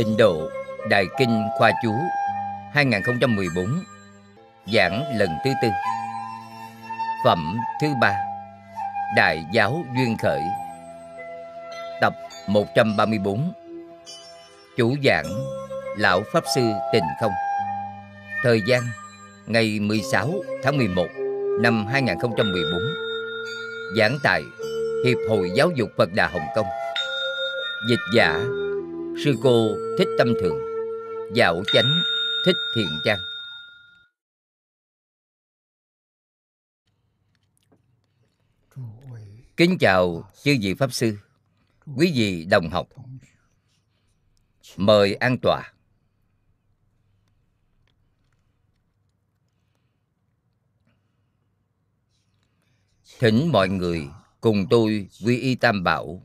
[0.00, 0.50] Tịnh độ
[0.88, 1.94] Đại Kinh Khoa Chú
[2.72, 3.66] 2014
[4.74, 5.68] Giảng lần thứ tư.
[7.24, 8.16] Phẩm thứ ba,
[9.16, 10.40] Đại giáo Duyên Khởi.
[12.00, 12.12] Tập
[12.48, 13.52] 134
[14.76, 15.26] Chủ giảng
[15.96, 16.62] Lão Pháp Sư
[16.92, 17.32] Tình Không.
[18.42, 18.82] Thời gian,
[19.46, 21.06] Ngày 16 tháng 11
[21.60, 22.80] năm 2014
[23.98, 24.42] Giảng tại
[25.06, 26.66] Hiệp hội Giáo dục Phật Đà Hồng Kông.
[27.88, 28.40] Dịch giả
[29.24, 30.58] Sư cô Thích Tâm Thường,
[31.34, 32.02] Dạo chánh
[32.46, 33.18] Thích Thiện Trang.
[39.56, 41.18] Kính chào chư vị Pháp Sư,
[41.96, 42.88] Quý vị đồng học.
[44.76, 45.72] Mời an tòa
[53.18, 54.08] Thỉnh mọi người
[54.40, 56.22] cùng tôi quy y tam bảo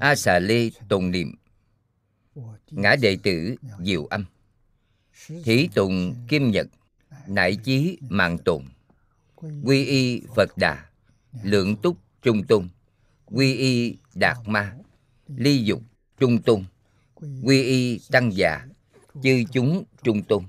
[0.00, 1.34] A xà lê tùng niệm.
[2.70, 4.24] Ngã đệ tử diệu âm.
[5.44, 6.66] Thí tùng kim nhật
[7.26, 8.68] Nải chí mạng tùng
[9.36, 10.86] Quy y Phật Đà
[11.42, 12.68] Lượng túc trung tôn.
[13.26, 14.76] Quy y Đạt Ma
[15.36, 15.82] Ly dục
[16.18, 16.64] trung tôn.
[17.42, 18.66] Quy y Tăng già
[19.22, 20.44] Chư chúng trung tôn.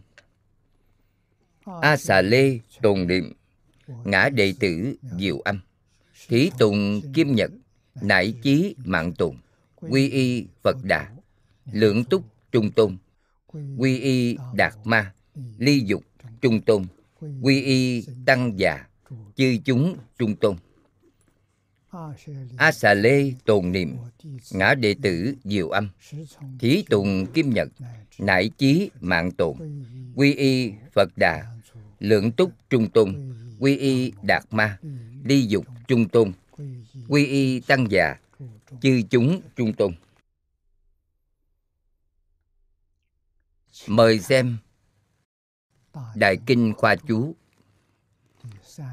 [1.82, 3.34] A xà lê tùng niệm.
[3.88, 5.60] Ngã đệ tử diệu âm.
[6.28, 7.52] Thí tùng kim nhật
[8.02, 9.38] nải chí mạng tùng
[9.81, 11.09] quy y phật đà
[11.72, 12.97] lượng túc trung tôn,
[13.78, 15.14] quy y đạt ma,
[15.58, 16.03] ly dục
[16.42, 16.86] trung tôn,
[17.42, 18.88] quy y tăng già,
[19.36, 20.55] chư chúng trung tôn.
[22.58, 23.98] A xà lê tồn niệm,
[24.52, 25.89] ngã đệ tử diệu âm,
[26.59, 27.67] thí tùng kim nhật,
[28.20, 29.55] nải chí mạng tồn
[30.15, 31.45] quy y phật đà
[31.99, 34.77] lượng túc trung tôn, quy y đạt ma,
[35.23, 36.32] ly dục trung tôn
[37.08, 38.20] quy y tăng già,
[38.81, 39.95] chư chúng trung tôn.
[43.87, 44.58] Mời xem
[46.15, 47.36] đại kinh khoa chú,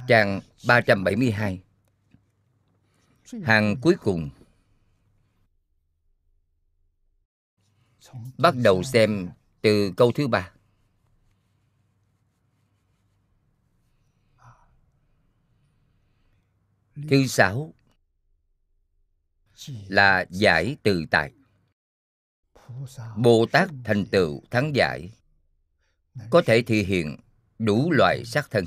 [0.08, 1.60] trang 372
[3.42, 4.30] hàng cuối cùng.
[8.38, 9.28] Bắt đầu xem
[9.60, 10.55] từ câu thứ ba.
[16.96, 17.74] Thứ sáu
[19.88, 21.32] là giải tự tại
[23.16, 25.10] bồ tát thành tựu thắng giải.
[26.30, 27.16] Có thể thể hiện
[27.58, 28.64] đủ loại sắc thân.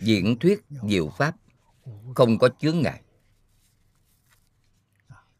[0.00, 1.36] diễn thuyết diệu pháp.
[2.14, 3.02] không có chướng ngại.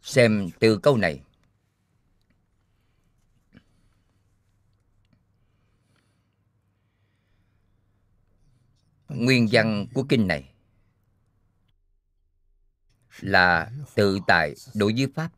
[0.03, 1.23] Xem từ câu này.
[9.09, 10.54] Nguyên văn của kinh này
[13.21, 15.31] là tự tại đối với pháp.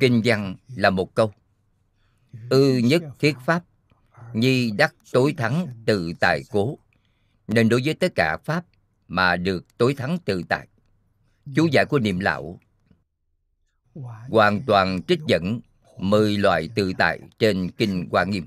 [0.00, 1.32] Kinh văn là một câu,
[2.50, 3.64] ư nhất thiết pháp,
[4.34, 6.78] nhi đắc tối thắng tự tại cố.
[7.48, 8.64] Nên đối với tất cả pháp
[9.08, 10.68] mà được tối thắng tự tại,
[11.54, 12.60] chú giải của niệm lão
[14.28, 15.60] hoàn toàn trích dẫn
[15.98, 18.46] mười loại tự tại trên kinh hoa nghiêm.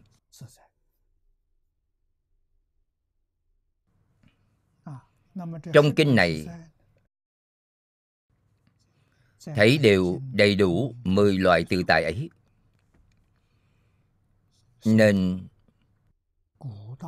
[5.73, 6.47] Trong kinh này
[9.43, 12.29] thấy đều đầy đủ mười loại tự tại ấy.
[14.85, 15.47] Nên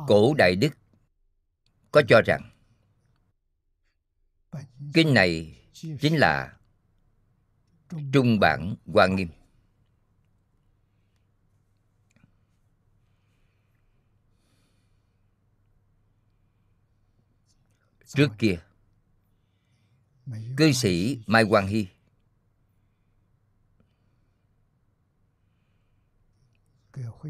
[0.06, 0.78] cổ đại đức
[1.90, 2.50] có cho rằng
[4.94, 5.58] kinh này
[6.00, 6.56] chính là
[8.12, 9.28] trung bản hoa nghiêm
[18.06, 18.60] trước kia.
[20.56, 21.86] Cư sĩ mai quang hy.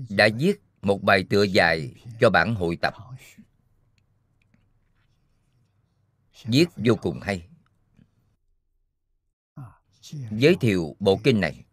[0.08, 2.94] Đã viết một bài tựa dài cho bản hội tập.
[6.44, 7.48] Viết vô cùng hay.
[10.30, 11.65] Giới thiệu bộ kinh này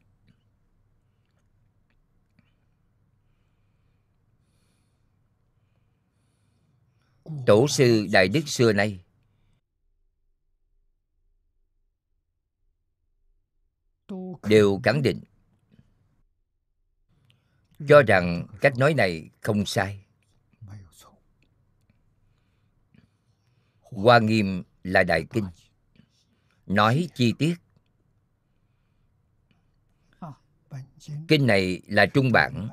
[7.46, 9.04] tổ sư đại đức xưa nay.
[14.44, 15.22] Đều khẳng định
[17.88, 20.06] cho rằng cách nói này không sai.
[23.82, 25.46] Hoa nghiêm là đại kinh.
[26.66, 27.56] Nói chi tiết.
[31.28, 32.70] Kinh này là trung bản.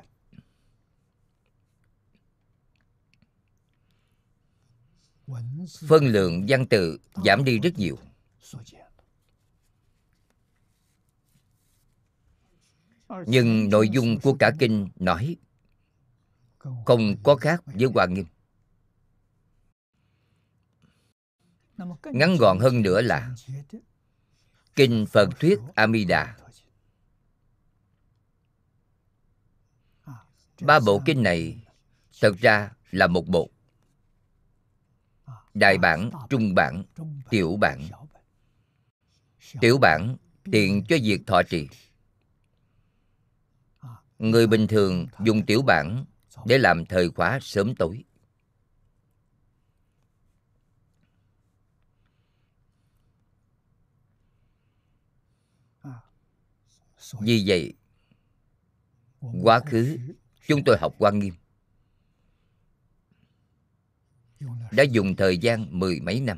[5.87, 7.97] Phân lượng văn tự giảm đi rất nhiều.
[13.27, 15.37] Nhưng nội dung của cả kinh nói
[16.85, 18.25] không có khác với hoa nghiêm.
[22.03, 23.35] Ngắn gọn hơn nữa là
[24.75, 26.37] kinh phật thuyết amida.
[30.61, 31.65] Ba bộ kinh này
[32.21, 33.49] thật ra là một bộ
[35.53, 36.83] đại bản, trung bản,
[37.29, 37.81] tiểu bản.
[39.61, 40.17] Tiểu bản
[40.51, 41.67] tiện cho việc thọ trì.
[44.19, 46.05] Người bình thường dùng tiểu bản
[46.45, 48.03] để làm thời khóa sớm tối.
[57.19, 57.73] Vì vậy,
[59.43, 59.97] quá khứ
[60.47, 61.33] chúng tôi học quan nghiêm
[64.71, 66.37] đã dùng thời gian mười mấy năm.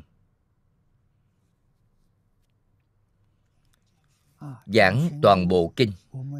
[4.66, 5.92] Giảng toàn bộ kinh,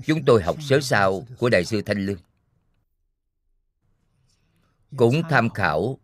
[0.04, 2.18] chúng tôi học sớ sao của đại sư thanh lương.
[4.96, 5.98] Cũng tham khảo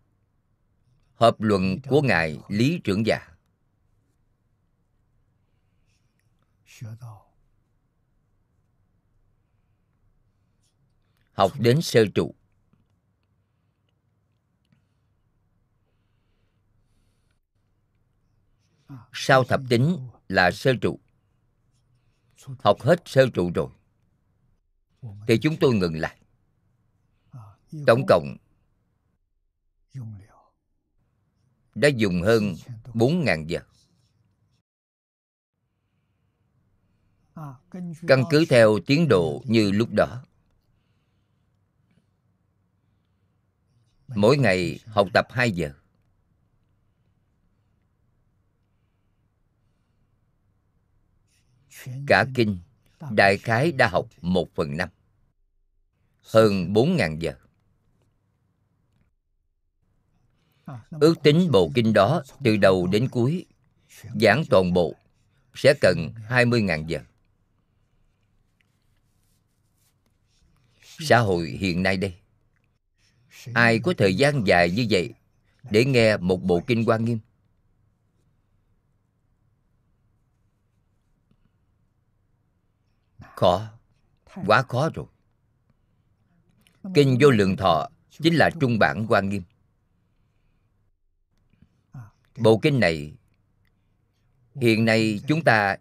[1.14, 3.26] hợp luận của ngài lý trưởng giả
[11.32, 12.34] học đến sơ trụ.
[19.12, 19.98] Sau thập tính
[20.28, 20.98] là sơ trụ
[22.58, 23.68] học hết sơ trụ rồi
[25.28, 26.20] thì chúng tôi ngừng lại
[27.86, 28.36] tổng cộng
[31.74, 32.54] đã dùng hơn
[32.84, 33.60] 4.000 giờ.
[38.08, 40.24] Căn cứ theo tiến độ như lúc đó.
[44.08, 45.79] Mỗi ngày học tập 2 giờ.
[52.06, 52.58] Cả kinh,
[53.10, 54.88] đại khái đã học một phần năm.
[56.22, 57.32] Hơn bốn ngàn giờ.
[61.00, 63.46] Ước tính bộ kinh đó từ đầu đến cuối
[64.20, 64.94] Giảng toàn bộ
[65.54, 67.00] Sẽ cần 20.000 giờ
[70.82, 72.14] Xã hội hiện nay đây
[73.54, 75.10] Ai có thời gian dài như vậy
[75.70, 77.18] Để nghe một bộ kinh quan nghiêm
[83.40, 83.68] Khó.
[84.46, 85.06] Quá khó rồi.
[86.94, 89.42] Kinh vô lượng thọ Chính là trung bản quan nghiêm.
[92.38, 93.14] Bộ kinh này
[94.54, 95.76] Hiện nay chúng ta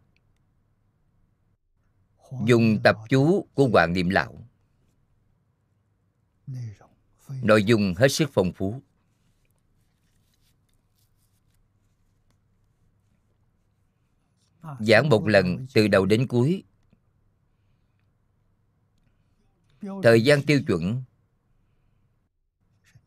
[2.46, 4.48] Dùng tập chú của Hoàng Niệm Lão.
[7.42, 8.82] Nội dung hết sức phong phú.
[14.80, 16.64] Giảng một lần từ đầu đến cuối
[19.82, 21.04] Thời gian tiêu chuẩn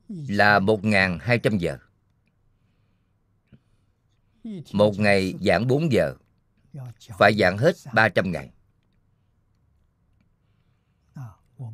[0.09, 1.79] là 1.200 giờ.
[4.73, 6.14] Một ngày giảng 4 giờ,
[7.19, 8.52] Phải giảng hết 300 ngày.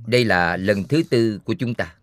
[0.07, 1.99] Đây là lần thứ tư của chúng ta.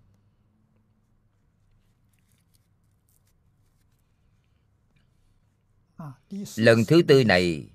[6.56, 7.70] Lần thứ tư này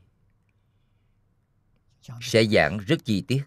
[2.21, 3.43] Sẽ giảng rất chi tiết.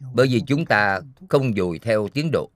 [0.00, 2.50] Bởi vì chúng ta không dùi theo tiến độ.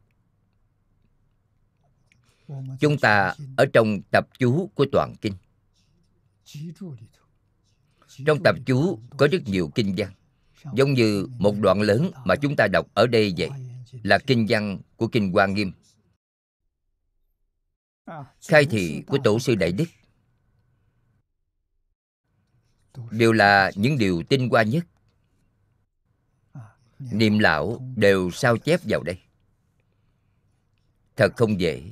[2.80, 5.34] Chúng ta ở trong tập chú của toàn kinh.
[8.26, 10.12] Trong tập chú có rất nhiều kinh văn.
[10.74, 13.50] Giống như một đoạn lớn mà chúng ta đọc ở đây vậy,
[14.02, 15.72] Là kinh văn của Kinh Hoa Nghiêm.
[18.48, 19.84] Khai thị của Tổ sư Đại Đức.
[23.10, 24.86] Đều là những điều tinh hoa nhất.
[26.98, 29.18] Niệm lão đều sao chép vào đây.
[31.16, 31.82] Thật không dễ.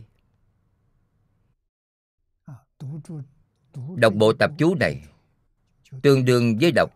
[3.96, 5.02] Đọc bộ tập chú này
[6.02, 6.90] tương đương với đọc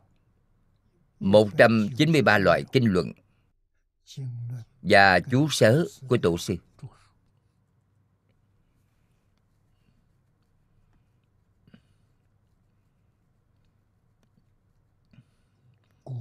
[1.21, 3.13] 193 loại kinh luận
[4.83, 6.57] và chú sớ của tổ sư.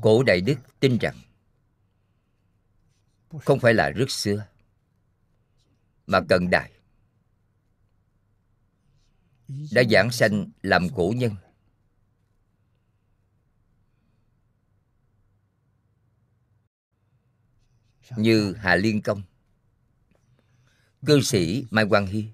[0.02, 1.16] Cổ Đại Đức tin rằng
[3.44, 4.48] không phải là rất xưa
[6.08, 6.72] mà cận đại
[9.48, 11.36] đã giảng sanh làm cổ nhân
[18.18, 19.22] như Hà Liên Công,
[21.06, 22.30] cư sĩ Mai Quang Hy.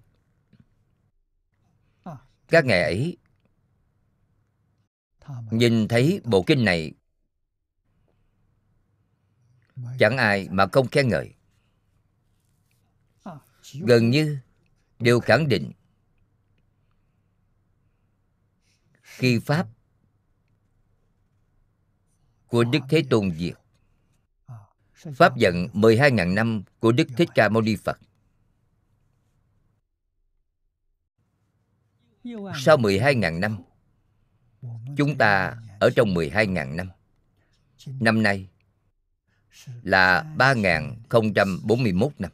[2.48, 3.18] Các ngày ấy
[5.52, 6.94] nhìn thấy bộ kinh này
[10.00, 11.34] chẳng ai mà không khen ngợi.
[13.74, 14.38] Gần như
[15.00, 15.72] đều khẳng định
[19.02, 19.68] khi pháp
[22.48, 23.54] của Đức Thế Tôn diệt
[25.16, 28.00] Pháp vận 12.000 năm của Đức Thích Ca Mâu Ni Phật.
[32.56, 33.58] Sau 12.000 năm
[34.98, 36.90] Chúng ta ở trong 12.000 năm
[37.86, 38.50] Năm nay
[39.84, 42.32] là 3.041 năm.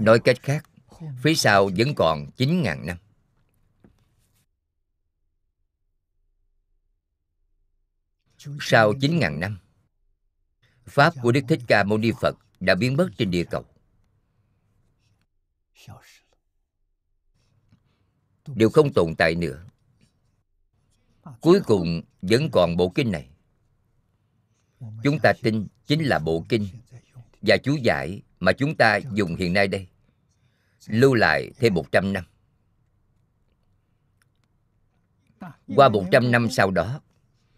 [0.00, 0.64] Nói cách khác
[1.22, 2.96] Phía sau vẫn còn 9.000 năm.
[8.60, 9.58] Sau 9.000 năm
[10.84, 13.64] Pháp của Đức Thích Ca Mâu Ni Phật đã biến mất trên địa cầu.
[18.46, 19.64] Đều không tồn tại nữa
[21.40, 23.28] Cuối cùng vẫn còn bộ kinh này.
[25.02, 26.68] Chúng ta tin chính là bộ kinh
[27.42, 29.86] Và chú giải mà chúng ta dùng hiện nay đây.
[30.86, 32.24] Lưu lại thêm 100 năm.
[35.76, 37.00] Qua 100 năm sau đó,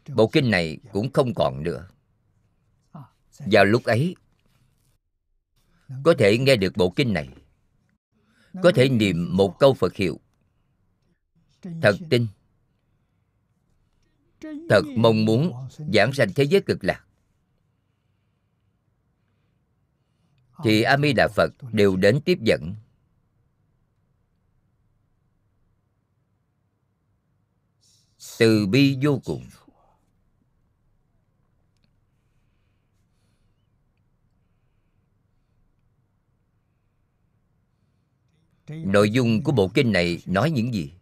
[0.09, 1.89] Bộ kinh này cũng không còn nữa.
[3.39, 4.15] Vào lúc ấy,
[6.03, 7.29] Có thể nghe được bộ kinh này.
[8.63, 10.21] Có thể niệm một câu Phật hiệu.
[11.63, 12.27] Thật tin
[14.69, 15.53] Thật mong muốn
[15.93, 17.05] giảng sanh thế giới cực lạc.
[20.65, 22.75] Thì A Di Đà Phật đều đến tiếp dẫn.
[28.39, 29.47] Từ bi vô cùng.
[38.69, 40.98] Nội dung của bộ kinh này nói những gì?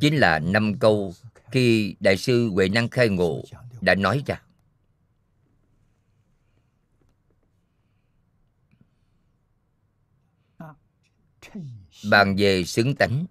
[0.00, 1.14] Chính là năm câu
[1.50, 3.44] khi Đại sư Huệ Năng Khai Ngộ
[3.80, 4.42] đã nói ra.
[12.10, 13.26] Bàn về xứng tánh.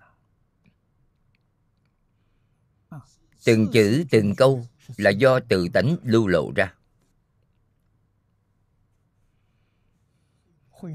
[3.46, 4.66] Từng chữ, từng câu
[4.98, 6.74] là do tự tánh lưu lộ ra.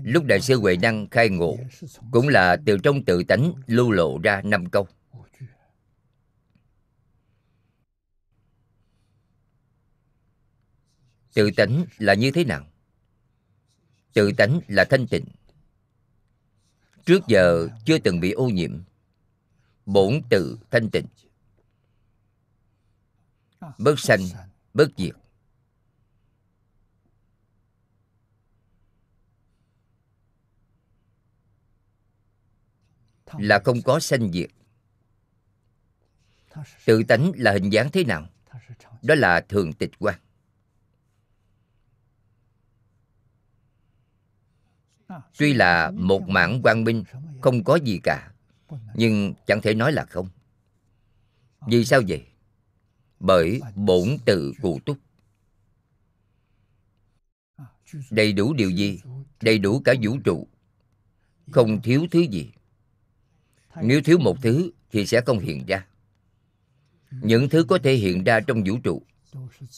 [0.02, 1.56] Lúc đại sư huệ năng khai ngộ
[2.10, 4.88] cũng là từ trong tự tánh lưu lộ ra năm câu.
[11.34, 12.66] Tự tánh là như thế nào?
[14.12, 15.24] Tự tánh là thanh tịnh.
[17.06, 18.82] Trước giờ chưa từng bị ô nhiễm,
[19.86, 21.06] bổn tự thanh tịnh.
[23.78, 24.20] Bất sanh,
[24.74, 25.14] bất diệt.
[33.38, 34.50] Là không có sanh diệt.
[36.84, 38.26] Tự tánh là hình dáng thế nào?
[39.02, 40.20] Đó là thường tịch quan
[45.38, 47.04] tuy là một mảng quang minh,
[47.40, 48.32] không có gì cả,
[48.94, 50.28] nhưng chẳng thể nói là không.
[51.66, 52.26] Vì sao vậy?
[53.20, 54.98] Bởi bổn tự cụ túc.
[58.10, 59.00] Đầy đủ điều gì?
[59.40, 60.48] Đầy đủ cả vũ trụ.
[61.50, 62.50] Không thiếu thứ gì.
[63.82, 65.86] Nếu thiếu một thứ thì sẽ không hiện ra.
[67.10, 69.02] Những thứ có thể hiện ra trong vũ trụ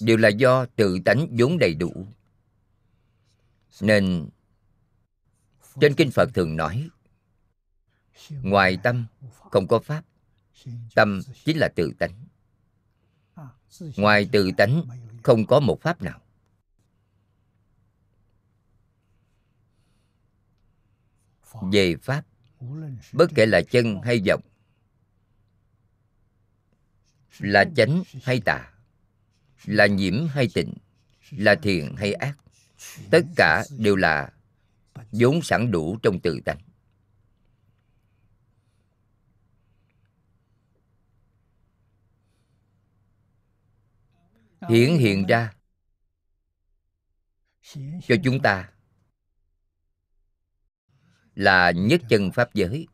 [0.01, 2.07] đều là do tự tánh vốn đầy đủ.
[3.81, 4.29] Nên
[5.81, 6.89] trên kinh phật thường nói,
[8.31, 9.07] ngoài tâm
[9.51, 10.05] không có pháp,
[10.95, 12.25] tâm chính là tự tánh.
[13.97, 14.85] Ngoài tự tánh
[15.23, 16.21] không có một pháp nào.
[21.73, 22.27] Về pháp,
[23.13, 24.41] bất kể là chân hay vọng,
[27.39, 28.73] là chánh hay tà,
[29.65, 30.75] là nhiễm hay tịnh,
[31.31, 32.37] là thiện hay ác,
[33.11, 34.33] tất cả đều là
[35.13, 36.61] vốn sẵn đủ trong tự tánh.
[44.69, 45.55] Hiển hiện ra
[48.09, 48.73] cho chúng ta
[51.35, 52.87] là nhất chân pháp giới,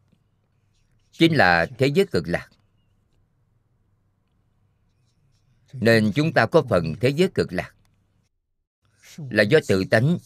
[1.12, 2.50] chính là thế giới cực lạc.
[5.72, 7.75] Nên chúng ta có phần thế giới cực lạc
[9.16, 10.18] là do tự tánh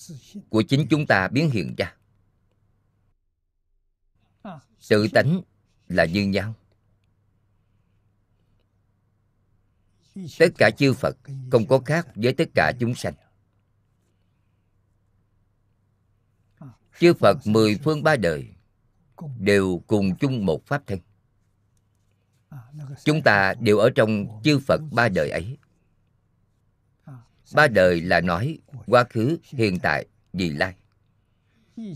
[0.49, 1.97] của chính chúng ta biến hiện ra.
[4.88, 5.42] Tự tánh
[5.88, 6.54] là như nhau.
[10.38, 11.16] Tất cả chư phật
[11.50, 13.14] không có khác với tất cả chúng sanh.
[16.99, 18.49] Chư phật mười phương ba đời
[19.38, 20.99] đều cùng chung một pháp thân.
[23.04, 25.59] Chúng ta đều ở trong chư phật ba đời ấy
[27.54, 30.75] ba đời là nói, quá khứ, hiện tại, vị lai.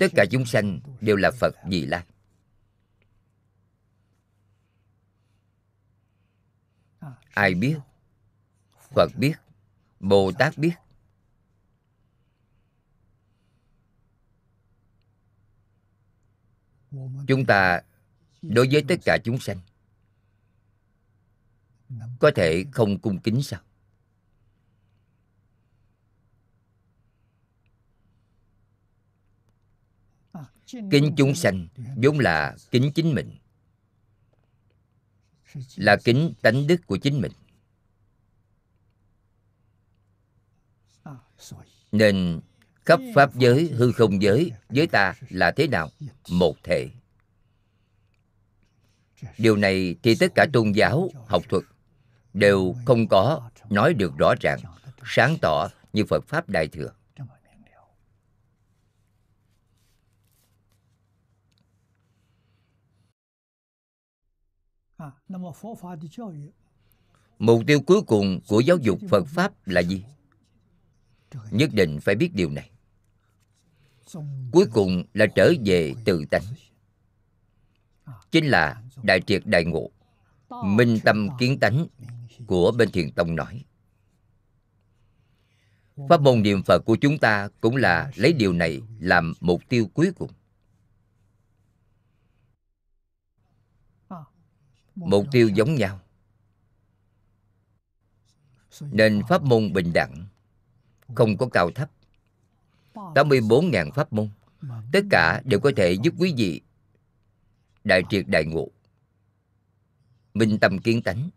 [0.00, 2.04] Tất cả chúng sanh đều là phật vị lai.
[7.34, 7.76] Ai biết?
[8.94, 9.34] Phật biết.
[10.00, 10.72] Bồ tát biết.
[17.28, 17.80] Chúng ta,
[18.42, 19.60] đối với tất cả chúng sanh,
[22.20, 23.60] có thể không cung kính sao?
[30.90, 33.36] Kính chúng sanh vốn là kính chính mình,
[35.76, 37.32] là kính tánh đức của chính mình.
[41.92, 42.40] Nên
[42.84, 45.90] khắp pháp giới, hư không giới với ta là thế nào?
[46.28, 46.88] Một thể.
[49.38, 51.64] Điều này thì tất cả tôn giáo, học thuật
[52.34, 54.60] đều không có nói được rõ ràng,
[55.04, 56.92] sáng tỏ như phật pháp đại thừa.
[67.38, 70.04] Mục tiêu cuối cùng của giáo dục phật pháp là gì?
[71.50, 72.70] Nhất định phải biết điều này.
[74.52, 76.42] Cuối cùng là trở về tự tánh.
[78.30, 79.90] Chính là đại triệt đại ngộ
[80.64, 81.86] minh tâm kiến tánh
[82.46, 83.64] của bên thiền tông nói.
[86.08, 89.86] Pháp môn niệm phật của chúng ta cũng là lấy điều này làm mục tiêu
[89.94, 90.30] cuối cùng
[94.94, 96.00] mục tiêu giống nhau.
[98.80, 100.26] Nên pháp môn bình đẳng
[101.14, 101.90] không có cao thấp.
[102.94, 104.28] 84.000 pháp môn
[104.92, 106.60] tất cả đều có thể giúp quý vị
[107.84, 108.68] đại triệt đại ngộ.
[110.34, 111.30] Minh tâm kiến tánh.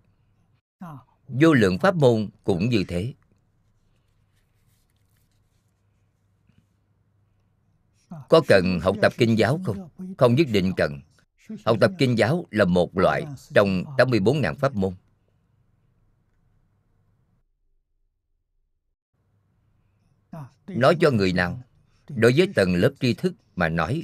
[1.28, 3.13] Vô lượng pháp môn cũng như thế.
[8.30, 9.89] Có cần học tập kinh giáo không?
[10.17, 11.00] không nhất định cần
[11.66, 14.94] học tập kinh giáo là một loại trong 84.000 pháp môn.
[20.68, 21.62] Nói cho người nào,
[22.10, 24.04] đối với tầng lớp tri thức mà nói,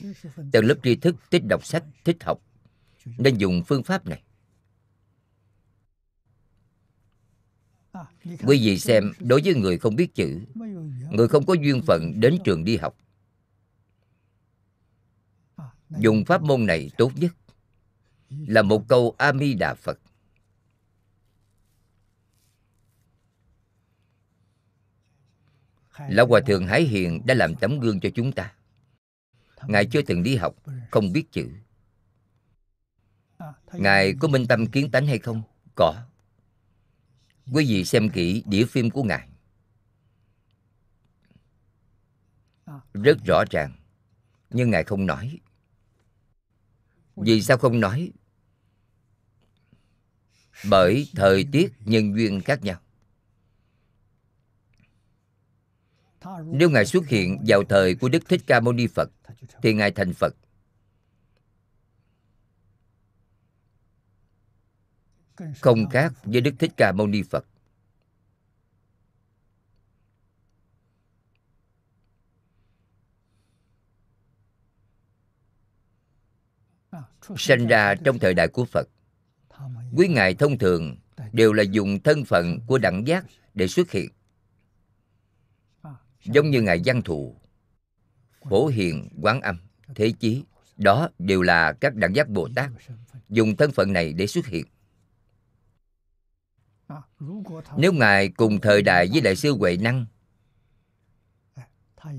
[0.52, 2.42] tầng lớp tri thức thích đọc sách, thích học,
[3.18, 4.24] nên dùng phương pháp này.
[8.24, 10.42] Quý vị xem, đối với người không biết chữ,
[11.12, 12.98] người không có duyên phận đến trường đi học
[15.98, 17.32] dùng pháp môn này tốt nhất.
[18.30, 20.00] Là một câu a di đà phật.
[26.10, 28.54] Lão hòa thượng hải hiền đã làm tấm gương cho chúng ta.
[29.68, 30.56] Ngài chưa từng đi học,
[30.92, 31.50] không biết chữ.
[33.74, 35.42] Ngài có minh tâm kiến tánh hay không?
[35.76, 35.96] Có.
[37.54, 39.30] Quý vị xem kỹ đĩa phim của ngài.
[42.94, 43.76] Rất rõ ràng,
[44.50, 45.40] nhưng ngài không nói
[47.16, 48.12] vì sao không nói?
[50.70, 52.80] Bởi thời tiết nhân duyên khác nhau.
[56.46, 59.10] Nếu ngài xuất hiện vào thời của đức thích ca mâu ni phật,
[59.62, 60.36] thì ngài thành phật.
[65.62, 67.46] Không khác với đức thích ca mâu ni phật.
[77.38, 78.90] Sinh ra trong thời đại của phật.
[79.96, 80.98] Quý ngài thông thường
[81.32, 84.10] đều là dùng thân phận của đẳng giác để xuất hiện.
[86.26, 87.36] Giống như ngài văn thù
[88.50, 89.58] phổ hiền quán âm,
[89.96, 90.44] thế chí,
[90.78, 92.72] đó đều là các đẳng giác bồ tát,
[93.30, 94.66] dùng thân phận này để xuất hiện.
[97.78, 100.06] Nếu ngài cùng thời đại với đại sư huệ năng,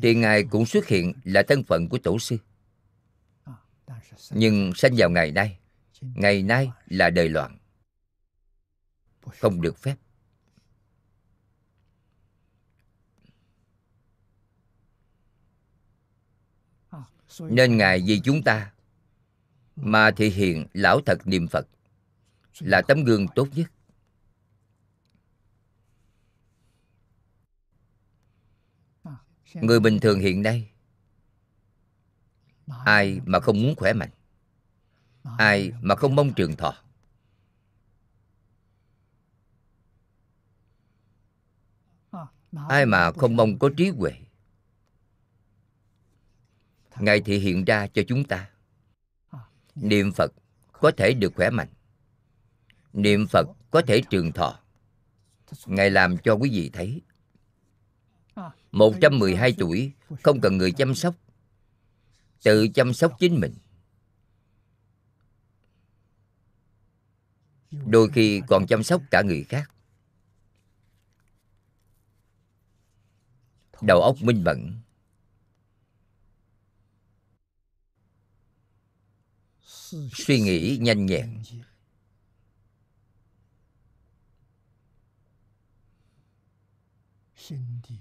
[0.03, 2.38] thì ngài cũng xuất hiện là thân phận của tổ sư
[4.31, 5.59] nhưng sanh vào ngày nay
[6.00, 7.59] ngày nay là đời loạn,
[9.20, 9.96] không được phép.
[17.40, 18.72] Nên ngài vì chúng ta
[19.77, 21.66] mà thể hiện lão thật niệm phật
[22.61, 23.70] là tấm gương tốt nhất.
[29.55, 30.74] Người bình thường hiện nay
[32.66, 34.11] ai mà không muốn khỏe mạnh?
[35.38, 36.74] Ai mà không mong trường thọ?
[42.68, 44.12] Ai mà không mong có trí huệ?
[46.98, 48.50] Ngài thị hiện ra cho chúng ta.
[49.74, 50.33] Niệm phật
[50.72, 51.68] có thể được khỏe mạnh.
[52.92, 54.61] Niệm phật có thể trường thọ.
[55.66, 57.03] Ngài làm cho quý vị thấy.
[58.72, 61.14] 112 tuổi không cần người chăm sóc
[62.44, 63.54] tự chăm sóc chính mình.
[67.70, 69.70] Đôi khi còn chăm sóc cả người khác.
[73.83, 74.80] Đầu óc minh mẫn.
[80.12, 81.42] Suy nghĩ nhanh nhẹn.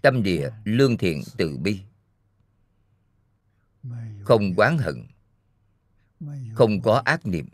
[0.01, 1.81] Tâm địa lương thiện từ bi
[4.23, 5.07] không oán hận.
[6.53, 7.47] Không có ác niệm.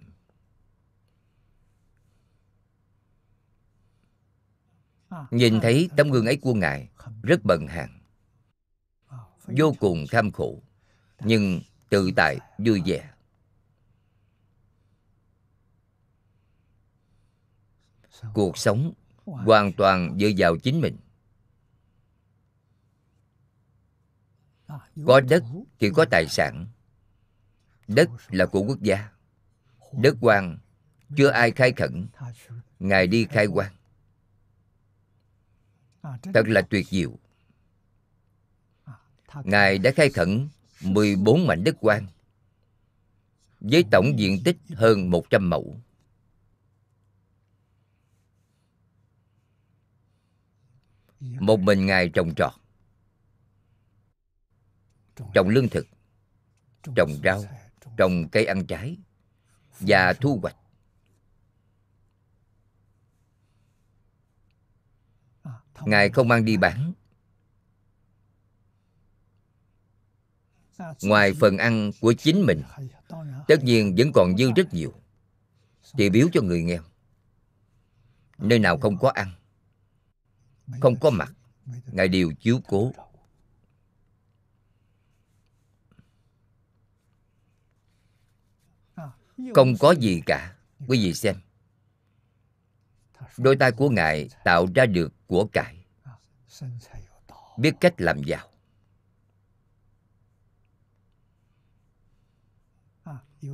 [5.31, 6.89] Nhìn thấy tấm gương ấy của ngài,
[7.23, 7.99] rất bận hàng
[9.57, 10.61] vô cùng kham khổ,
[11.19, 13.11] nhưng tự tại, vui vẻ.
[18.33, 18.93] Cuộc sống
[19.25, 20.97] hoàn toàn dựa vào chính mình.
[25.05, 25.43] Có đất
[25.79, 26.67] thì có tài sản.
[27.87, 29.09] Đất là của quốc gia.
[29.93, 30.57] Đất quan,
[31.17, 32.07] chưa ai khai khẩn.
[32.79, 33.71] Ngài đi khai quan.
[36.03, 37.19] Thật là tuyệt diệu.
[39.43, 40.49] Ngài đã khai khẩn
[40.81, 42.07] 14 mảnh đất quan,
[43.59, 45.79] với tổng diện tích hơn 100 mẫu.
[51.19, 52.53] Một mình ngài trồng trọt
[55.33, 55.87] trồng lương thực
[56.95, 57.45] trồng rau
[57.97, 58.97] trồng cây ăn trái
[59.79, 60.55] và thu hoạch.
[65.85, 66.93] Ngài không mang đi bán.
[71.01, 72.61] Ngoài phần ăn của chính mình
[73.47, 74.93] tất nhiên vẫn còn dư rất nhiều.
[75.93, 76.83] Thì biếu cho người nghèo.
[78.37, 79.33] Nơi nào không có ăn
[80.81, 81.33] không có mặt
[81.91, 82.91] ngài đều chiếu cố
[89.53, 90.55] không có gì cả.
[90.87, 91.35] Quý vị xem.
[93.37, 95.75] Đôi tay của ngài tạo ra được của cải.
[97.57, 98.49] Biết cách làm giàu.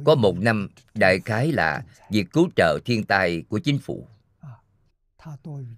[0.05, 4.07] Có một năm, đại khái là việc cứu trợ thiên tai của chính phủ.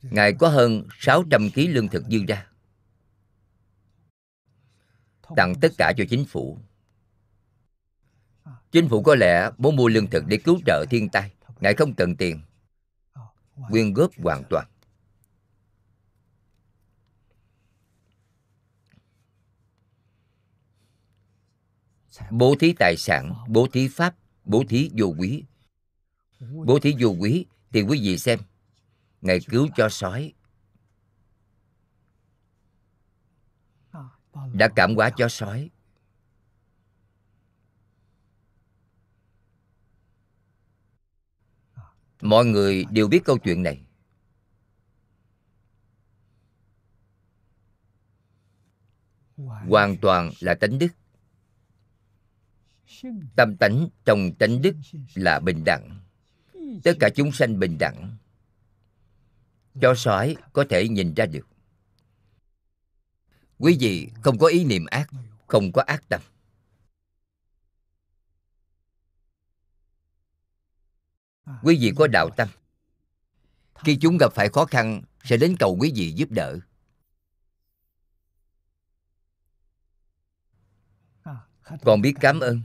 [0.02, 2.48] Ngài có hơn 600 kg lương thực dư ra.
[5.36, 6.60] Tặng tất cả cho chính phủ
[8.72, 11.34] chính phủ có lẽ muốn mua lương thực để cứu trợ thiên tai.
[11.60, 12.42] Ngài không cần tiền.
[13.70, 14.68] Quyên góp hoàn toàn.
[22.32, 25.44] Bố thí tài sản, bố thí pháp, bố thí vô quý.
[26.40, 28.40] Bố thí vô quý thì quý vị xem.
[29.22, 30.34] Ngài cứu cho sói.
[34.54, 35.70] Đã cảm hóa cho sói.
[42.22, 43.82] Mọi người đều biết câu chuyện này.
[49.68, 50.88] Hoàn toàn là tánh đức.
[53.36, 54.76] Tâm tánh trong tánh đức
[55.16, 56.00] là bình đẳng.
[56.84, 58.18] Tất cả chúng sanh bình đẳng.
[59.82, 61.48] Cho sói có thể nhìn ra được.
[63.58, 65.10] Quý vị không có ý niệm ác,
[65.48, 66.22] không có ác tâm.
[71.64, 72.48] Quý vị có đạo tâm.
[73.76, 76.60] Khi chúng gặp phải khó khăn, sẽ đến cầu quý vị giúp đỡ.
[81.86, 82.62] Còn biết cảm ơn.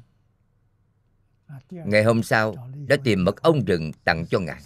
[1.70, 4.62] Ngày hôm sau, đã tìm mật ong rừng tặng cho ngài.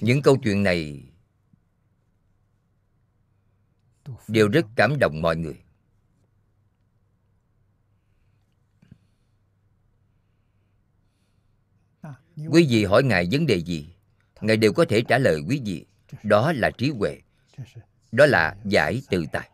[0.00, 1.04] Những câu chuyện này
[4.28, 5.62] đều rất cảm động mọi người.
[12.46, 13.88] Quý vị hỏi ngài vấn đề gì,
[14.40, 15.86] ngài đều có thể trả lời quý vị.
[16.22, 17.20] Đó là trí huệ.
[18.12, 19.50] Đó là giải tự tại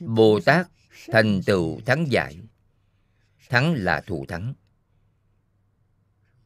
[0.00, 0.68] bồ tát
[1.08, 2.40] thành tựu thắng giải.
[3.48, 4.54] Thắng là thù thắng.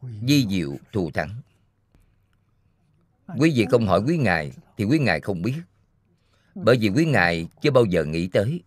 [0.03, 1.43] Di diệu thù thắng.
[3.39, 5.55] Quý vị không hỏi quý ngài thì quý ngài không biết.
[6.55, 8.63] Bởi vì quý ngài chưa bao giờ nghĩ tới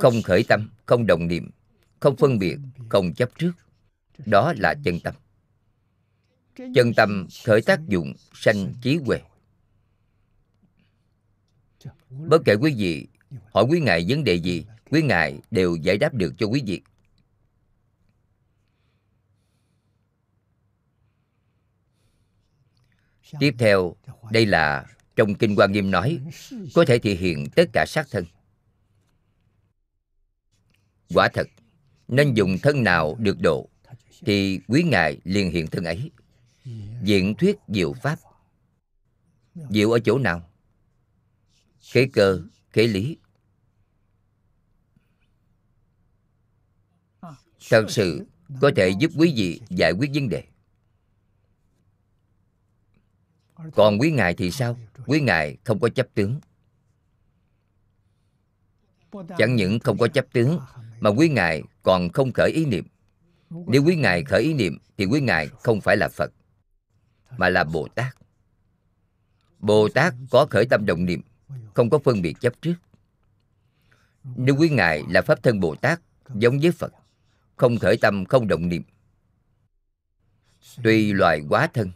[0.00, 1.50] không khởi tâm, không đồng niệm,
[2.00, 2.56] không phân biệt,
[2.88, 3.52] không chấp trước.
[4.26, 5.14] Đó là chân tâm.
[6.74, 9.20] Chân tâm khởi tác dụng sanh trí huệ.
[12.10, 13.06] Bất kể quý vị
[13.52, 16.82] hỏi quý ngài vấn đề gì, quý ngài đều giải đáp được cho quý vị.
[23.40, 23.96] Tiếp theo,
[24.30, 26.20] đây là trong kinh quan nghiêm nói,
[26.74, 28.24] có thể thể hiện tất cả sát thân
[31.14, 31.46] quả thật,
[32.08, 33.68] nên dùng thân nào được độ,
[34.20, 36.10] thì quý ngài liền hiện thân ấy.
[37.02, 38.18] Diện thuyết diệu pháp.
[39.70, 40.50] Diệu ở chỗ nào?
[41.80, 42.40] Khế cơ,
[42.70, 43.16] khế lý.
[47.70, 48.26] Thật sự
[48.60, 50.44] có thể giúp quý vị giải quyết vấn đề.
[53.74, 54.78] Còn quý ngài thì sao?
[55.06, 56.40] Quý ngài không có chấp tướng.
[59.38, 60.60] Chẳng những không có chấp tướng
[61.00, 62.86] mà quý ngài còn không khởi ý niệm.
[63.50, 66.32] Nếu quý ngài khởi ý niệm, thì quý ngài không phải là phật,
[67.36, 68.16] mà là bồ tát.
[69.58, 71.22] Bồ tát có khởi tâm động niệm,
[71.74, 72.74] không có phân biệt chấp trước.
[74.36, 76.00] Nếu quý ngài là pháp thân bồ tát,
[76.34, 76.92] giống với phật,
[77.56, 78.82] không khởi tâm, không động niệm
[80.82, 81.92] Tuy loài quá thân.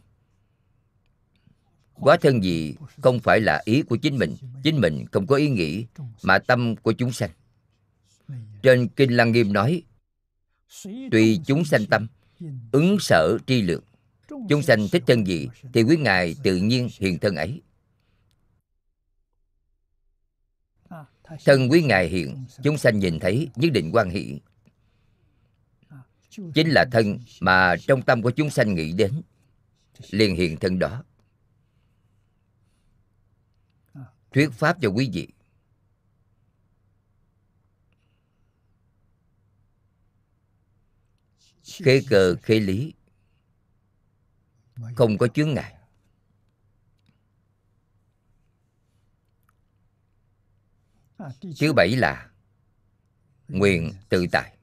[1.95, 4.37] Quá thân gì không phải là ý của chính mình.
[4.63, 5.87] Chính mình không có ý nghĩ,
[6.23, 7.31] mà tâm của chúng sanh
[8.63, 9.83] trên kinh lăng nghiêm nói
[11.11, 12.07] tùy chúng sanh tâm
[12.73, 13.85] ứng sở tri lượng,
[14.49, 17.63] chúng sanh thích thân gì thì quý ngài tự nhiên hiện thân ấy.
[21.45, 24.41] Thân quý ngài hiện, chúng sanh nhìn thấy nhất định quan hỷ.
[26.31, 29.23] Chính là thân mà trong tâm của chúng sanh nghĩ đến,
[30.11, 31.05] liền hiện thân đó.
[34.33, 35.29] Thuyết pháp cho quý vị
[41.73, 42.95] khế cơ khế lý
[44.97, 45.77] không có chướng ngại.
[51.61, 52.31] Thứ bảy là
[53.49, 54.57] nguyện tự tại.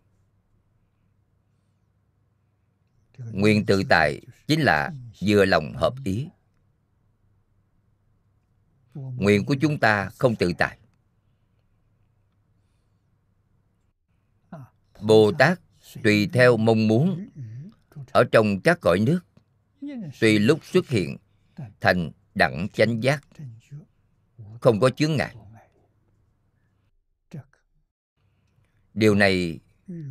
[3.18, 6.28] Nguyện tự tại chính là vừa lòng hợp ý.
[8.94, 10.78] Nguyện của chúng ta không tự tại.
[15.02, 15.60] Bồ tát
[16.04, 17.30] tùy theo mong muốn
[18.12, 19.20] ở trong các cõi nước.
[20.20, 21.18] Tùy lúc xuất hiện
[21.82, 23.24] thành đẳng chánh giác.
[24.62, 25.36] Không có chướng ngại.
[28.94, 29.60] Điều này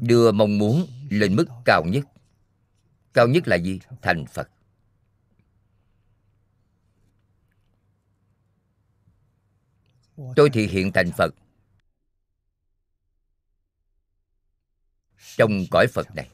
[0.00, 2.04] đưa mong muốn lên mức cao nhất.
[3.12, 3.80] Cao nhất là gì?
[4.02, 4.48] Thành phật.
[10.36, 11.34] Tôi thì hiện thành phật.
[15.36, 16.30] Trong cõi phật này.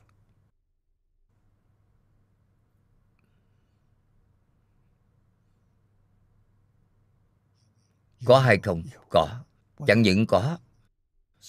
[8.24, 8.82] Có hay không?
[9.08, 9.44] Có.
[9.86, 10.58] Chẳng những có,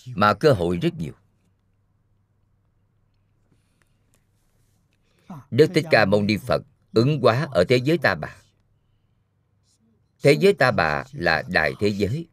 [0.07, 1.13] mà cơ hội rất nhiều.
[5.51, 6.61] Đức thích ca mâu ni phật
[6.93, 8.35] ứng hóa ở thế giới ta bà.
[10.23, 12.27] Thế giới ta bà là đại thế giới.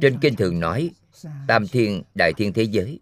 [0.00, 0.90] Trên kinh thường nói,
[1.48, 3.00] tam thiên, đại thiên thế giới.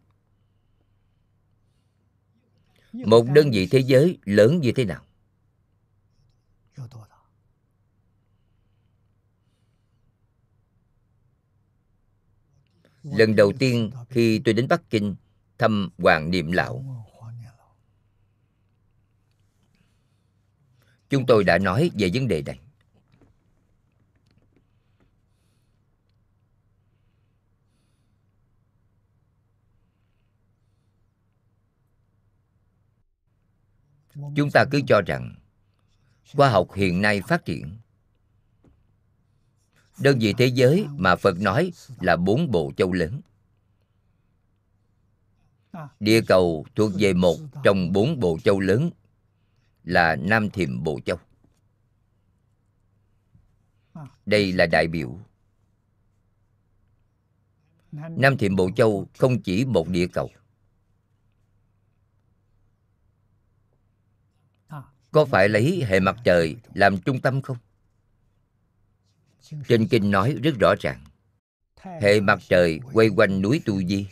[2.92, 5.04] Một đơn vị thế giới lớn như thế nào?
[13.02, 15.16] Lần đầu tiên khi tôi đến bắc kinh
[15.58, 17.04] thăm hoàng niệm lão.
[21.08, 22.63] Chúng tôi đã nói về vấn đề này.
[34.14, 35.34] Chúng ta cứ cho rằng
[36.34, 37.76] khoa học hiện nay phát triển.
[39.98, 43.20] Đơn vị thế giới mà phật nói là bốn bộ châu lớn.
[46.00, 48.90] Địa cầu thuộc về một trong bốn bộ châu lớn
[49.84, 51.18] là nam thiềm bộ châu.
[54.26, 55.18] Đây là đại biểu.
[57.92, 60.30] Nam thiềm bộ châu không chỉ một địa cầu.
[65.14, 67.56] Có phải lấy hệ mặt trời làm trung tâm không?
[69.68, 71.04] Trên kinh nói rất rõ ràng.
[71.80, 74.06] Hệ mặt trời quay quanh núi tu di.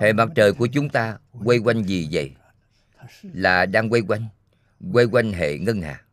[0.00, 2.34] Hệ mặt trời của chúng ta quay quanh gì vậy?
[3.22, 4.28] Là đang quay quanh
[4.92, 6.04] quay quanh hệ ngân hà.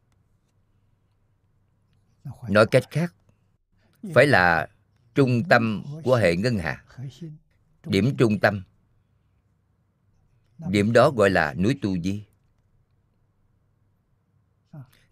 [2.49, 3.13] Nói cách khác,
[4.13, 4.67] phải là
[5.15, 6.84] trung tâm của hệ ngân hà
[7.85, 8.63] điểm trung tâm.
[10.69, 12.25] Điểm đó gọi là núi tu di.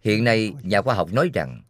[0.00, 1.62] Hiện nay nhà khoa học nói rằng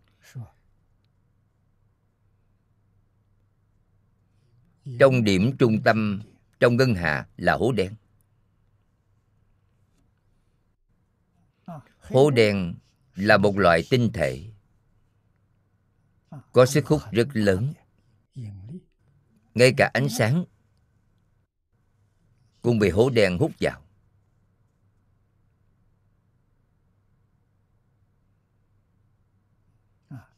[4.98, 6.22] trong điểm trung tâm
[6.60, 7.94] trong ngân hà là hố đen.
[11.98, 12.74] Hố đen
[13.14, 14.52] là một loại tinh thể
[16.52, 17.72] có sức hút rất lớn.
[19.54, 20.44] ngay cả ánh sáng
[22.62, 23.83] cũng bị hố đen hút vào.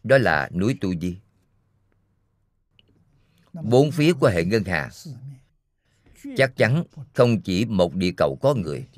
[0.03, 1.19] Đó là núi tu di.
[3.53, 4.91] Bốn phía của hệ ngân hà
[6.37, 6.85] chắc chắn
[7.15, 8.89] không chỉ một địa cầu có người.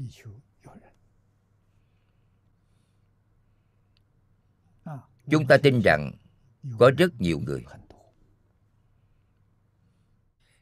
[5.30, 6.12] Chúng ta tin rằng
[6.78, 7.64] có rất nhiều người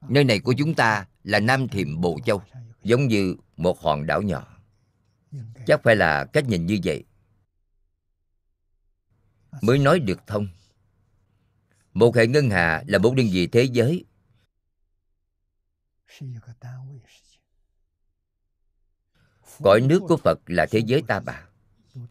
[0.09, 2.43] nơi này của chúng ta là nam Thiệm bồ châu,
[2.83, 4.59] giống như một hòn đảo nhỏ.
[5.67, 7.05] Chắc phải là cách nhìn như vậy
[9.63, 10.49] mới nói được thông.
[11.93, 14.05] Một hệ ngân hà là một đơn vị thế giới.
[19.63, 21.47] Cõi nước của phật là thế giới ta bà.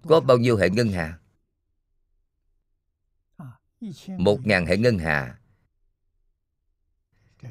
[0.07, 1.19] Có bao nhiêu hệ ngân hà?
[4.17, 5.39] Một ngàn hệ ngân hà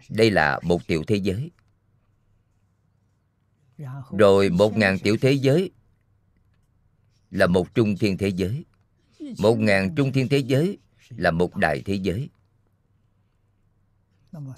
[0.09, 1.50] đây là một tiểu thế giới.
[4.18, 5.70] Rồi một ngàn tiểu thế giới
[7.31, 8.64] là một trung thiên thế giới.
[9.38, 10.78] Một ngàn trung thiên thế giới
[11.09, 12.28] là một đại thế giới.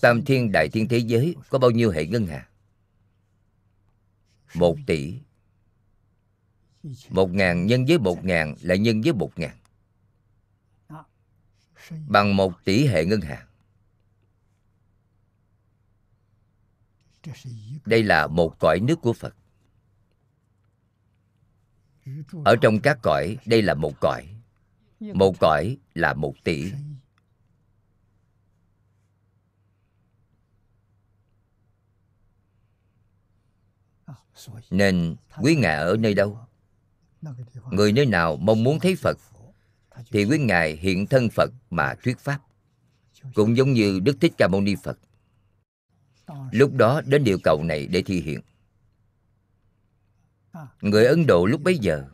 [0.00, 2.48] Tam thiên đại thiên thế giới có bao nhiêu hệ ngân hà?
[4.54, 5.14] Một tỷ.
[7.08, 9.56] Một ngàn nhân với một ngàn là nhân với một ngàn.
[12.08, 13.46] Bằng một tỷ hệ ngân hàng.
[17.84, 19.36] Đây là một cõi nước của phật.
[22.44, 24.28] Ở trong các cõi, đây là một cõi.
[25.00, 26.72] Một cõi là một tỷ.
[34.70, 36.38] Nên, quý ngài ở nơi đâu?
[37.70, 39.18] Người nơi nào mong muốn thấy phật,
[40.10, 42.40] thì quý ngài hiện thân phật mà thuyết pháp.
[43.34, 44.98] Cũng giống như đức thích ca mâu ni phật
[46.52, 48.40] lúc đó đến địa cầu này để thi hiện.
[50.80, 52.08] Người ấn độ lúc bấy giờ?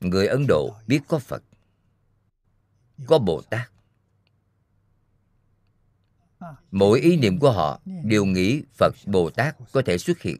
[0.00, 1.42] Người ấn độ biết có phật,
[3.06, 3.70] có bồ tát.
[6.70, 10.36] Mỗi ý niệm của họ đều nghĩ phật, bồ tát có thể xuất hiện.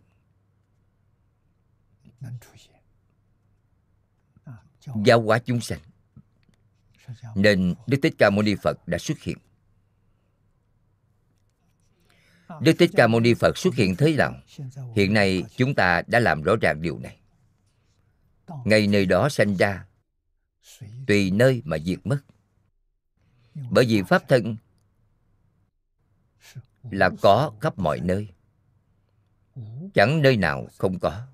[5.05, 5.81] Giáo hóa chúng sanh
[7.35, 9.38] nên đức thích ca mâu ni phật đã xuất hiện.
[12.61, 14.35] Đức thích ca mâu ni phật xuất hiện thế nào
[14.94, 17.18] hiện nay chúng ta đã làm rõ ràng điều này.
[18.64, 19.87] Ngay nơi đó sanh ra,
[21.07, 22.18] tùy nơi mà diệt mất.
[23.70, 24.57] Bởi vì pháp thân
[26.90, 28.29] là có khắp mọi nơi.
[29.94, 31.27] Chẳng nơi nào không có,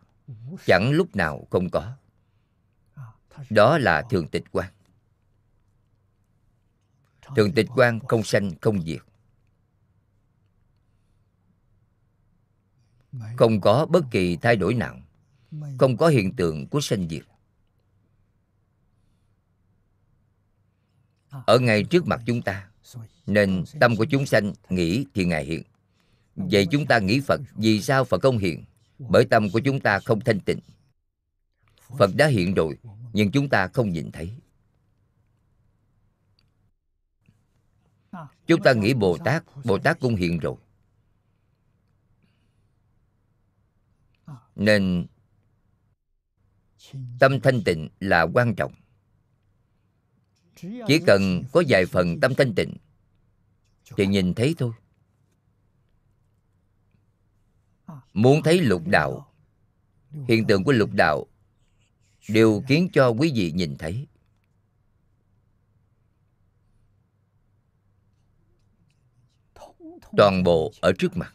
[0.66, 1.96] chẳng lúc nào không có.
[3.50, 4.72] Đó là thường tịch quan
[7.36, 9.00] thường tịch quan không sanh không diệt.
[13.36, 15.00] Không có bất kỳ thay đổi nào.
[15.78, 17.22] Không có hiện tượng của sanh diệt.
[21.46, 22.68] Ở ngay trước mặt chúng ta,
[23.26, 25.62] nên tâm của chúng sanh nghĩ thì ngài hiện.
[26.36, 28.64] Vậy chúng ta nghĩ phật, vì sao phật không hiện?
[28.98, 30.58] Bởi tâm của chúng ta không thanh tịnh.
[31.98, 32.78] Phật đã hiện rồi,
[33.12, 34.30] nhưng chúng ta không nhìn thấy.
[38.48, 40.56] Chúng ta nghĩ bồ tát bồ tát cũng hiện rồi.
[44.56, 45.06] Nên
[47.18, 48.72] tâm thanh tịnh là quan trọng.
[50.86, 52.76] Chỉ cần có vài phần tâm thanh tịnh
[53.96, 54.72] thì nhìn thấy thôi.
[58.12, 59.32] Muốn thấy lục đạo,
[60.28, 61.26] hiện tượng của lục đạo
[62.28, 64.06] đều khiến cho quý vị nhìn thấy.
[70.16, 71.34] Toàn bộ ở trước mặt.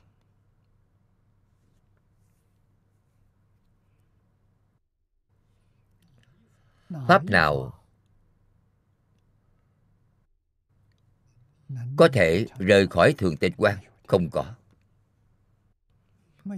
[7.08, 7.80] Pháp nào
[11.98, 13.78] có thể rời khỏi thường tịch quan?
[14.08, 14.56] Không có.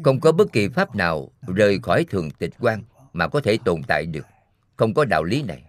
[0.04, 3.82] Không có bất kỳ pháp nào rời khỏi thường tịch quan mà có thể tồn
[3.88, 4.26] tại được.
[4.76, 5.64] Không có đạo lý này.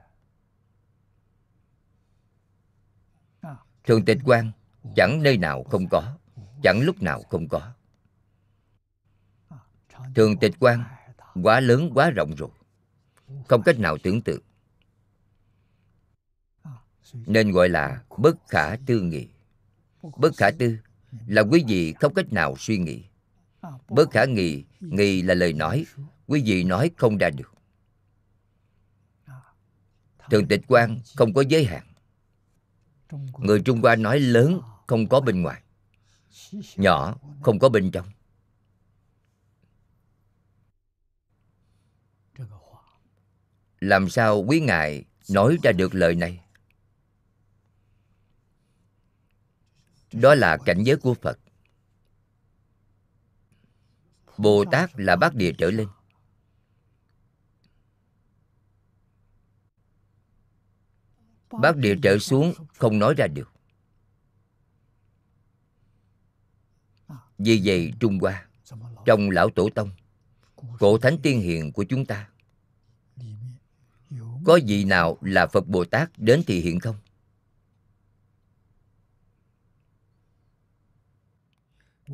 [3.85, 4.53] Thường tịch quan
[4.97, 6.17] chẳng nơi nào không có
[6.63, 7.73] chẳng lúc nào không có.
[10.15, 10.85] Thường tịch quan
[11.43, 12.51] quá lớn, quá rộng rồi.
[13.49, 14.43] Không cách nào tưởng tượng.
[17.13, 19.29] Nên gọi là bất khả tư nghị.
[20.03, 20.77] Bất khả tư
[21.27, 23.05] là quý vị không cách nào suy nghĩ.
[23.89, 25.87] Bất khả nghị nghị là lời nói.
[26.27, 27.53] Quý vị nói không ra được.
[30.31, 31.87] Thường tịch quan không có giới hạn.
[33.39, 35.63] Người trung hoa nói lớn, không có bên ngoài
[36.77, 38.07] nhỏ, không có bên trong.
[43.81, 46.41] Làm sao quý ngài nói ra được lời này?
[50.13, 51.39] Đó là cảnh giới của phật.
[54.39, 55.89] Bồ tát là bát địa trở lên.
[61.51, 63.56] Bát địa trở xuống không nói ra được.
[67.39, 68.47] Vì vậy trung hoa.
[69.05, 69.91] Trong lão tổ tông,
[70.79, 72.29] cổ thánh tiên hiền của chúng ta,
[74.45, 76.97] có vị nào là phật bồ tát đến thị hiện không?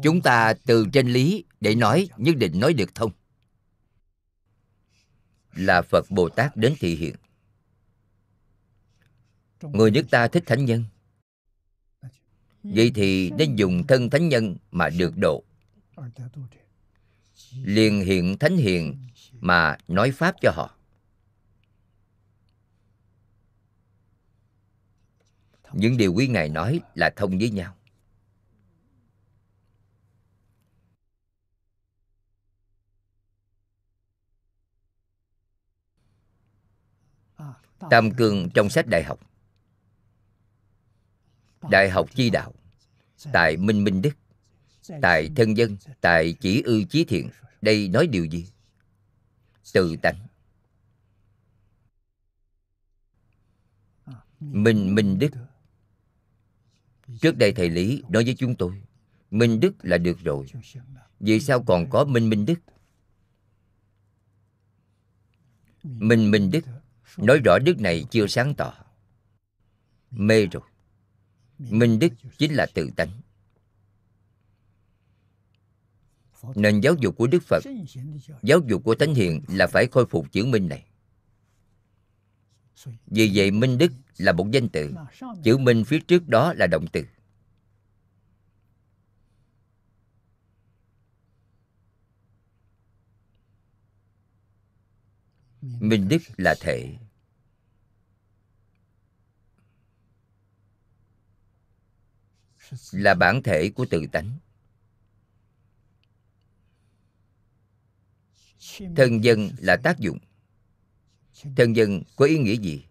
[0.02, 3.12] Chúng ta từ trên lý để nói nhất định nói được thông
[5.52, 7.14] là phật bồ tát đến thị hiện.
[9.62, 10.84] Người nước ta thích thánh nhân
[12.62, 15.44] vậy thì nên dùng thân thánh nhân mà được độ.
[17.62, 18.96] Liền hiện thánh hiện
[19.40, 20.76] mà nói pháp cho họ.
[25.72, 27.76] Những điều quý ngài nói là thông với nhau.
[37.90, 39.32] Tam cương trong sách đại học
[41.70, 42.54] đại học chi đạo,
[43.32, 44.12] tại minh minh đức,
[45.02, 47.30] tại thân dân, tại chỉ ư chí thiện,
[47.62, 48.46] đây nói điều gì?
[49.72, 50.26] Tự tánh.
[54.40, 55.30] Minh minh đức.
[57.20, 58.82] Trước đây thầy lý nói với chúng tôi,
[59.30, 60.46] minh đức là được rồi.
[61.20, 62.60] Vì sao còn có minh minh đức?
[65.82, 66.64] Minh minh đức
[67.16, 68.74] nói rõ đức này chưa sáng tỏ.
[70.10, 70.62] Mê rồi
[71.70, 73.10] minh đức chính là tự tánh.
[76.54, 77.64] Nên giáo dục của đức phật,
[78.42, 80.86] giáo dục của thánh hiền là phải khôi phục chữ minh này.
[83.06, 84.94] Vì vậy, minh đức là một danh từ,
[85.44, 87.04] chữ minh phía trước đó là động từ.
[95.62, 96.96] Minh đức là thể.
[102.90, 104.38] Là bản thể của tự tánh.
[108.96, 110.18] Thân dân là tác dụng.
[111.56, 112.84] Thân dân có ý nghĩa gì?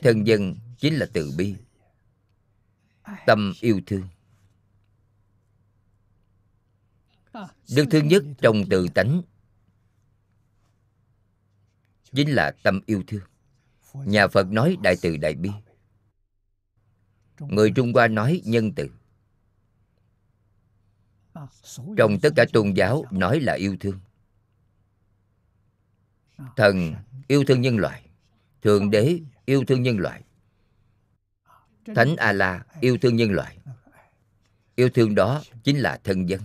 [0.00, 1.56] Thân dân chính là từ bi,
[3.26, 4.08] tâm yêu thương.
[7.74, 9.22] Đức thứ nhất trong từ tánh
[12.12, 13.22] chính là tâm yêu thương
[14.04, 15.50] nhà phật nói đại từ đại bi.
[17.38, 18.90] Người trung hoa nói nhân từ.
[21.96, 23.98] Trong tất cả tôn giáo nói là yêu thương.
[26.56, 26.94] Thần
[27.28, 28.08] yêu thương nhân loại,
[28.62, 30.22] thượng đế yêu thương nhân loại,
[31.94, 33.58] thánh a la yêu thương nhân loại.
[34.74, 36.40] Yêu thương đó chính là thân dân.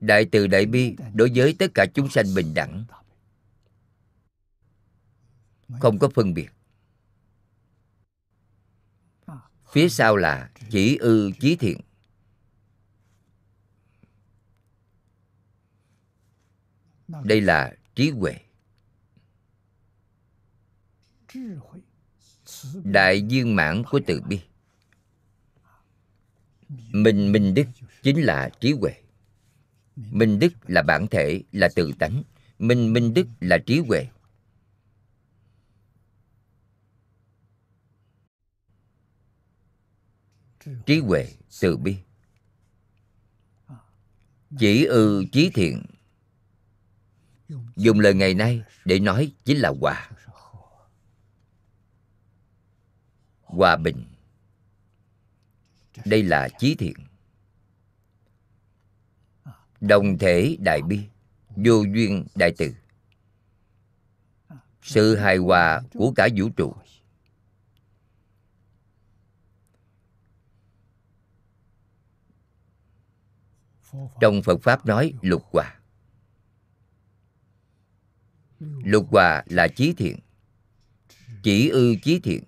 [0.00, 2.84] Đại từ đại bi đối với tất cả chúng sanh bình đẳng.
[5.80, 6.48] Không có phân biệt.
[9.72, 11.80] Phía sau là chỉ ư, chí thiện.
[17.24, 18.38] Đây là trí huệ.
[22.84, 24.40] Đại viên mãn của từ bi.
[26.92, 27.66] Minh minh đức
[28.02, 29.02] chính là trí huệ.
[29.96, 32.22] Minh đức là bản thể, là tự tánh.
[32.58, 34.08] Minh minh đức là trí huệ.
[40.86, 41.96] Trí huệ, từ bi.
[44.58, 45.82] Chỉ ư trí thiện.
[47.76, 50.10] Dùng lời ngày nay để nói chính là hòa.
[53.40, 54.04] Hòa bình.
[56.04, 56.94] Đây là chí thiện
[59.82, 61.00] đồng thể đại bi,
[61.48, 62.74] vô duyên đại từ.
[64.82, 66.74] Sự hài hòa của cả vũ trụ.
[74.20, 75.80] Trong phật pháp nói lục hòa.
[78.60, 80.18] Lục hòa là chí thiện,
[81.42, 82.44] chỉ ư chí thiện.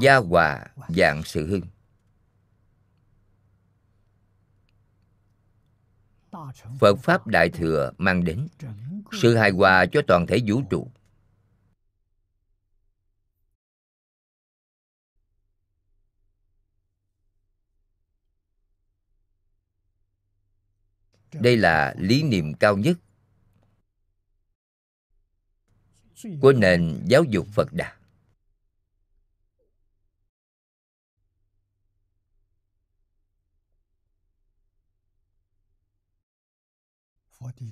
[0.00, 1.75] Gia hòa dạng sự hưng.
[6.80, 8.48] Phật pháp đại thừa mang đến
[9.12, 10.90] sự hài hòa cho toàn thể vũ trụ.
[21.32, 22.96] Đây là lý niệm cao nhất
[26.40, 27.95] của nền giáo dục phật đà.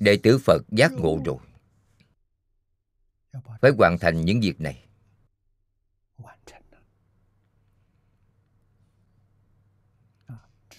[0.00, 1.38] Đệ tử phật giác ngộ rồi.
[3.60, 4.80] Phải hoàn thành những việc này.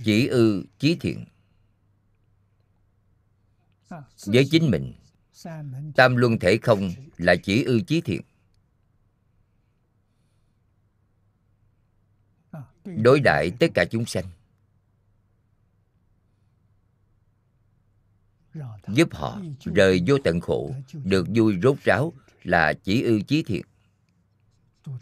[0.03, 1.25] Chỉ ư, chí thiện.
[4.25, 4.93] Với chính mình,
[5.95, 8.21] tam luân thể không là chỉ ư, chí thiện.
[12.85, 14.25] Đối đại tất cả chúng sanh.
[18.87, 23.65] Giúp họ rời vô tận khổ được vui rốt ráo là chỉ ư chí thiện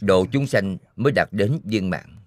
[0.02, 2.24] độ chúng sanh mới đạt đến viên mạng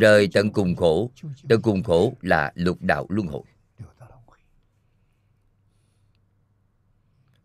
[0.00, 1.10] rời tận cùng khổ
[1.48, 3.42] tận cùng khổ là lục đạo luân hồi.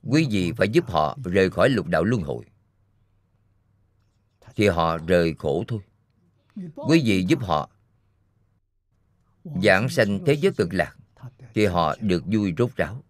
[0.04, 0.28] Quý.
[0.32, 2.46] Vị phải giúp họ rời khỏi lục đạo luân hồi.
[4.56, 5.80] Thì họ rời khổ thôi.
[6.76, 7.70] Quý vị giúp họ
[9.64, 10.96] giảng sanh thế giới cực lạc
[11.54, 13.04] thì họ được vui rốt ráo.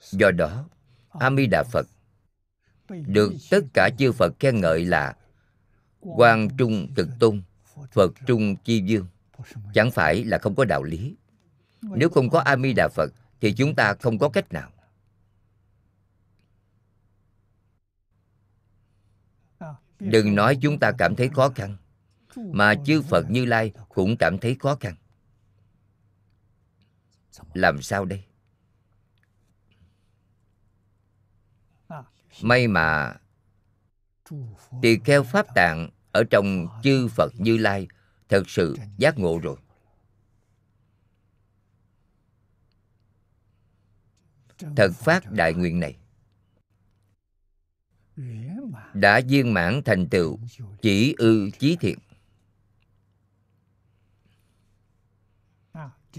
[0.00, 0.64] Do đó
[1.10, 1.86] a mi đà phật
[2.88, 5.16] được tất cả chư phật khen ngợi là
[6.00, 7.42] quan trung cực tôn,
[7.92, 9.06] phật trung chi dương
[9.74, 11.16] chẳng phải là không có đạo lý.
[11.82, 14.70] Nếu không có a mi đà phật thì chúng ta không có cách nào.
[19.98, 21.76] Đừng nói chúng ta cảm thấy khó khăn
[22.36, 24.94] mà chư phật như lai cũng cảm thấy khó khăn.
[27.54, 28.24] Làm sao đây?
[32.42, 33.16] May mà
[34.82, 37.88] tỳ kheo pháp tạng ở trong chư phật như lai
[38.28, 39.56] thật sự giác ngộ rồi.
[44.76, 45.96] Thật phát đại nguyện này.
[48.94, 50.38] Đã viên mãn thành tựu
[50.82, 51.98] chỉ ư chí thiện.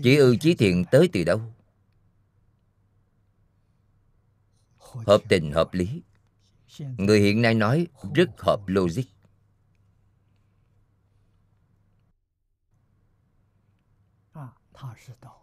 [0.04, 1.42] Chỉ ư chí thiện tới từ đâu?
[4.80, 6.02] Hợp tình, hợp lý.
[6.98, 9.04] Người hiện nay nói rất hợp logic.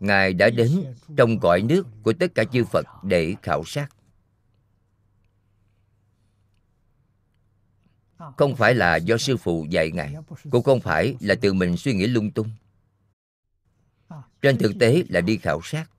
[0.01, 3.89] Ngài đã đến trong cõi nước của tất cả chư phật để khảo sát.
[8.37, 10.15] Không phải là do sư phụ dạy ngài,
[10.51, 12.51] cũng không phải là từ mình suy nghĩ lung tung
[14.43, 15.91] trên thực tế là đi khảo sát.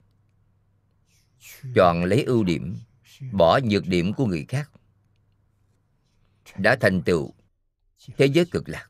[1.75, 2.75] Chọn lấy ưu điểm,
[3.31, 4.71] bỏ nhược điểm của người khác.
[6.57, 7.33] Đã thành tựu,
[8.17, 8.87] thế giới cực lạc.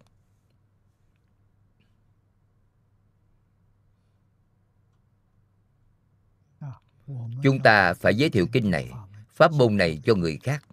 [7.44, 8.92] Chúng ta phải giới thiệu kinh này,
[9.30, 10.66] pháp môn này cho người khác.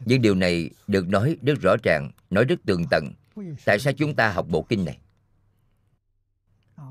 [0.00, 3.12] Nhưng điều này được nói rất rõ ràng, nói rất tường tận.
[3.64, 4.98] Tại sao chúng ta học bộ kinh này?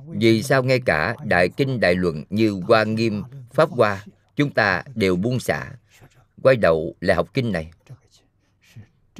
[0.08, 4.84] Vì sao ngay cả đại kinh đại luận như hoa nghiêm, pháp hoa, chúng ta
[4.96, 5.72] đều buông xả?
[6.44, 7.72] Quay đầu là học kinh này.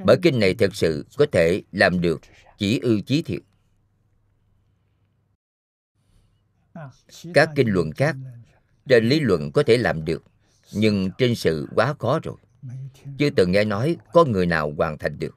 [0.04, 2.22] Bởi kinh này thật sự có thể làm được
[2.58, 3.42] chỉ ư chí thiện
[7.34, 8.16] các kinh luận khác,
[8.90, 10.24] trên lý luận có thể làm được,
[10.74, 12.36] nhưng trên sự quá khó rồi.
[13.18, 15.36] Chưa từng nghe nói có người nào hoàn thành được.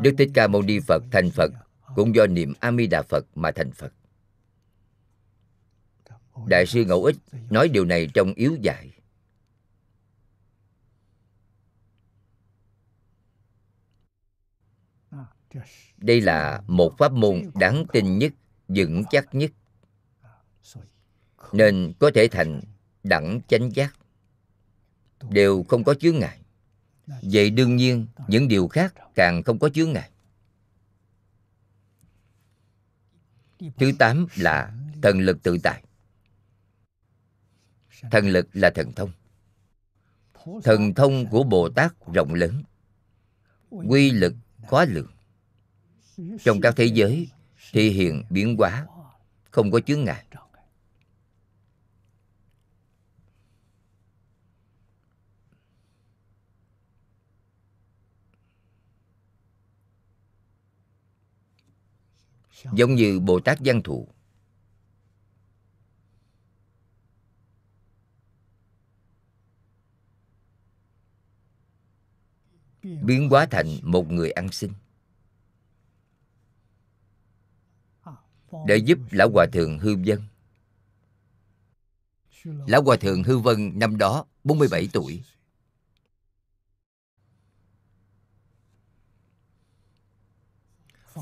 [0.00, 1.52] Đức Thích Ca Mâu Ni Phật thành Phật
[1.94, 3.92] cũng do niệm A Di Đà Phật mà thành Phật.
[6.46, 7.16] Đại sư Ngẫu Ích
[7.50, 8.90] nói điều này trong yếu dạy.
[15.96, 18.32] Đây là một pháp môn đáng tin nhất,
[18.68, 19.50] vững chắc nhất.
[21.52, 22.60] Nên có thể thành
[23.02, 23.96] đẳng chánh giác
[25.30, 26.43] đều không có chướng ngại
[27.06, 30.10] vậy đương nhiên, những điều khác càng không có chướng ngại.
[33.78, 35.84] Thứ tám là thần lực tự tại.
[38.10, 39.10] Thần lực là thần thông.
[40.64, 42.62] Thần thông của bồ tát rộng lớn,
[43.70, 44.34] quy lực
[44.68, 45.10] khó lượng
[46.44, 47.28] trong các thế giới
[47.72, 48.86] thì hiện biến hóa
[49.50, 50.24] không có chướng ngại.
[62.72, 64.08] Giống như bồ tát văn thù.
[72.82, 74.72] Biến hóa thành một người ăn xin.
[78.66, 80.22] Để giúp lão hòa thượng hư vân.
[82.44, 85.22] Lão hòa thượng hư vân năm đó 47 tuổi.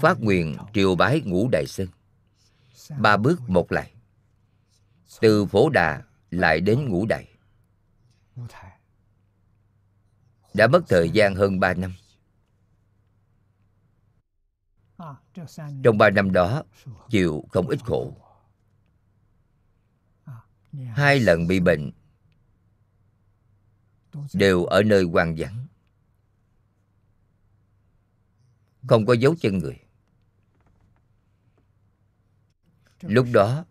[0.01, 1.88] Phát nguyện triều bái ngũ đại sơn
[2.99, 3.93] ba bước một lại.
[5.20, 7.28] Từ phổ đà lại đến ngũ đại.
[10.55, 11.93] Đã mất thời gian hơn ba năm.
[15.82, 16.62] Trong ba năm đó,
[17.11, 18.16] chịu không ít khổ.
[20.72, 21.90] Hai lần bị bệnh
[24.32, 25.61] đều ở nơi hoang vắng.
[28.89, 29.78] Không có dấu chân người.
[33.01, 33.64] Lúc đó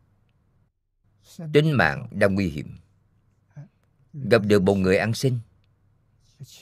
[1.53, 2.77] tính mạng đang nguy hiểm.
[4.13, 5.39] Gặp được một người ăn xin.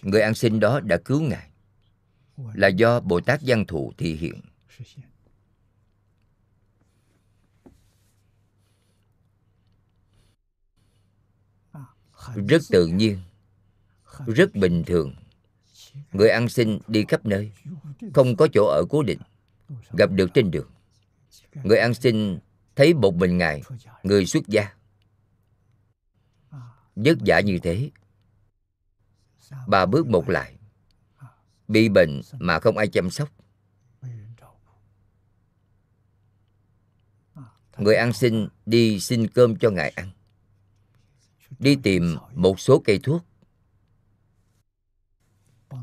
[0.01, 1.49] Người ăn xin đó đã cứu ngài.
[2.53, 4.41] Là do bồ tát văn thù thị hiện.
[12.47, 13.19] Rất tự nhiên.
[14.27, 15.15] Rất bình thường
[16.11, 17.51] người ăn xin đi khắp nơi.
[18.13, 19.19] Không có chỗ ở cố định.
[19.97, 20.69] Gặp được trên đường.
[21.63, 22.39] Người ăn xin
[22.75, 23.61] thấy một mình ngài,
[24.03, 24.73] người xuất gia.
[26.95, 27.91] Vất vả như thế.
[29.67, 30.55] Ba bước một lại.
[31.67, 33.29] Bị bệnh mà không ai chăm sóc.
[37.77, 40.11] Người ăn xin đi xin cơm cho ngài ăn.
[41.59, 43.25] Đi tìm một số cây thuốc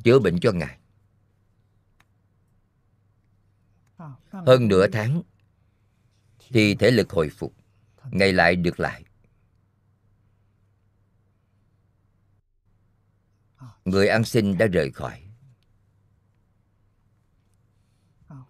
[0.05, 0.79] chữa bệnh cho ngài.
[4.31, 5.23] Hơn nửa tháng,
[6.39, 7.55] thì thể lực hồi phục
[8.11, 9.05] ngày lại được lại.
[13.85, 15.23] Người ăn xin đã rời khỏi.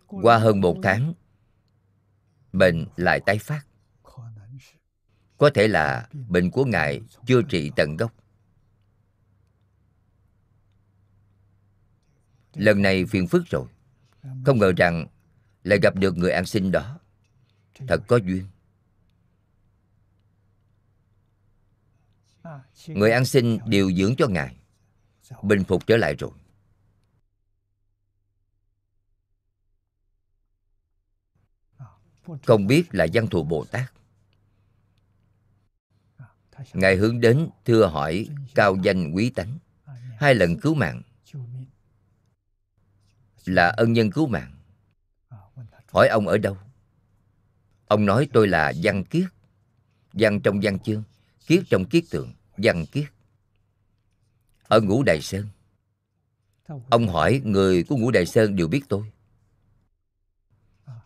[0.07, 1.14] Qua hơn một tháng,
[2.53, 3.66] bệnh lại tái phát.
[5.39, 8.12] Có thể là bệnh của ngài chưa trị tận gốc.
[12.57, 13.66] Lần này phiền phức rồi.
[14.46, 15.07] Không ngờ rằng
[15.64, 16.98] lại gặp được người ăn xin đó.
[17.88, 18.46] Thật có duyên.
[22.88, 24.57] Người ăn xin điều dưỡng cho ngài.
[25.42, 26.30] Bình phục trở lại rồi.
[32.46, 33.92] Không biết là văn thù bồ tát.
[36.72, 39.59] Ngài hướng đến thưa hỏi cao danh quý tánh.
[40.18, 41.02] Hai lần cứu mạng
[43.47, 44.53] là ân nhân cứu mạng.
[45.88, 46.59] Hỏi ông ở đâu?
[47.86, 49.28] Ông nói tôi là văn kiết,
[50.12, 51.03] văn trong văn chương,
[51.47, 53.09] kiết trong kiết tượng, văn kiết.
[54.62, 55.47] Ở ngũ đại sơn.
[56.90, 59.12] Ông hỏi, người của ngũ đại sơn đều biết tôi.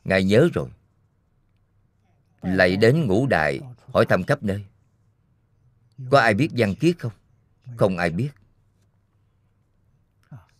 [0.05, 0.68] Ngài nhớ rồi.
[2.43, 4.64] Lại đến ngũ đại hỏi thăm khắp nơi.
[6.11, 7.12] Có ai biết văn kiết không?
[7.76, 8.30] Không ai biết.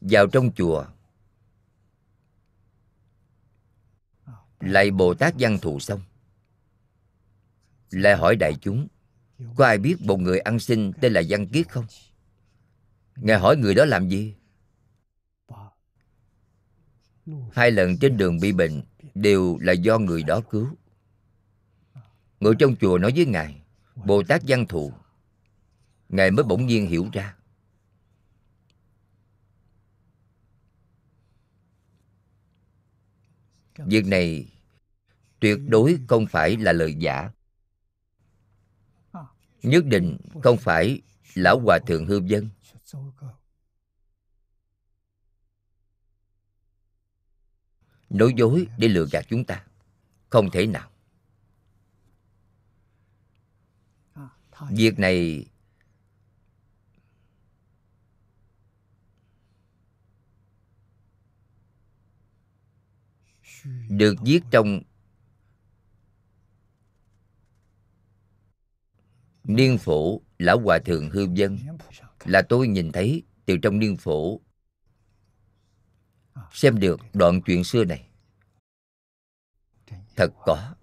[0.01, 0.87] Vào trong chùa
[4.61, 6.01] lại bồ tát văn thù xong.
[7.91, 8.89] Lại hỏi đại chúng,
[9.57, 11.87] có ai biết một người ăn xin tên là văn kiết không?
[13.17, 14.35] Ngài hỏi người đó làm gì?
[17.53, 18.83] Hai lần trên đường bị bệnh
[19.15, 20.69] đều là do người đó cứu.
[22.41, 23.63] Người trong chùa nói với ngài,
[23.95, 24.93] bồ tát văn thù.
[26.09, 27.37] Ngài mới bỗng nhiên hiểu ra.
[33.77, 34.50] Việc này
[35.41, 37.31] tuyệt đối không phải là lời giả.
[39.63, 41.03] Nhất định không phải
[41.35, 42.49] lão hòa thượng hư dân.
[48.11, 49.67] nói dối để lừa gạt chúng ta.
[50.31, 50.91] Không thể nào.
[54.71, 55.47] Việc này
[63.89, 64.83] được viết trong
[69.57, 71.59] niên phổ, lão hòa thượng hư dân
[72.25, 74.41] là tôi nhìn thấy từ trong niên phổ.
[76.53, 78.07] Xem được đoạn chuyện xưa này.
[80.17, 80.75] Thật có.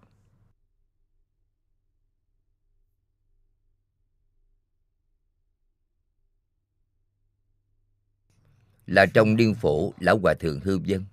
[8.85, 11.05] Là trong niên phổ, lão hòa thượng hư dân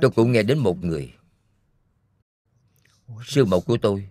[0.00, 1.14] tôi cũng nghe đến một người.
[3.24, 4.08] Sư mẫu của tôi.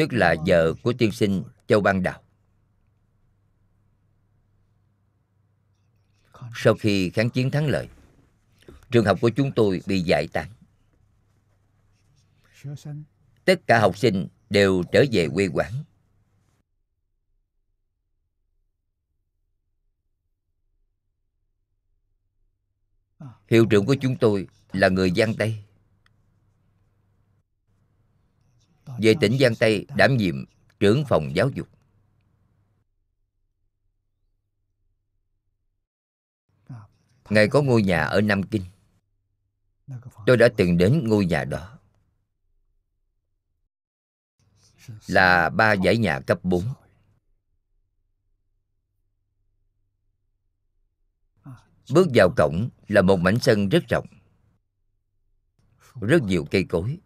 [0.00, 2.22] Tức là vợ của tiên sinh châu ban đào.
[6.54, 7.88] Sau khi kháng chiến thắng lợi,
[8.90, 10.48] trường học của chúng tôi bị giải tán.
[13.44, 15.72] Tất cả học sinh đều trở về quê quán.
[23.48, 25.64] Hiệu trưởng của chúng tôi là người giang tây.
[28.98, 30.44] Về tỉnh giang tây, đảm nhiệm
[30.80, 31.68] trưởng phòng giáo dục.
[37.30, 38.64] Ngài có ngôi nhà ở nam kinh.
[40.26, 41.78] Tôi đã từng đến ngôi nhà đó.
[45.06, 46.64] Là ba dãy nhà cấp 4
[51.92, 54.06] Bước vào cổng là một mảnh sân rất rộng.
[56.00, 56.98] Rất nhiều cây cối.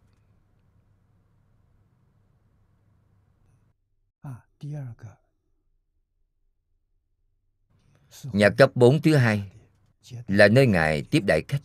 [8.33, 9.51] Nhà cấp 4 thứ hai
[10.29, 11.63] là nơi Ngài tiếp đại khách.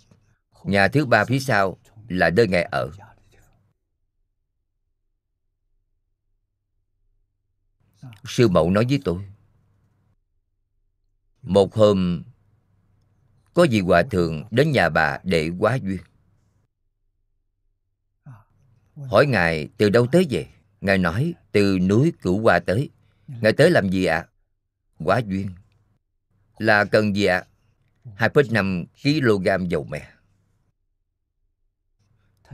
[0.64, 1.78] Nhà thứ ba phía sau
[2.10, 2.92] là nơi Ngài ở.
[8.26, 9.26] Sư mẫu nói với tôi
[11.42, 12.24] Một hôm
[13.54, 16.02] Có vị hòa thượng đến nhà bà để quá duyên.
[18.96, 22.90] Hỏi Ngài từ đâu tới về Ngài nói từ núi Cửu Hoa tới
[23.28, 24.18] Ngài tới làm gì ạ?
[24.18, 24.28] À?
[25.06, 25.50] Quá duyên
[26.58, 27.44] Là cần gì ạ?
[28.16, 28.28] À?
[28.34, 30.02] 2,5 kg dầu mè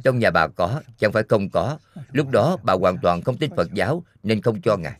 [0.03, 1.79] Trong nhà bà có, chẳng phải không có
[2.11, 4.99] Lúc đó bà hoàn toàn không tin Phật giáo Nên không cho Ngài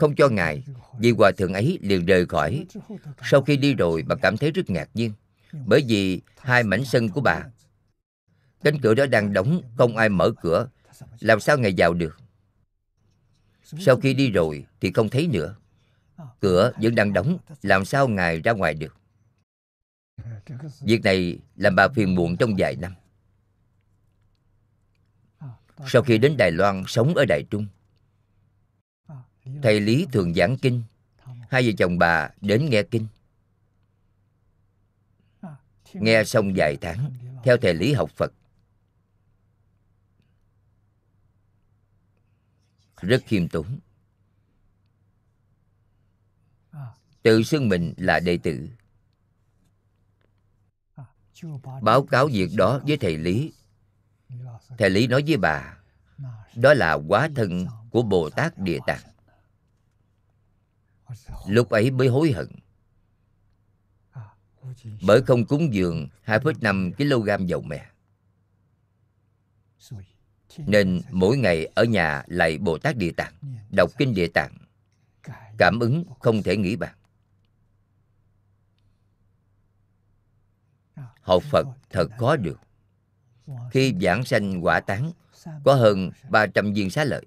[0.00, 0.64] Không cho Ngài
[0.98, 2.66] Vì hòa thượng ấy liền rời khỏi
[3.22, 5.12] Sau khi đi rồi bà cảm thấy rất ngạc nhiên
[5.66, 7.42] Bởi vì hai mảnh sân của bà
[8.64, 10.68] Cánh cửa đó đang đóng Không ai mở cửa
[11.20, 12.18] làm sao Ngài vào được?
[13.62, 15.56] Sau khi đi rồi thì không thấy nữa.
[16.40, 18.96] Cửa vẫn đang đóng, Làm sao Ngài ra ngoài được?
[20.80, 22.94] Việc này làm bà phiền muộn trong vài năm.
[25.86, 27.66] Sau khi đến Đài Loan sống ở Đài Trung,
[29.62, 30.82] Thầy Lý thường giảng kinh.
[31.50, 33.06] Hai vợ chồng bà đến nghe kinh.
[35.94, 37.10] Nghe xong vài tháng,
[37.44, 38.32] Theo thầy Lý học Phật
[43.02, 43.78] Rất khiêm tốn.
[47.22, 48.68] Tự xưng mình là đệ tử.
[51.82, 53.52] Báo cáo việc đó với thầy lý.
[54.78, 55.78] Thầy lý nói với bà
[56.56, 59.02] đó là quá thân của bồ tát địa tạng.
[61.46, 62.48] Lúc ấy mới hối hận.
[65.06, 67.90] Bởi không cúng dường 2,5 kg dầu mè
[70.58, 73.32] nên mỗi ngày ở nhà lạy bồ tát địa tạng
[73.70, 74.52] đọc kinh địa tạng
[75.58, 76.94] cảm ứng không thể nghĩ bàn
[81.22, 82.60] học Phật thật khó được.
[83.70, 85.12] Khi giảng sanh quả tán,
[85.64, 87.26] có hơn 300 viên xá lợi.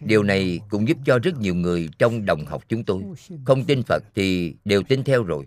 [0.00, 3.02] Điều này cũng giúp cho rất nhiều người trong đồng học chúng tôi
[3.44, 5.46] Không tin Phật thì đều tin theo rồi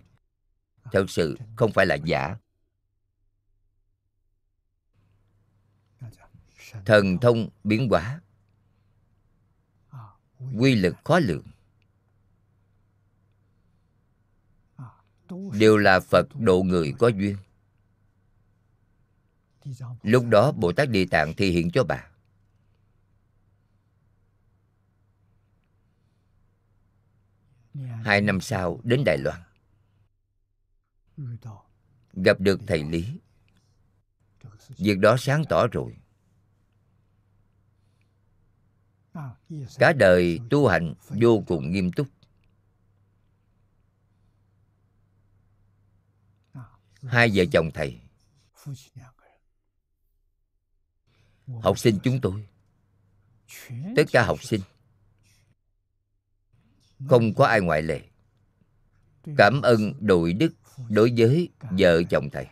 [0.92, 2.36] Thật sự không phải là giả
[6.84, 8.20] Thần thông biến hóa.
[10.58, 11.46] Quy lực khó lượng
[15.52, 17.36] đều là phật độ người có duyên.
[20.02, 22.08] Lúc đó bồ tát địa tạng thì hiện cho bà.
[28.04, 29.42] Hai năm sau đến đài loan.
[32.12, 33.18] Gặp được thầy lý.
[34.68, 35.96] Việc đó sáng tỏ rồi
[39.78, 42.06] cả đời tu hành vô cùng nghiêm túc.
[47.02, 48.00] Hai vợ chồng thầy,
[51.62, 52.46] học sinh chúng tôi,
[53.96, 54.60] tất cả học sinh,
[57.08, 58.00] không có ai ngoại lệ,
[59.36, 60.54] cảm ơn đội đức
[60.88, 62.46] đối với vợ chồng thầy.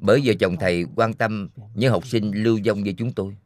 [0.00, 3.36] Bởi vợ chồng thầy quan tâm những học sinh lưu vong như chúng tôi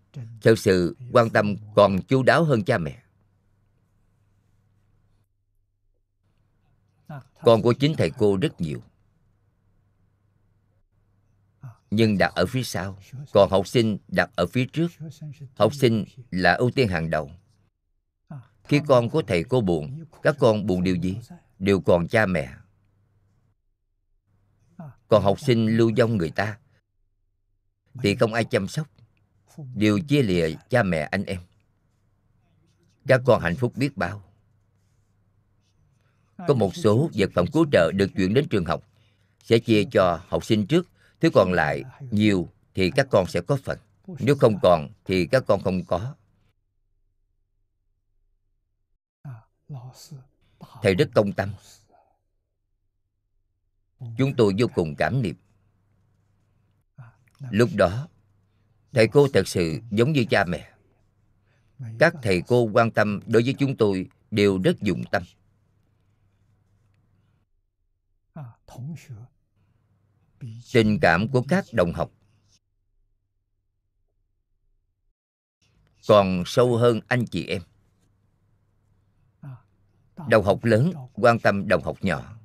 [0.43, 3.03] thật sự, quan tâm còn chu đáo hơn cha mẹ.
[7.43, 8.83] Con của chính thầy cô rất nhiều.
[11.91, 12.99] Nhưng đặt ở phía sau.
[13.33, 14.91] Còn học sinh đặt ở phía trước.
[15.55, 17.31] Học sinh là ưu tiên hàng đầu.
[18.65, 21.19] Khi con của thầy cô buồn, các con buồn điều gì?
[21.59, 22.55] Đều còn cha mẹ.
[25.09, 26.59] Còn học sinh lưu vong người ta,
[28.03, 28.89] thì không ai chăm sóc
[29.75, 31.41] đều chia lìa cha mẹ anh em.
[33.07, 34.23] Các con hạnh phúc biết bao.
[36.49, 38.85] Có một số vật phẩm cứu trợ được chuyển đến trường học.
[39.43, 40.87] Sẽ chia cho học sinh trước,
[41.21, 43.79] thứ còn lại nhiều thì các con sẽ có phần.
[44.19, 46.15] Nếu không còn thì các con không có.
[50.83, 51.53] Thầy rất công tâm.
[54.19, 55.37] Chúng tôi vô cùng cảm niệm.
[57.51, 58.09] Lúc đó
[58.93, 60.73] thầy cô thật sự giống như cha mẹ.
[61.99, 65.23] Các thầy cô quan tâm đối với chúng tôi đều rất dụng tâm.
[70.73, 72.11] Tình cảm của các đồng học
[76.09, 77.63] còn sâu hơn anh chị em.
[80.29, 82.38] Đồng học lớn quan tâm đồng học nhỏ.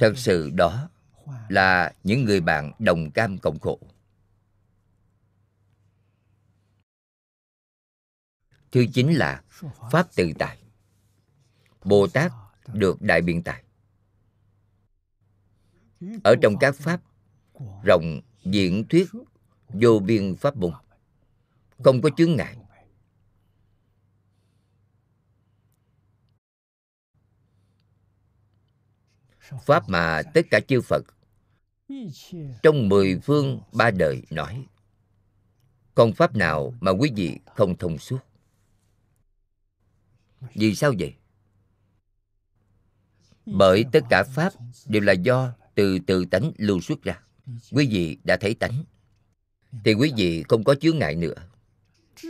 [0.00, 0.88] Thật sự đó
[1.48, 3.78] là những người bạn đồng cam cộng khổ.
[8.72, 9.42] Thứ chính là
[9.90, 10.58] pháp tự tại.
[11.84, 12.32] Bồ tát
[12.72, 13.64] được đại biện tài
[16.24, 17.00] ở trong các pháp,
[17.84, 19.08] rộng diễn thuyết
[19.68, 20.72] vô biên pháp môn
[21.84, 22.56] không có chướng ngại.
[29.64, 31.04] Pháp mà tất cả chư phật
[32.62, 34.66] trong mười phương ba đời nói
[35.94, 38.18] còn pháp nào mà quý vị không thông suốt?
[40.54, 41.14] Vì sao vậy?
[43.46, 44.52] Bởi tất cả pháp
[44.86, 47.20] đều là do từ từ tánh lưu xuất ra.
[47.70, 48.84] Quý vị đã thấy tánh,
[49.84, 51.34] thì quý vị không có chướng ngại nữa.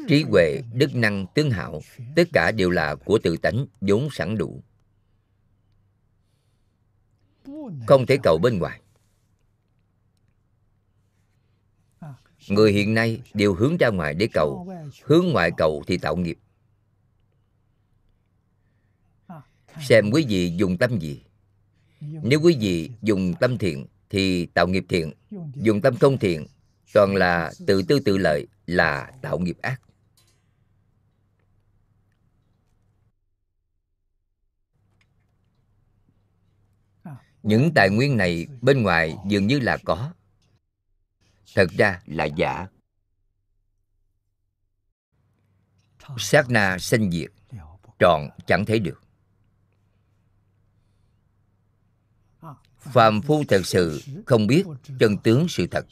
[0.08, 1.80] Trí huệ, đức năng, tướng hảo
[2.16, 4.62] tất cả đều là của tự tánh vốn sẵn đủ
[7.86, 8.80] không thể cầu bên ngoài.
[12.48, 14.68] Người hiện nay đều hướng ra ngoài để cầu.
[15.04, 16.38] Hướng ngoại cầu thì tạo nghiệp.
[19.80, 21.22] Xem quý vị dùng tâm gì.
[22.00, 25.12] Nếu quý vị dùng tâm thiện thì tạo nghiệp thiện.
[25.54, 26.46] Dùng tâm không thiện
[26.94, 29.80] toàn là tự tư tự lợi là tạo nghiệp ác
[37.44, 40.12] những tài nguyên này bên ngoài dường như là có.
[41.54, 42.66] Thật ra là giả.
[46.18, 47.30] Sát na sanh diệt,
[47.98, 49.00] trọn chẳng thấy được.
[52.78, 54.64] Phàm phu thật sự không biết
[54.98, 55.86] chân tướng sự thật.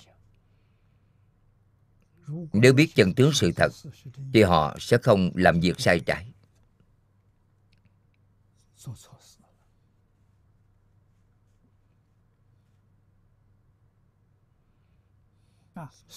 [2.53, 3.73] Nếu biết chân tướng sự thật,
[4.33, 6.33] thì họ sẽ không làm việc sai trái.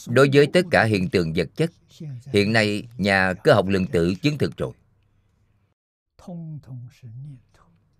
[0.07, 1.71] Đối với tất cả hiện tượng vật chất,
[2.25, 4.73] hiện nay nhà cơ học lượng tử chứng thực rồi.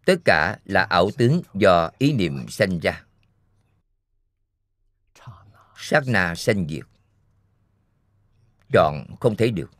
[0.05, 3.05] Tất cả là ảo tướng do ý niệm sanh ra.
[5.77, 6.85] Sát na sanh diệt.
[8.73, 9.71] Chọn không thấy được.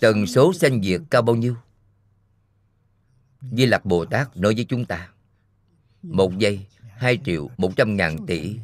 [0.00, 1.56] Tần số sanh diệt cao bao nhiêu?
[3.52, 5.12] Di lặc bồ tát nói với chúng ta,
[6.02, 6.66] một giây
[7.00, 8.58] hai triệu một trăm ngàn tỷ.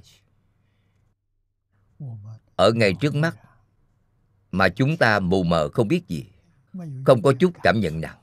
[2.56, 3.36] Ở ngay trước mắt,
[4.50, 6.26] mà chúng ta mù mờ không biết gì,
[7.04, 8.18] không có chút cảm nhận nào.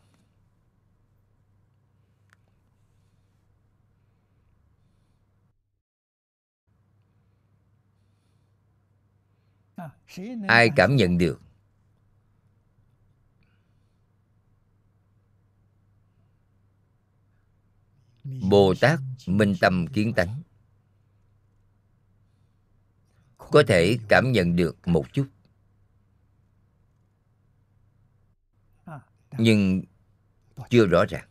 [10.48, 11.40] Ai cảm nhận được?
[18.24, 20.42] Bồ tát minh tâm kiến tánh.
[23.38, 25.28] Có thể cảm nhận được một chút.
[29.38, 29.84] Nhưng
[30.70, 31.28] chưa rõ ràng.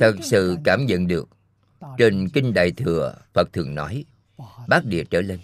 [0.00, 1.28] Thật sự cảm nhận được,
[1.98, 4.04] trên kinh đại thừa phật thường nói,
[4.68, 5.40] bát địa trở lên.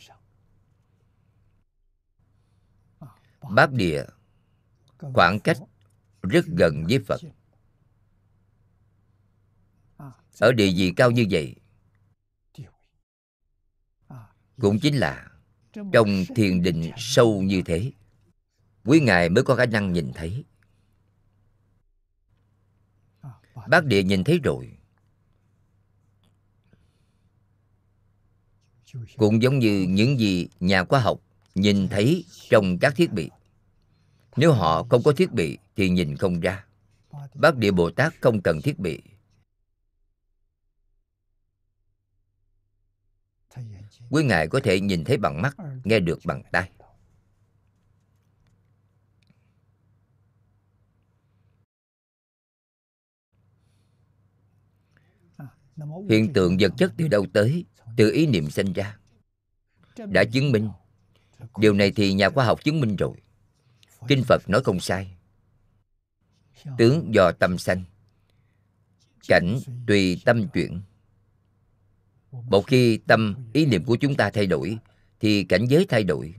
[3.51, 4.05] Bát địa,
[4.99, 5.59] khoảng cách
[6.30, 7.20] rất gần với phật.
[10.38, 11.54] Ở địa vị cao như vậy,
[14.60, 15.30] cũng chính là
[15.92, 17.92] trong thiền định sâu như thế,
[18.84, 20.44] quý ngài mới có khả năng nhìn thấy.
[23.68, 24.78] Bác địa nhìn thấy rồi,
[29.16, 31.20] cũng giống như những gì nhà khoa học
[31.54, 33.30] nhìn thấy trong các thiết bị
[34.37, 36.64] nếu họ không có thiết bị thì nhìn không ra.
[37.35, 39.03] Bác địa bồ tát không cần thiết bị.
[44.11, 46.70] Quý ngài có thể nhìn thấy bằng mắt, nghe được bằng tai.
[56.09, 57.64] Hiện tượng vật chất từ đâu tới?
[57.97, 58.99] Từ ý niệm sinh ra.
[59.97, 60.70] Đã chứng minh.
[61.59, 63.16] Điều này thì nhà khoa học chứng minh rồi
[64.09, 65.16] kinh phật nói không sai.
[66.78, 67.84] Tướng do tâm sanh.
[69.28, 70.82] Cảnh tùy tâm chuyển.
[72.30, 74.78] Một khi tâm, ý niệm của chúng ta thay đổi,
[75.20, 76.34] thì cảnh giới thay đổi.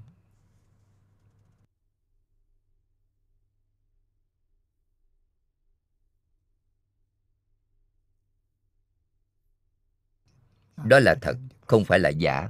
[10.85, 12.49] Đó là thật, không phải là giả.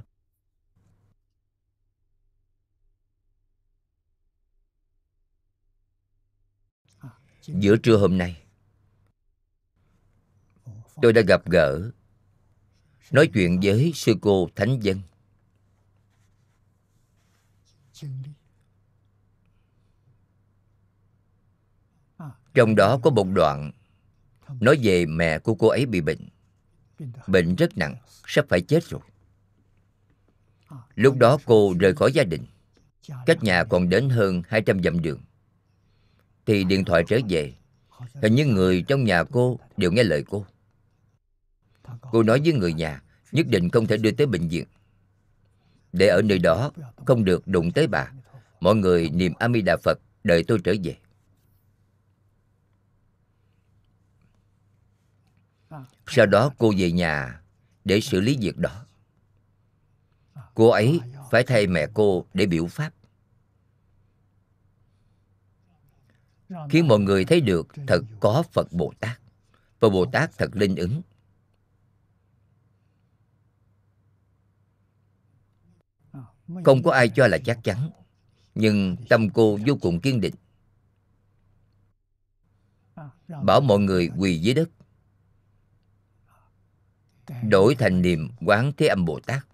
[7.46, 8.42] Giữa trưa hôm nay,
[11.02, 11.90] tôi đã gặp gỡ,
[13.10, 15.00] nói chuyện với sư cô thánh dân.
[22.54, 23.72] Trong đó có một đoạn
[24.60, 26.28] nói về mẹ của cô ấy bị bệnh.
[27.26, 29.00] Bệnh rất nặng, sắp phải chết rồi.
[30.94, 32.46] Lúc đó cô rời khỏi gia đình.
[33.26, 35.20] Cách nhà còn đến hơn 200 dặm đường
[36.46, 37.54] thì điện thoại trở về.
[38.22, 40.46] Hình như người trong nhà cô đều nghe lời cô.
[42.00, 44.64] Cô nói với người nhà, nhất định không thể đưa tới bệnh viện.
[45.92, 46.70] Để ở nơi đó,
[47.06, 48.12] không được đụng tới bà.
[48.60, 50.96] Mọi người niệm a di đà phật, đợi tôi trở về.
[56.06, 57.40] Sau đó cô về nhà
[57.84, 58.86] để xử lý việc đó.
[60.54, 62.92] Cô ấy phải thay mẹ cô để biểu pháp.
[66.70, 69.20] Khiến mọi người thấy được thật có phật bồ tát.
[69.80, 71.02] Và bồ tát thật linh ứng.
[76.64, 77.90] Không có ai cho là chắc chắn
[78.54, 80.34] nhưng tâm cô vô cùng kiên định.
[83.42, 84.68] Bảo mọi người quỳ dưới đất.
[87.42, 89.46] Đổi thành niệm quán thế âm bồ tát.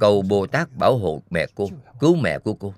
[0.00, 1.68] Cầu bồ tát bảo hộ mẹ cô
[2.00, 2.74] cứu mẹ của cô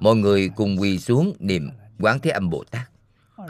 [0.00, 2.90] mọi người cùng quỳ xuống niệm quán thế âm bồ tát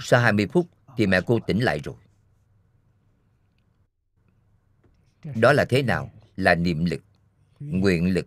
[0.00, 1.94] sau 20 phút thì mẹ cô tỉnh lại rồi.
[5.36, 6.10] Đó là thế nào?
[6.36, 7.02] Là niệm lực,
[7.60, 8.26] nguyện lực.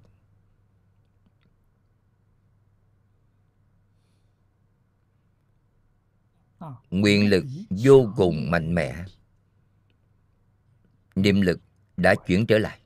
[6.89, 9.05] Nguyện lực vô cùng mạnh mẽ.
[11.15, 11.59] Niệm lực
[11.97, 12.79] đã chuyển trở lại.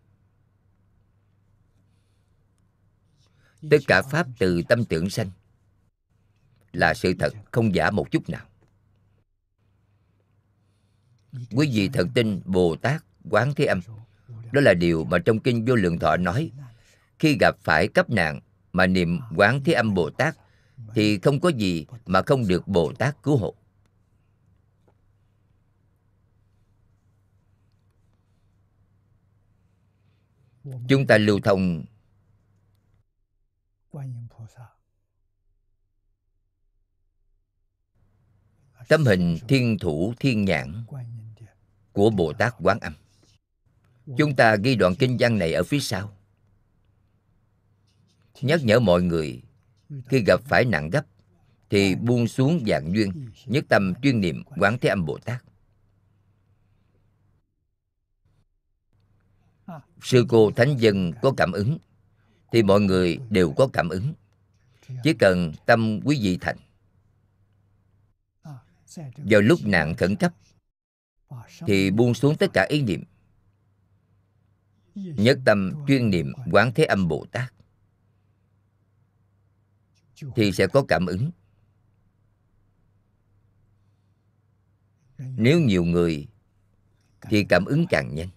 [3.69, 5.29] Tất cả pháp từ tâm tưởng sanh
[6.71, 8.45] là sự thật, không giả một chút nào.
[11.51, 13.79] Quý vị thật tin bồ tát quán thế âm.
[14.51, 16.51] Đó là điều mà trong kinh vô lượng thọ nói,
[17.19, 18.39] khi gặp phải cấp nạn
[18.73, 20.35] mà niệm quán thế âm bồ tát
[20.95, 23.55] thì không có gì mà không được bồ tát cứu hộ.
[30.87, 31.85] Chúng ta lưu thông
[33.89, 34.61] 观音菩萨。
[38.87, 40.85] Tấm hình thiên thủ, thiên nhãn
[41.91, 42.93] của bồ tát quán âm.
[44.17, 46.17] Chúng ta ghi đoạn kinh văn này ở phía sau.
[48.41, 49.41] Nhắc nhở mọi người,
[50.05, 51.05] khi gặp phải nặng gấp,
[51.69, 55.43] thì buông xuống dạng duyên, nhất tâm chuyên niệm quán thế âm bồ tát.
[60.01, 61.77] Sư cô thánh dân có cảm ứng
[62.51, 64.13] thì mọi người đều có cảm ứng.
[65.03, 66.57] Chỉ cần tâm quý vị thành.
[69.17, 70.33] Vào lúc nạn khẩn cấp,
[71.67, 73.03] thì buông xuống tất cả ý niệm.
[74.95, 77.53] Nhất tâm chuyên niệm quán thế âm bồ tát,
[80.35, 81.31] thì sẽ có cảm ứng.
[85.17, 86.27] Nếu nhiều người,
[87.21, 88.29] thì cảm ứng càng nhanh.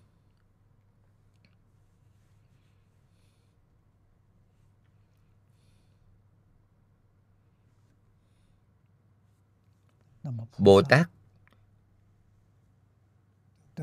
[10.58, 11.10] Bồ tát.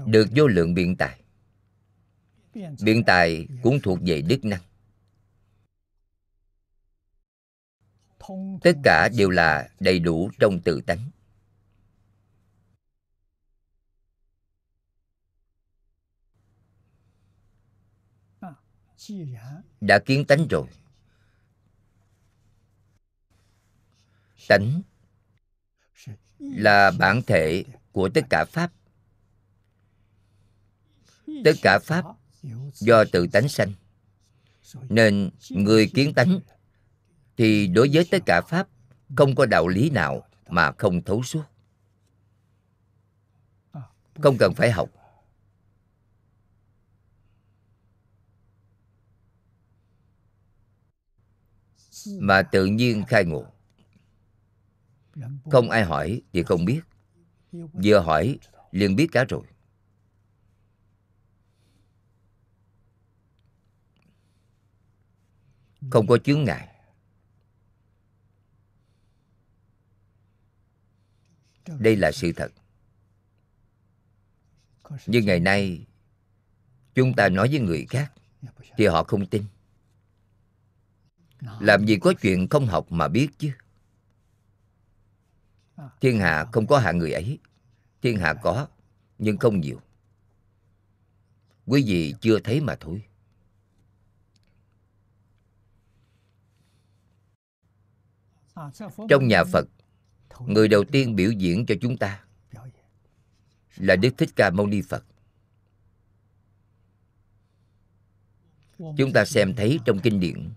[0.06, 1.22] Được vô lượng biện tài.
[2.82, 4.62] Biện tài cũng thuộc về đức năng.
[8.62, 11.12] Tất cả đều là đầy đủ trong tự tánh.
[19.82, 20.68] Đã kiến tánh rồi.
[24.48, 24.82] Tánh
[26.40, 28.72] là bản thể của tất cả pháp.
[31.46, 32.06] Tất cả pháp
[32.74, 33.74] do tự tánh sanh.
[34.90, 36.40] Nên người kiến tánh
[37.38, 38.68] thì đối với tất cả pháp
[39.16, 41.44] không có đạo lý nào mà không thấu suốt.
[44.22, 44.90] Không cần phải học.
[52.08, 53.46] Mà tự nhiên khai ngộ
[55.51, 56.82] không ai hỏi thì không biết.
[57.51, 58.39] Vừa hỏi,
[58.72, 59.43] liền biết cả rồi.
[65.91, 66.76] Không có chướng ngại.
[71.80, 72.51] Đây là sự thật.
[75.05, 75.86] Nhưng ngày nay,
[76.95, 78.13] chúng ta nói với người khác,
[78.78, 79.43] thì họ không tin.
[81.59, 83.51] Làm gì có chuyện không học mà biết chứ
[86.02, 87.40] thiên hạ không có hạng người ấy.
[88.02, 88.68] Thiên hạ có,
[89.18, 89.82] nhưng không nhiều.
[91.66, 93.04] Quý vị chưa thấy mà thôi.
[99.10, 99.68] Trong nhà phật,
[100.48, 102.24] người đầu tiên biểu diễn cho chúng ta
[103.76, 105.06] là đức thích ca mâu ni phật.
[108.78, 110.50] Chúng ta xem thấy trong kinh điển.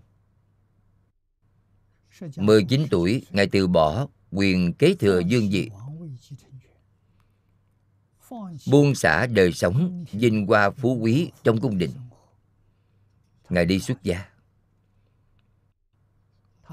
[2.35, 5.69] 19 tuổi, ngài từ bỏ quyền kế thừa dương vị.
[8.71, 11.91] Buông xả đời sống, vinh hoa phú quý trong cung đình.
[13.49, 14.25] Ngài đi xuất gia.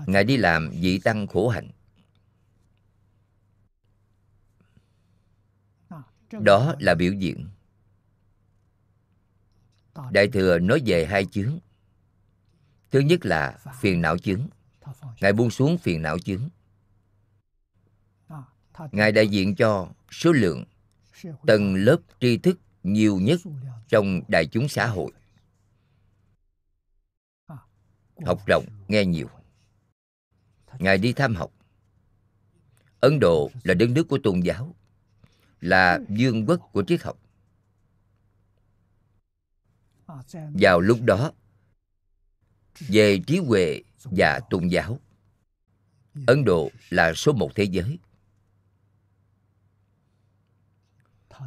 [0.06, 1.70] Ngài đi làm vị tăng khổ hạnh.
[6.32, 7.48] Đó là biểu diễn.
[10.10, 11.58] Đại thừa nói về hai chướng.
[12.90, 14.48] Thứ nhất là phiền não chướng.
[15.20, 16.48] Ngài buông xuống phiền não chướng
[18.92, 20.64] ngài đại diện cho số lượng,
[21.46, 23.40] tầng lớp tri thức nhiều nhất
[23.88, 25.12] trong đại chúng xã hội.
[28.26, 29.28] Học rộng, nghe nhiều.
[30.78, 31.52] Ngài đi tham học.
[33.00, 34.74] Ấn độ là đất nước của tôn giáo,
[35.60, 37.18] là vương quốc của triết học.
[40.32, 41.32] Vào lúc đó,
[42.78, 44.98] về trí huệ và tôn giáo,
[46.26, 47.98] ấn độ là số một thế giới.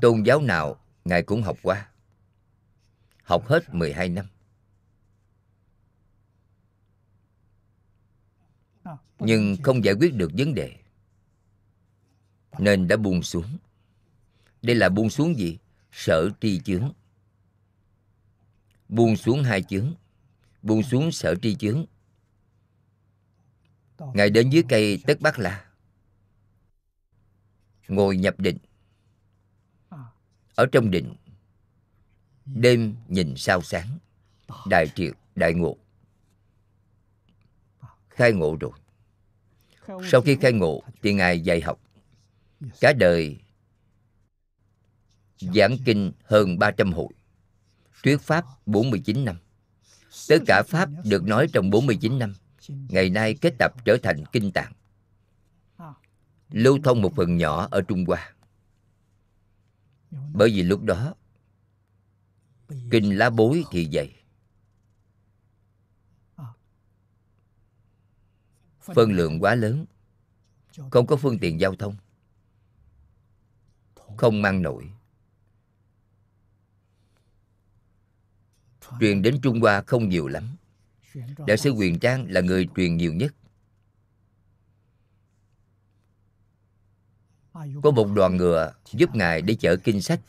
[0.02, 1.90] Tôn giáo nào, ngài cũng học qua.
[3.24, 4.26] Học hết 12 năm.
[9.20, 10.76] Nhưng không giải quyết được vấn đề,
[12.60, 13.58] nên đã buông xuống.
[14.62, 15.58] Đây là buông xuống gì?
[15.92, 16.92] Sở tri chướng.
[18.90, 19.94] Buông xuống hai chướng,
[20.62, 21.86] buông xuống sở tri chướng.
[23.98, 25.66] Ngài đến dưới cây tất bát la,
[27.88, 28.58] ngồi nhập định
[30.56, 31.14] ở trong định
[32.46, 33.98] đêm nhìn sao sáng,
[34.68, 35.78] đại triệt đại ngộ.
[38.10, 38.72] Khai ngộ rồi.
[40.12, 41.80] Sau khi khai ngộ thì ngài dạy học.
[42.80, 43.38] Cả đời
[45.40, 47.14] giảng kinh hơn 300 hội,
[48.04, 49.36] thuyết pháp 49 năm.
[50.28, 52.34] Tất cả pháp được nói trong 49 năm,
[52.68, 54.74] ngày nay kết tập trở thành kinh tạng.
[56.50, 58.33] Lưu thông một phần nhỏ ở trung hoa
[60.34, 61.16] bởi vì lúc đó,
[62.92, 64.14] kinh lá bối thì vậy
[68.84, 69.86] phân lượng quá lớn,
[70.92, 71.96] không có phương tiện giao thông,
[74.18, 74.90] không mang nổi.
[79.00, 80.56] Truyền đến trung hoa không nhiều lắm.
[81.48, 83.34] Đại sư quyền trang là người truyền nhiều nhất.
[87.54, 90.20] Có một đoàn ngựa giúp ngài để chở kinh sách.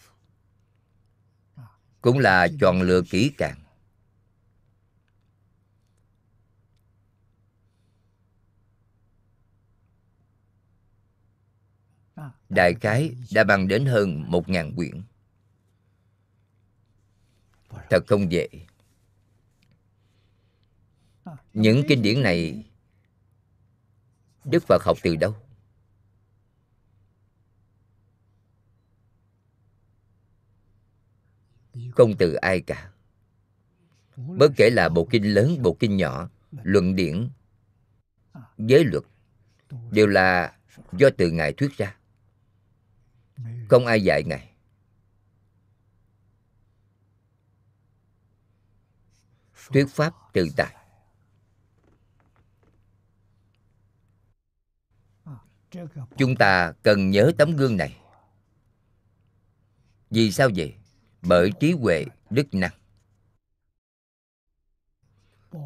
[2.01, 3.61] Cũng là chọn lựa kỹ càng.
[12.49, 15.03] Đại khái đã bằng đến hơn một ngàn quyển.
[17.91, 18.49] Thật không dễ.
[21.53, 22.65] Những kinh điển này,
[24.45, 25.44] đức phật học từ đâu?
[31.95, 32.91] Không từ ai cả.
[34.17, 36.29] Bất kể là bộ kinh lớn, bộ kinh nhỏ,
[36.63, 37.29] luận điển,
[38.59, 39.05] giới luật,
[39.91, 40.57] đều là
[40.93, 41.97] do từ ngài thuyết ra.
[43.69, 44.51] Không ai dạy ngài.
[49.73, 50.77] Thuyết pháp tự tại.
[56.17, 58.01] Chúng ta cần nhớ tấm gương này.
[60.11, 60.75] Vì sao vậy?
[61.27, 62.73] Bởi trí huệ đức năng.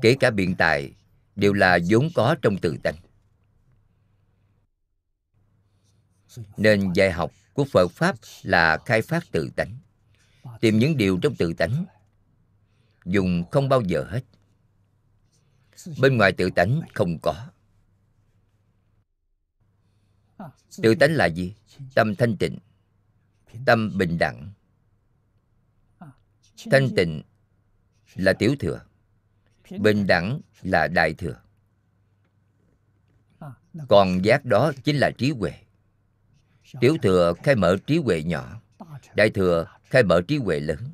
[0.03, 0.93] Kể cả biện tài
[1.37, 2.97] đều là vốn có trong tự tánh.
[6.57, 9.79] Nên dạy học của phật pháp là khai phát tự tánh,
[10.61, 11.85] tìm những điều trong tự tánh,
[13.05, 14.23] dùng không bao giờ hết.
[16.01, 17.51] Bên ngoài tự tánh không có.
[20.83, 21.55] Tự tánh là gì?
[21.95, 22.59] Tâm thanh tịnh,
[23.67, 24.53] tâm bình đẳng
[26.71, 27.23] thanh tịnh
[28.15, 28.85] là tiểu thừa
[29.79, 31.43] bình đẳng là đại thừa.
[33.89, 35.53] Còn giác đó chính là trí huệ.
[36.81, 38.61] Tiểu thừa khai mở trí huệ nhỏ,
[39.15, 40.93] đại thừa khai mở trí huệ lớn.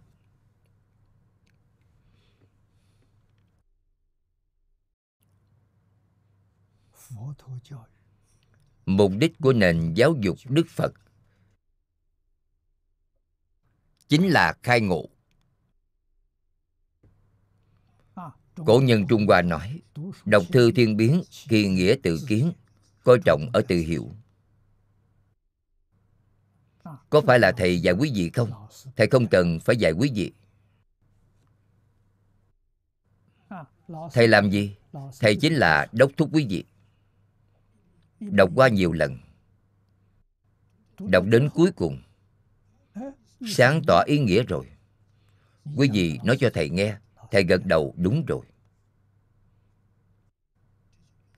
[8.86, 10.92] Mục đích của nền giáo dục đức phật
[14.08, 15.13] chính là khai ngộ.
[18.56, 19.80] Cổ nhân trung hoa nói,
[20.24, 22.52] đọc thư thiên biến kỳ nghĩa tự kiến,
[23.04, 24.10] coi trọng ở tự hiểu
[27.10, 28.50] có phải là thầy dạy quý vị không?
[28.96, 30.32] Thầy không cần phải dạy quý vị.
[34.12, 34.76] Thầy làm gì?
[35.20, 36.64] Thầy chính là đốc thúc quý vị.
[38.20, 39.18] Đọc qua nhiều lần.
[40.98, 42.02] Đọc đến cuối cùng.
[43.46, 44.66] Sáng tỏ ý nghĩa rồi.
[45.76, 46.96] Quý vị nói cho thầy nghe
[47.30, 48.46] thầy gật đầu, đúng rồi.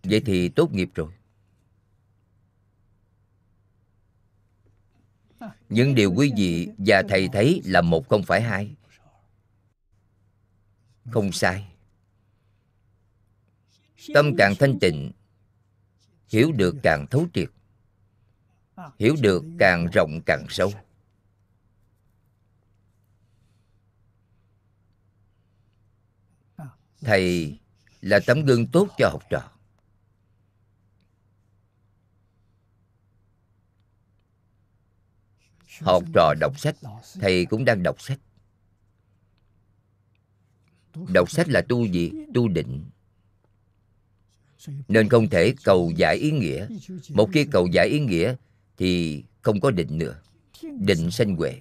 [0.02, 1.12] Vậy thì tốt nghiệp rồi.
[5.68, 8.74] Những điều quý vị và thầy thấy là một không phải hai.
[11.10, 11.68] Không sai.
[14.14, 15.12] Tâm càng thanh tịnh,
[16.28, 17.48] hiểu được càng thấu triệt.
[18.98, 20.72] Hiểu được càng rộng càng sâu.
[27.06, 27.58] Thầy
[28.00, 29.50] là tấm gương tốt cho học trò.
[35.80, 36.76] Học trò đọc sách,
[37.20, 38.18] thầy cũng đang đọc sách.
[41.08, 42.84] Đọc sách là tu gì tu định.
[44.88, 46.68] Nên không thể cầu giải ý nghĩa.
[47.08, 48.34] Một khi cầu giải ý nghĩa
[48.76, 50.20] thì không có định nữa.
[50.62, 51.60] Định sanh huệ.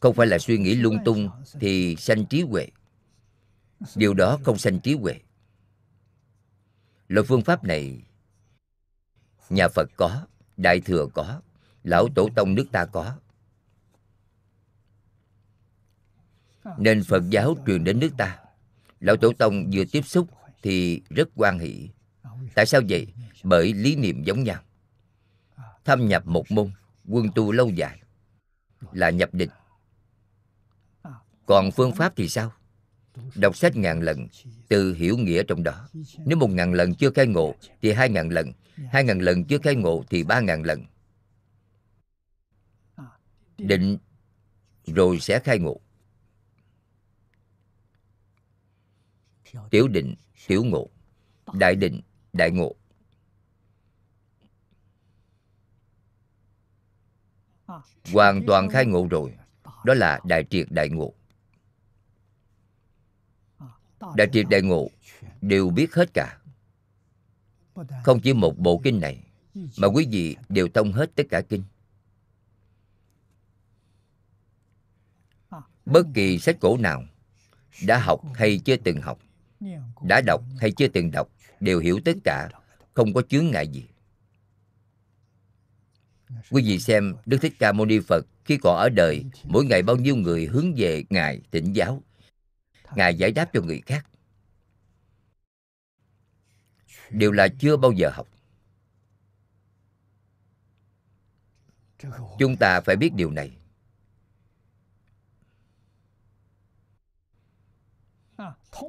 [0.00, 1.30] Không phải là suy nghĩ lung tung
[1.60, 2.68] thì sanh trí huệ
[3.94, 5.20] điều đó không sanh trí huệ.
[7.08, 8.02] Loại phương pháp này,
[9.50, 10.26] nhà phật có,
[10.56, 11.40] đại thừa có,
[11.82, 13.16] lão tổ tông nước ta có.
[16.78, 18.38] Nên phật giáo truyền đến nước ta.
[19.00, 20.28] Lão tổ tông vừa tiếp xúc
[20.62, 21.88] thì rất quan hỷ.
[22.54, 23.06] Tại sao vậy?
[23.42, 24.62] Bởi lý niệm giống nhau.
[25.84, 26.70] Thâm nhập một môn,
[27.04, 28.00] quân tu lâu dài,
[28.92, 29.50] là nhập định
[31.46, 32.52] còn phương pháp thì sao?
[33.34, 34.28] Đọc sách ngàn lần,
[34.68, 35.88] từ hiểu nghĩa trong đó.
[36.18, 38.52] Nếu một ngàn lần chưa khai ngộ, thì hai ngàn lần.
[38.92, 40.84] Hai ngàn lần chưa khai ngộ, thì ba ngàn lần.
[43.58, 43.98] Định
[44.86, 45.80] rồi sẽ khai ngộ.
[49.70, 50.14] Tiểu định,
[50.46, 50.90] tiểu ngộ.
[51.54, 52.00] Đại định,
[52.32, 52.74] đại ngộ.
[58.12, 59.34] Hoàn toàn khai ngộ rồi.
[59.84, 61.14] Đó là đại triệt đại ngộ
[64.14, 64.90] đại triệt đại ngộ,
[65.40, 66.38] đều biết hết cả.
[68.04, 69.24] Không chỉ một bộ kinh này,
[69.54, 71.62] mà quý vị đều thông hết tất cả kinh.
[75.86, 77.04] Bất kỳ sách cổ nào,
[77.86, 79.18] đã học hay chưa từng học,
[80.02, 81.28] đã đọc hay chưa từng đọc,
[81.60, 82.48] đều hiểu tất cả,
[82.94, 83.86] không có chướng ngại gì.
[86.50, 89.82] Quý vị xem đức thích ca mâu ni phật khi còn ở đời, mỗi ngày
[89.82, 92.02] bao nhiêu người hướng về ngài thỉnh giáo?
[92.94, 94.06] Ngài giải đáp cho người khác.
[97.10, 98.28] Đều là chưa bao giờ học.
[102.38, 103.56] Chúng ta phải biết điều này.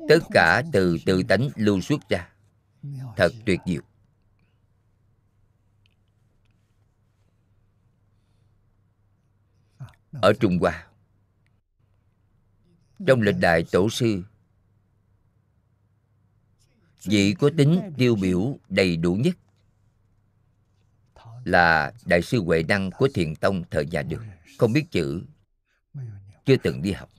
[0.10, 2.30] Tất cả từ tự tánh lưu xuất ra.
[3.18, 3.82] Thật tuyệt diệu.
[10.12, 10.87] Ở trung hoa
[13.06, 14.24] trong lịch đại tổ sư.
[17.04, 19.38] Vị có tính tiêu biểu đầy đủ nhất
[21.44, 24.26] là đại sư huệ năng của thiền tông thời nhà đường
[24.58, 25.24] không biết chữ,
[26.46, 27.10] chưa từng đi học.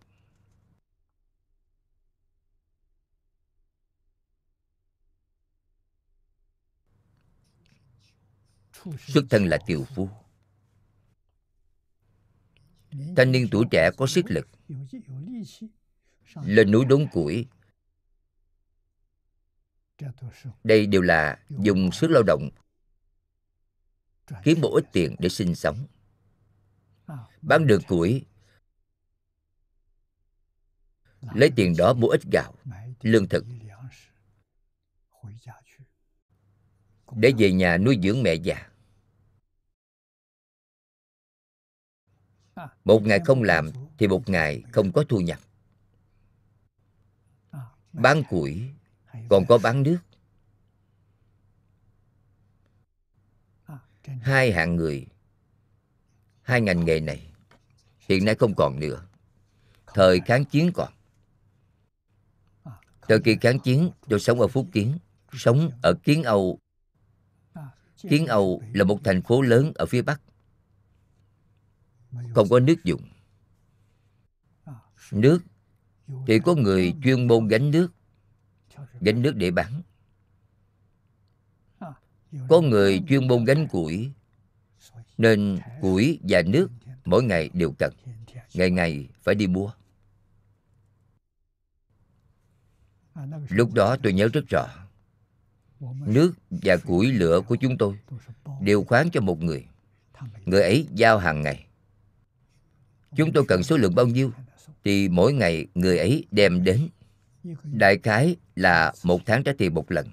[9.07, 10.09] Xuất thân là tiều phu.
[13.17, 14.49] Thanh niên tuổi trẻ có sức lực
[16.45, 17.47] lên núi đốn củi.
[20.65, 22.51] đây đều là dùng sức lao động
[24.45, 25.87] kiếm một ít tiền để sinh sống.
[27.43, 28.25] Bán được củi.
[31.21, 32.55] Lấy tiền đó mua ít gạo
[33.03, 33.45] lương thực.
[37.17, 38.69] để về nhà nuôi dưỡng mẹ già
[42.85, 45.39] một ngày không làm thì một ngày không có thu nhập.
[47.93, 48.71] Bán củi,
[49.29, 49.99] còn có bán nước.
[54.21, 55.07] Hai hạng người,
[56.43, 57.27] hai ngành nghề này
[58.09, 59.07] hiện nay không còn nữa.
[59.87, 60.93] Thời kháng chiến còn.
[63.09, 64.99] Thời kỳ kháng chiến, tôi sống ở phúc kiến,
[65.33, 66.59] sống ở kiến âu.
[68.03, 70.21] Kiến âu là một thành phố lớn ở phía bắc
[72.35, 73.03] không có nước dùng.
[75.13, 75.41] Nước
[76.27, 77.89] thì có người chuyên môn gánh nước
[79.01, 79.83] gánh nước để bán.
[82.49, 84.13] Có người chuyên môn gánh củi,
[85.19, 86.71] nên củi và nước
[87.05, 87.93] mỗi ngày đều cần.
[88.55, 89.73] Ngày ngày phải đi mua.
[93.49, 94.69] Lúc đó tôi nhớ rất rõ,
[96.07, 97.99] nước và củi lửa của chúng tôi
[98.61, 99.67] đều khoán cho một người.
[100.45, 101.68] Người ấy giao hàng ngày
[103.17, 104.33] chúng tôi cần số lượng bao nhiêu
[104.85, 106.89] thì mỗi ngày người ấy đem đến.
[107.63, 110.09] Đại khái là một tháng trả tiền một lần.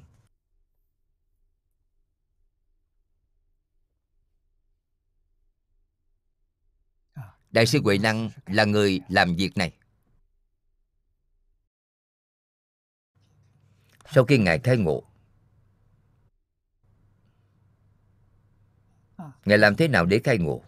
[7.51, 9.73] Đại sư huệ năng là người làm việc này.
[14.11, 15.03] Sau khi ngài khai ngộ,
[19.45, 20.63] ngài làm thế nào để khai ngộ?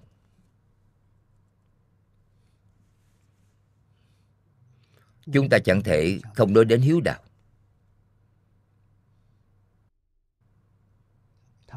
[5.33, 7.21] Chúng ta chẳng thể không nói đến hiếu đạo.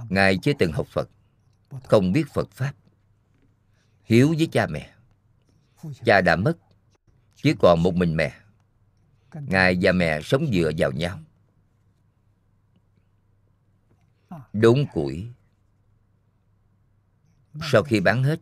[0.08, 1.10] Ngài chưa từng học phật,
[1.84, 2.72] không biết phật pháp.
[4.04, 4.94] Hiếu với cha mẹ.
[6.04, 6.58] Cha đã mất,
[7.36, 8.34] chỉ còn một mình mẹ.
[9.34, 11.20] Ngài và mẹ sống dựa vào nhau.
[14.52, 15.28] Đốn củi.
[17.72, 18.40] Sau khi bán hết,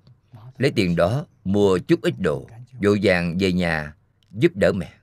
[0.59, 3.95] lấy tiền đó mua chút ít đồ, vội vàng về nhà
[4.31, 4.98] giúp đỡ mẹ.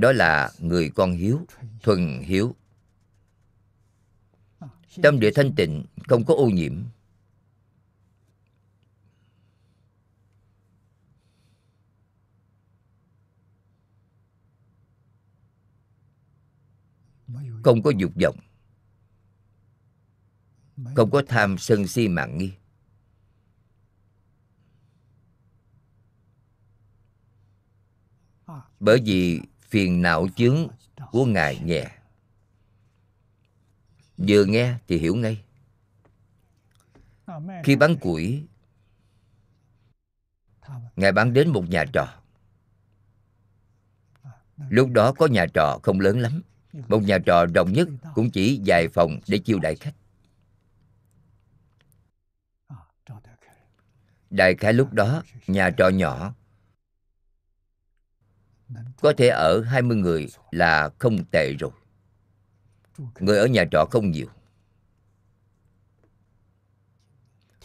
[0.00, 1.46] Đó là người con hiếu,
[1.82, 2.54] thuần hiếu.
[5.02, 6.84] Tâm địa thanh tịnh, không có ô nhiễm.
[17.64, 18.36] Không có dục vọng.
[20.96, 22.52] Không có tham sân si mạng nghi.
[28.80, 29.40] Bởi vì
[29.70, 30.68] phiền não chướng
[31.10, 31.90] của ngài nhẹ.
[34.16, 35.44] Vừa nghe thì hiểu ngay.
[37.64, 38.46] Khi bán củi,
[40.96, 42.06] ngài bán đến một nhà trọ.
[44.68, 46.42] Lúc đó có nhà trọ không lớn lắm.
[46.88, 49.94] Một nhà trọ rộng nhất cũng chỉ vài phòng để chiêu đại khách.
[54.30, 56.34] Đại khái lúc đó, nhà trọ nhỏ
[59.00, 61.70] có thể ở 20 người là không tệ rồi.
[63.20, 64.26] Người ở nhà trọ không nhiều.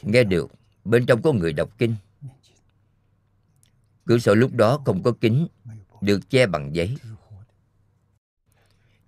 [0.02, 0.52] Nghe được,
[0.86, 1.96] Bên trong có người đọc kinh.
[4.06, 5.48] Cửa sổ lúc đó không có kính,
[6.02, 6.98] Được che bằng giấy.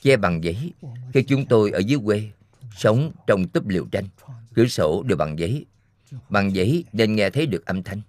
[0.02, 0.74] Che bằng giấy,
[1.14, 2.32] Khi chúng tôi ở dưới quê,
[2.72, 4.06] sống trong túp liều tranh,
[4.53, 5.65] cửa sổ đều bằng giấy.
[6.30, 8.02] Bằng giấy nên nghe thấy được âm thanh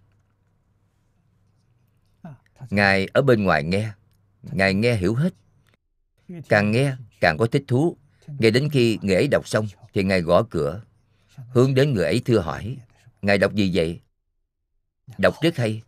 [2.70, 3.90] ngài ở bên ngoài nghe.
[4.42, 5.34] Ngài nghe hiểu hết.
[6.48, 7.96] Càng nghe càng có thích thú.
[8.38, 10.82] Nghe đến khi người ấy đọc xong thì ngài gõ cửa.
[11.36, 12.76] hướng đến người ấy thưa hỏi
[13.22, 14.00] ngài đọc gì vậy?
[15.18, 15.82] đọc rất hay.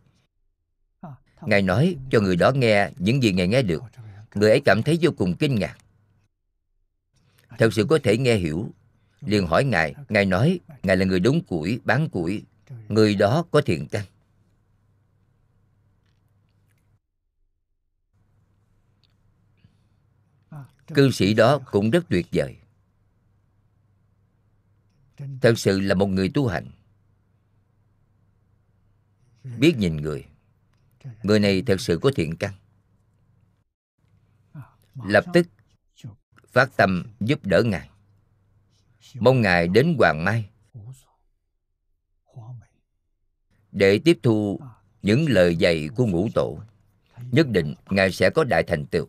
[1.41, 3.83] Ngài nói cho người đó nghe những gì ngài nghe được.
[4.35, 5.77] người ấy cảm thấy vô cùng kinh ngạc.
[7.57, 8.69] Thật sự có thể nghe hiểu.
[9.21, 12.43] liền hỏi ngài ngài nói ngài là người đốn củi bán củi.
[12.89, 14.05] người đó có thiện căn
[20.95, 22.57] cư sĩ đó cũng rất tuyệt vời.
[25.41, 26.71] Thật sự là một người tu hành.
[29.43, 30.25] Biết nhìn người.
[31.23, 32.53] Người này thật sự có thiện căn.
[35.05, 35.47] Lập tức,
[36.47, 37.89] phát tâm giúp đỡ ngài.
[39.15, 40.49] Mong ngài đến hoàng mai
[43.71, 44.59] để tiếp thu
[45.01, 46.59] những lời dạy của ngũ tổ.
[47.31, 49.07] Nhất định ngài sẽ có đại thành tựu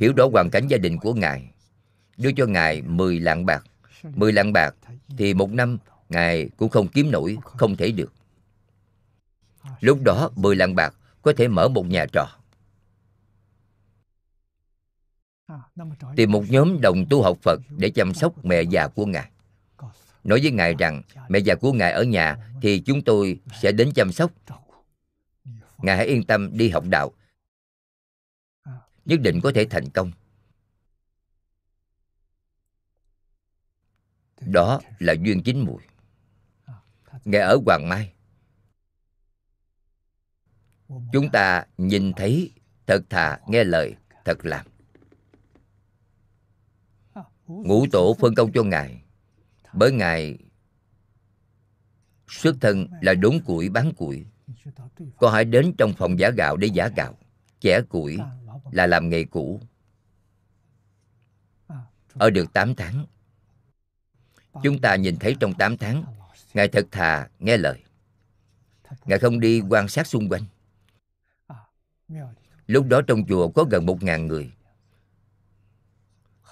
[0.00, 1.50] hiểu rõ hoàn cảnh gia đình của ngài
[2.16, 3.64] đưa cho ngài 10 lạng bạc
[4.02, 4.74] 10 lạng bạc
[5.18, 5.78] thì một năm
[6.08, 8.12] ngài cũng không kiếm nổi, không thể được
[9.80, 12.28] lúc đó 10 lạng bạc có thể mở một nhà trọ
[16.16, 19.30] tìm một nhóm đồng tu học Phật để chăm sóc mẹ già của Ngài.
[20.24, 23.90] Nói với Ngài rằng, mẹ già của Ngài ở nhà thì chúng tôi sẽ đến
[23.94, 24.30] chăm sóc.
[25.78, 27.12] Ngài hãy yên tâm đi học đạo.
[29.04, 30.12] Nhất định có thể thành công.
[34.40, 35.82] Đó là duyên chính mùi.
[37.24, 38.12] Ngài ở Hoàng Mai.
[41.12, 42.52] Chúng ta nhìn thấy
[42.86, 44.66] thật thà nghe lời, thật làm
[47.46, 49.02] ngũ tổ phân công cho ngài
[49.72, 50.38] bởi ngài
[52.28, 54.24] xuất thân là đốn củi bán củi
[55.18, 57.18] có hãy đến trong phòng giả gạo để giả gạo
[57.60, 58.18] chẻ củi
[58.72, 59.60] là làm nghề cũ.
[62.14, 63.06] Ở được 8 tháng,
[64.62, 66.04] chúng ta nhìn thấy trong 8 tháng,
[66.54, 67.82] ngài thật thà nghe lời.
[69.04, 70.44] Ngài không đi quan sát xung quanh.
[72.66, 74.52] Lúc đó trong chùa có gần một ngàn người.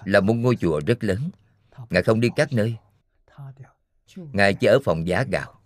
[0.05, 1.31] Là một ngôi chùa rất lớn.
[1.91, 2.77] Ngài không đi các nơi.
[4.17, 5.61] Ngài chỉ ở phòng giá gạo.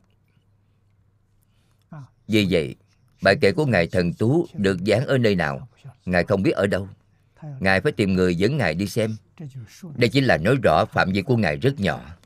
[2.26, 2.76] Vì vậy,
[3.22, 5.68] bài kệ của ngài thần tú được dán ở nơi nào?
[6.04, 6.88] Ngài không biết ở đâu.
[7.60, 9.16] Ngài phải tìm người dẫn ngài đi xem.
[9.96, 12.16] Đây chỉ là nói rõ phạm vi của ngài rất nhỏ.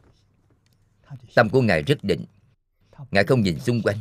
[1.35, 2.25] Tâm của ngài rất định.
[3.11, 3.97] Ngài không nhìn xung quanh.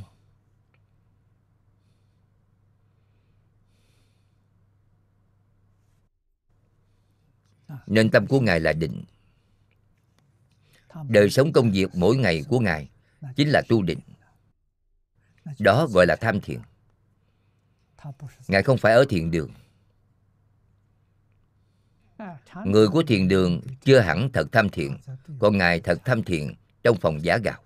[7.87, 9.03] Nên tâm của ngài là định.
[11.09, 12.89] Đời sống công việc mỗi ngày của ngài
[13.35, 13.99] chính là tu định.
[15.59, 16.59] Đó gọi là tham thiền
[18.47, 19.51] ngài không phải ở thiền đường.
[22.65, 24.97] Người của thiền đường chưa hẳn thật tham thiền,
[25.39, 26.53] còn ngài thật tham thiền
[26.83, 27.63] trong phòng giả gạo.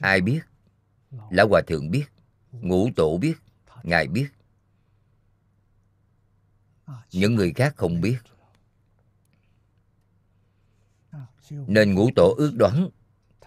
[0.00, 0.40] Ai biết?
[1.30, 2.04] Lão hòa thượng biết.
[2.52, 3.34] Ngũ tổ biết.
[3.82, 4.28] Ngài biết.
[7.12, 8.18] Những người khác không biết.
[11.50, 12.88] Nên ngũ tổ ước đoán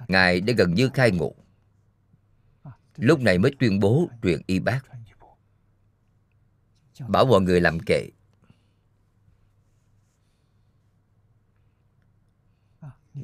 [0.08, 1.36] ngài đã gần như khai ngộ
[3.02, 4.82] lúc này mới tuyên bố truyền y bác.
[7.08, 8.10] Bảo mọi người làm kệ.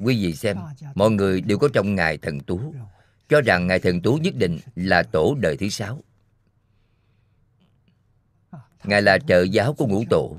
[0.02, 0.56] Quý vị xem,
[0.94, 2.74] mọi người đều có trong ngài thần tú.
[3.28, 6.02] Cho rằng ngài thần tú nhất định là tổ đời thứ sáu.
[8.84, 10.36] Ngài là trợ giáo của ngũ tổ.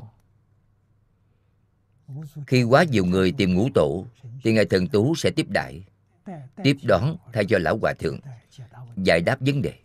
[2.47, 4.05] Khi quá nhiều người tìm ngũ tổ,
[4.43, 5.83] thì ngài thần tú sẽ tiếp đại.
[6.63, 8.19] Tiếp đón thay cho lão hòa thượng
[9.03, 9.79] giải đáp vấn đề.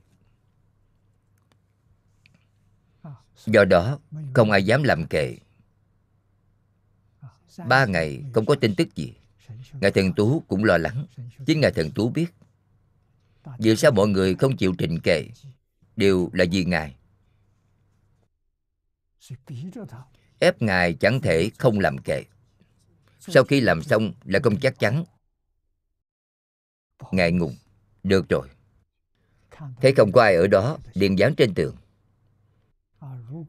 [3.46, 3.98] Do đó,
[4.34, 5.36] không ai dám làm kệ.
[7.66, 9.14] Ba ngày không có tin tức gì.
[9.72, 11.06] Ngài thần tú cũng lo lắng,
[11.46, 12.26] chính ngài thần tú biết.
[13.58, 15.28] Vì sao mọi người không chịu trình kệ?
[15.96, 16.96] Đều là vì ngài.
[20.38, 22.24] Ép ngài chẳng thể không làm kệ.
[23.20, 25.04] Sau khi làm xong là không chắc chắn.
[27.10, 27.56] Ngài ngùng
[28.02, 28.48] được rồi
[29.80, 31.76] thấy không có ai ở đó, liền dán trên tường.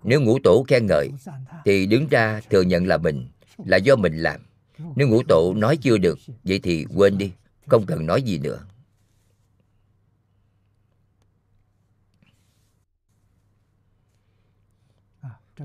[0.03, 1.11] Nếu ngũ tổ khen ngợi,
[1.65, 3.27] thì đứng ra thừa nhận là mình,
[3.57, 4.41] là do mình làm.
[4.95, 7.32] Nếu ngũ tổ nói chưa được, vậy thì quên đi,
[7.68, 8.65] không cần nói gì nữa.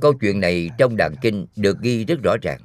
[0.00, 2.60] Câu chuyện này trong đàn kinh được ghi rất rõ ràng.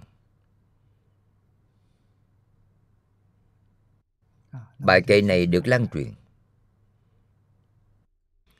[4.79, 6.13] Bài kệ này được lan truyền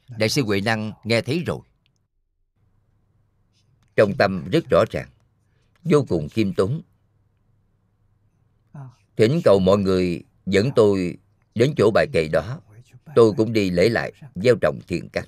[0.10, 1.60] đại sư huệ năng nghe thấy rồi.
[3.96, 5.10] Trong tâm rất rõ ràng,
[5.84, 6.82] vô cùng khiêm tốn.
[9.16, 11.18] Thỉnh cầu mọi người dẫn tôi
[11.56, 12.62] đến chỗ bài kệ đó.
[13.16, 15.26] Tôi cũng đi lễ lại gieo trồng thiện căn.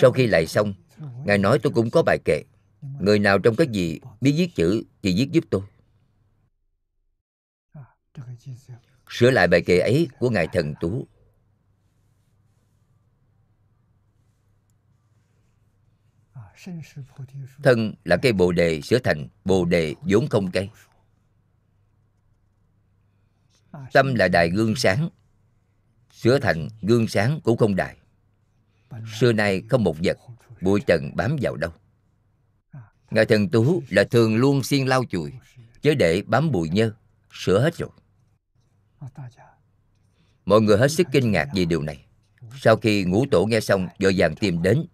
[0.00, 0.74] Sau khi lại xong,
[1.24, 2.42] ngài nói tôi cũng có bài kệ.
[3.00, 5.62] Người nào trong các gì biết viết chữ thì viết giúp tôi
[9.12, 11.06] sửa lại bài kệ ấy của ngài thần tú.
[17.62, 20.70] Thân là cây bồ đề sửa thành bồ đề vốn không cây.
[23.92, 25.08] Tâm là đài gương sáng,
[26.10, 27.96] sửa thành gương sáng cũng không đài.
[29.20, 30.18] Xưa nay không một vật,
[30.60, 31.72] bụi trần bám vào đâu.
[33.10, 35.32] Ngài thần tú là thường luôn xiên lau chùi
[35.82, 36.92] chứ để bám bụi nhơ,
[37.32, 37.90] sửa hết rồi
[40.44, 42.06] mọi người hết sức kinh ngạc vì điều này.
[42.56, 44.86] Sau khi ngũ tổ nghe xong, vội vàng tìm đến.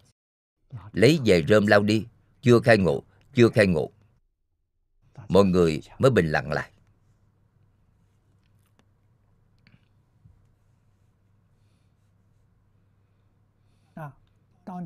[0.93, 2.07] Lấy về rơm lau đi.
[2.43, 3.03] Chưa khai ngộ,
[3.35, 3.91] chưa khai ngộ.
[5.29, 6.71] Mọi người mới bình lặng lại.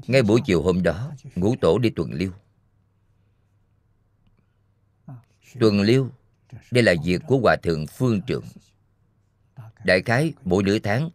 [0.07, 2.33] Ngay buổi chiều hôm đó, ngũ tổ đi tuần liêu.
[5.61, 6.11] Tuần liêu,
[6.71, 8.45] đây là việc của hòa thượng phương trưởng
[9.85, 11.11] đại khái mỗi nửa tháng,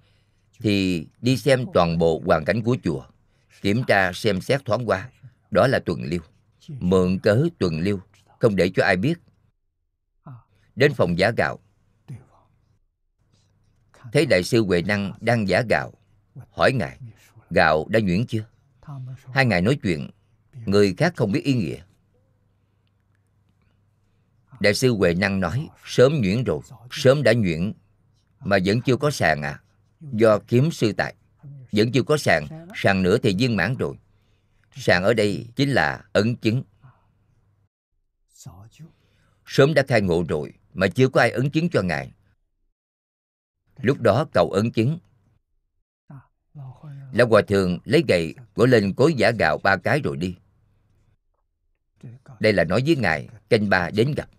[0.60, 3.04] thì đi xem toàn bộ hoàn cảnh của chùa,
[3.62, 5.10] kiểm tra xem xét thoáng qua.
[5.52, 6.22] Đó là tuần liêu
[6.68, 8.00] mượn cớ tuần liêu
[8.40, 9.20] không để cho ai biết.
[10.76, 11.60] Đến phòng giả gạo.
[14.14, 15.94] Thấy đại sư huệ năng đang giả gạo,
[16.52, 17.00] hỏi ngài,
[17.50, 18.46] gạo đã nhuyễn chưa?
[19.34, 20.10] Hai ngài nói chuyện,
[20.66, 21.78] người khác không biết ý nghĩa.
[24.60, 26.60] Đại sư huệ năng nói, sớm nhuyễn rồi,
[26.92, 27.74] sớm đã nhuyễn
[28.40, 29.62] mà vẫn chưa có sàn à.
[30.00, 31.16] Do kiếm sư tại
[31.72, 32.48] vẫn chưa có sàn.
[32.76, 33.96] Sàn nữa thì viên mãn rồi.
[34.76, 36.64] Sàn ở đây chính là ấn chứng.
[39.46, 42.12] Sớm đã khai ngộ rồi, mà chưa có ai ấn chứng cho ngài.
[43.78, 45.00] Lúc đó cầu ấn chứng.
[47.12, 50.36] Lão hòa thượng lấy gậy, gõ lên cối giả gạo ba cái rồi đi.
[52.40, 54.30] Đây là nói với ngài, canh ba đến gặp.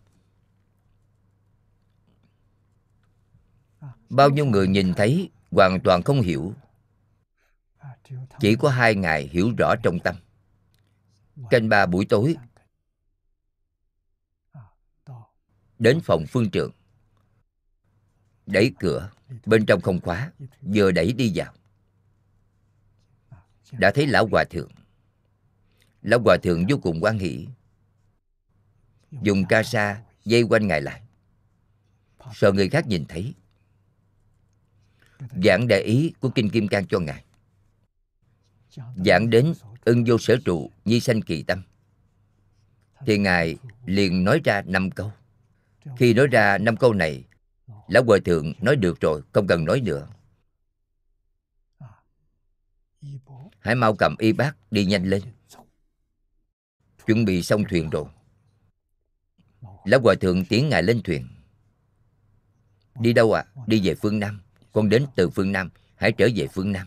[4.11, 6.53] Bao nhiêu người nhìn thấy, hoàn toàn không hiểu.
[8.41, 10.17] Chỉ có hai ngài hiểu rõ trong tâm.
[11.51, 12.37] Canh ba buổi tối,
[15.79, 16.71] đến phòng phương trượng
[18.49, 19.11] đẩy cửa,
[19.47, 21.55] bên trong không khóa, vừa đẩy đi vào.
[23.73, 24.71] Đã thấy lão hòa thượng.
[26.03, 27.49] Lão hòa thượng vô cùng quan hỷ.
[29.23, 31.03] Dùng ca sa dây quanh ngài lại.
[32.35, 33.35] Sợ người khác nhìn thấy
[35.45, 37.25] giảng đại ý của kinh kim cang cho ngài.
[39.05, 39.53] Giảng đến
[39.85, 41.63] ưng vô sở trụ, nhi sanh kỳ tâm.
[43.07, 45.13] Thì ngài liền nói ra năm câu.
[45.97, 47.25] Khi nói ra năm câu này,
[47.89, 50.09] lão hòa thượng nói được rồi, không cần nói nữa.
[53.59, 55.23] Hãy mau cầm y bát đi nhanh lên.
[57.07, 58.05] Chuẩn bị xong thuyền rồi.
[59.85, 61.29] Lão hòa thượng tiến ngài lên thuyền.
[63.01, 63.45] Đi đâu ạ?
[63.55, 63.63] À?
[63.67, 64.41] đi về phương nam
[64.73, 66.87] con đến từ phương nam, hãy trở về phương nam.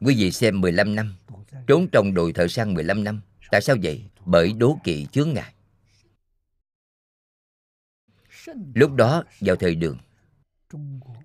[0.00, 1.14] Quý vị xem 15 năm,
[1.66, 4.04] trốn trong đồi thợ săn 15 năm, tại sao vậy?
[4.24, 5.54] Bởi đố kỵ chướng ngại.
[8.74, 9.98] Lúc đó, vào thời đường,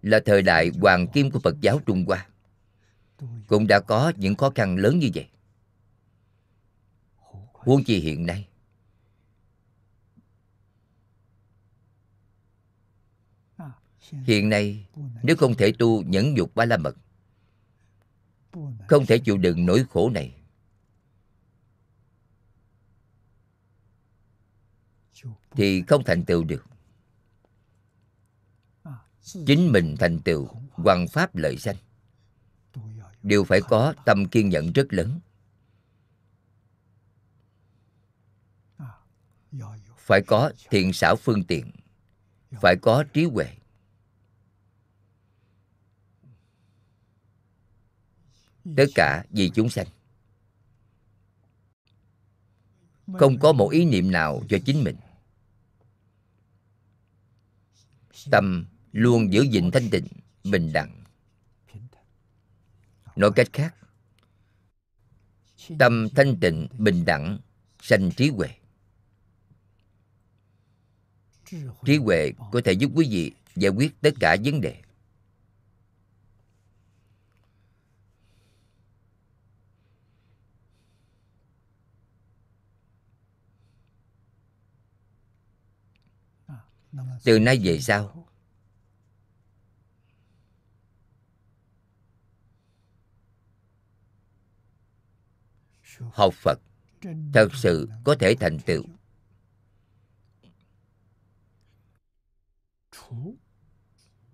[0.01, 2.27] là thời đại hoàng kim của phật giáo trung hoa,
[3.47, 5.27] cũng đã có những khó khăn lớn như vậy.
[7.53, 8.47] Huống chi hiện nay
[14.11, 14.87] hiện nay,
[15.23, 16.95] nếu không thể tu, nhẫn dục ba la mật,
[18.87, 20.35] không thể chịu đựng nỗi khổ này.
[25.51, 26.65] Thì không thành tựu được.
[29.21, 31.75] Chính mình thành tựu hoàng pháp lợi sanh.
[33.23, 35.19] Đều phải có tâm kiên nhẫn rất lớn.
[39.97, 41.71] Phải có thiện xảo phương tiện,
[42.61, 43.55] phải có trí huệ.
[48.77, 49.87] Tất cả vì chúng sanh.
[53.13, 54.95] Không có một ý niệm nào cho chính mình.
[58.31, 60.07] Tâm luôn giữ gìn thanh tịnh,
[60.43, 61.03] bình đẳng.
[63.15, 63.75] Nói cách khác,
[65.79, 67.39] tâm thanh tịnh, bình đẳng
[67.81, 68.49] sanh trí huệ.
[71.85, 74.81] Trí huệ có thể giúp quý vị giải quyết tất cả vấn đề.
[87.23, 88.27] Từ nay về sau,
[95.99, 96.59] học phật
[97.33, 98.83] thật sự có thể thành tựu.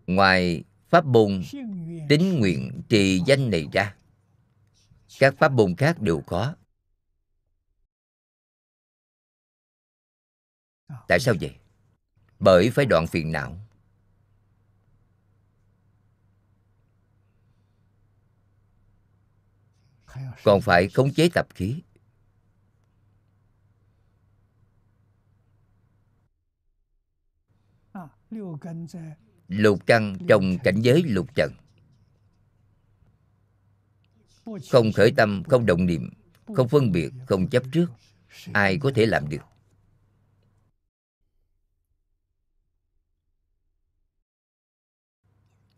[0.07, 1.41] Ngoài pháp môn
[2.09, 3.95] tín nguyện trì danh này ra,
[5.19, 6.55] các pháp môn khác đều có.
[11.07, 11.60] Tại sao vậy?
[12.41, 13.57] Bởi phải đoạn phiền não.
[20.43, 21.81] Còn phải khống chế tập khí.
[29.47, 31.51] Lục căn trong cảnh giới lục trần.
[34.71, 36.09] Không khởi tâm, không động niệm,
[36.55, 37.91] không phân biệt, không chấp trước,
[38.53, 39.41] ai có thể làm được?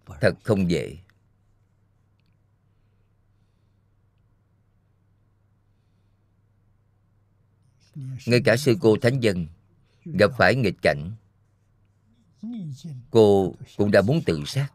[0.05, 0.97] Thật không dễ.
[8.25, 9.47] Ngay cả sư cô thánh dân
[10.05, 11.11] gặp phải nghịch cảnh,
[13.11, 14.69] cô cũng đã muốn tự sát.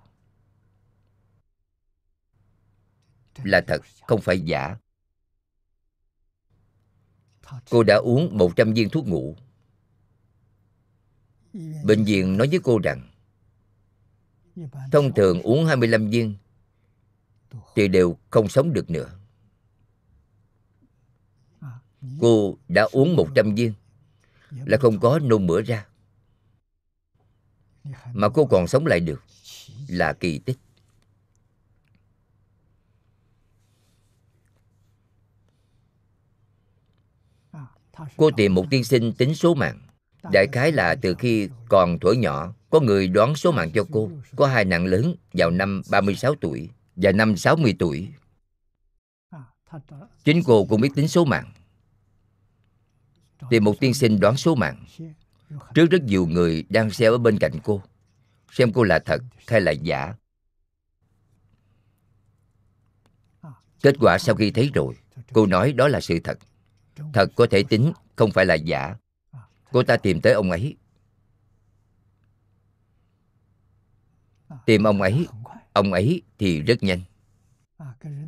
[3.44, 4.76] Là thật, không phải giả.
[7.70, 9.36] Cô đã uống 100 viên thuốc ngủ.
[11.84, 13.10] Bệnh viện nói với cô rằng
[14.92, 16.34] thông thường uống 25 viên
[17.74, 19.10] thì đều không sống được nữa.
[22.20, 23.72] Cô đã uống 100 viên
[24.50, 25.86] là không có nôn mửa ra.
[28.12, 29.22] Mà cô còn sống lại được
[29.88, 30.58] là kỳ tích.
[38.16, 39.80] Cô tìm một tiên sinh tính số mạng.
[40.32, 44.10] Đại khái là từ khi còn tuổi nhỏ có người đoán số mạng cho cô.
[44.36, 48.08] Có hai nặng lớn vào năm 36 tuổi và năm 60 tuổi.
[50.24, 51.52] Chính cô cũng biết tính số mạng.
[53.50, 54.84] Tìm một tiên sinh đoán số mạng.
[55.74, 57.82] Trước rất nhiều người đang xem ở bên cạnh cô.
[58.52, 60.14] Xem cô là thật hay là giả.
[63.82, 64.94] Kết quả sau khi thấy rồi,
[65.32, 66.38] cô nói đó là sự thật.
[67.12, 68.94] Thật có thể tính, không phải là giả.
[69.72, 70.76] Cô ta tìm tới ông ấy.
[74.66, 75.26] Tìm ông ấy.
[75.72, 77.00] Ông ấy thì rất nhanh.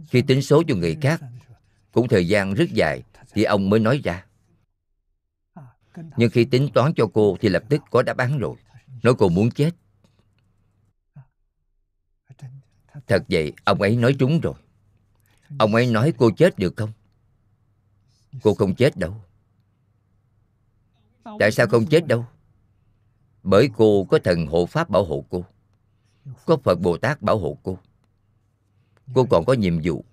[0.09, 1.20] Khi tính số cho người khác,
[1.92, 3.02] cũng thời gian rất dài
[3.32, 4.26] thì ông mới nói ra.
[6.16, 8.56] Nhưng khi tính toán cho cô thì lập tức có đáp án rồi.
[9.02, 9.70] Nói cô muốn chết.
[13.06, 14.55] Thật vậy, ông ấy nói trúng rồi.
[15.59, 16.92] Ông ấy nói cô chết được không?
[18.42, 19.14] Cô không chết đâu.
[21.38, 22.26] Tại sao không chết đâu?
[23.42, 25.44] Bởi cô có thần hộ pháp bảo hộ cô
[26.47, 27.78] có phật bồ tát bảo hộ cô.
[29.14, 30.05] Cô còn có nhiệm vụ.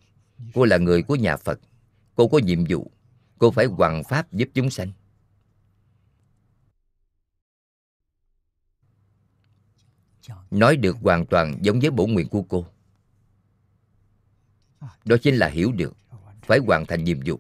[0.54, 1.60] Cô là người của nhà phật.
[2.16, 2.92] Cô có nhiệm vụ.
[3.38, 4.92] Cô phải hoàn pháp giúp chúng sanh.
[10.52, 12.66] Nói được hoàn toàn giống với bổ nguyện của cô.
[15.06, 15.98] Đó chính là hiểu được.
[16.42, 17.40] Phải hoàn thành nhiệm vụ.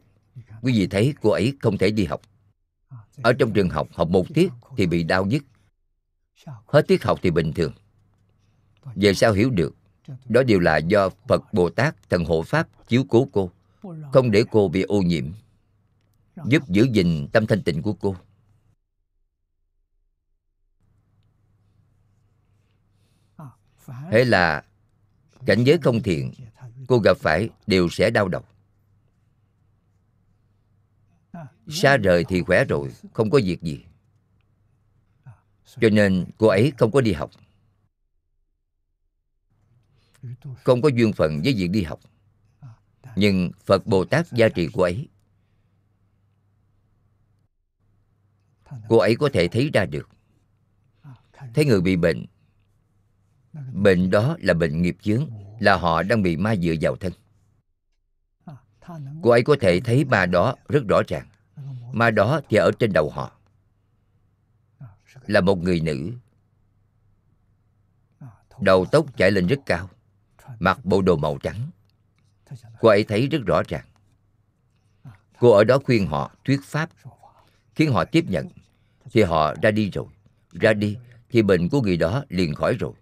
[0.61, 2.22] Quý vị thấy cô ấy không thể đi học.
[3.23, 5.44] Ở trong trường học học một tiết thì bị đau nhức.
[6.65, 7.73] Hết tiết học thì bình thường
[8.96, 9.76] về sao hiểu được,
[10.26, 13.52] đó đều là do phật bồ tát, thần hộ pháp chiếu cố cô.
[14.14, 15.32] Không để cô bị ô nhiễm,
[16.46, 18.16] giúp giữ gìn tâm thanh tịnh của cô.
[24.12, 24.64] Thế là
[25.46, 26.32] cảnh giới không thiện,
[26.88, 28.42] cô gặp phải đều sẽ đau đầu.
[31.70, 33.86] Xa rời thì khỏe rồi, không có việc gì.
[35.82, 37.32] Cho nên cô ấy không có đi học
[40.64, 41.99] không có duyên phận với việc đi học.
[43.15, 45.07] Nhưng phật bồ tát gia trì cô ấy.
[48.89, 50.10] Cô ấy có thể thấy ra được.
[51.53, 52.26] Thấy người bị bệnh.
[53.73, 55.30] Bệnh đó là bệnh nghiệp chướng,
[55.60, 57.14] là họ đang bị ma dựa vào thân.
[59.23, 61.27] Cô ấy có thể thấy ma đó rất rõ ràng.
[61.94, 63.31] Ma đó thì ở trên đầu họ.
[65.26, 66.11] Là một người nữ.
[68.61, 69.89] Đầu tóc chạy lên rất cao
[70.60, 71.69] mặc bộ đồ màu trắng.
[72.80, 73.86] Cô ấy thấy rất rõ ràng.
[75.40, 76.90] Cô ở đó khuyên họ thuyết pháp.
[77.76, 78.48] Khiến họ tiếp nhận,
[79.11, 80.06] thì họ ra đi rồi.
[80.52, 80.98] Ra đi,
[81.30, 82.94] thì bệnh của người đó liền khỏi rồi.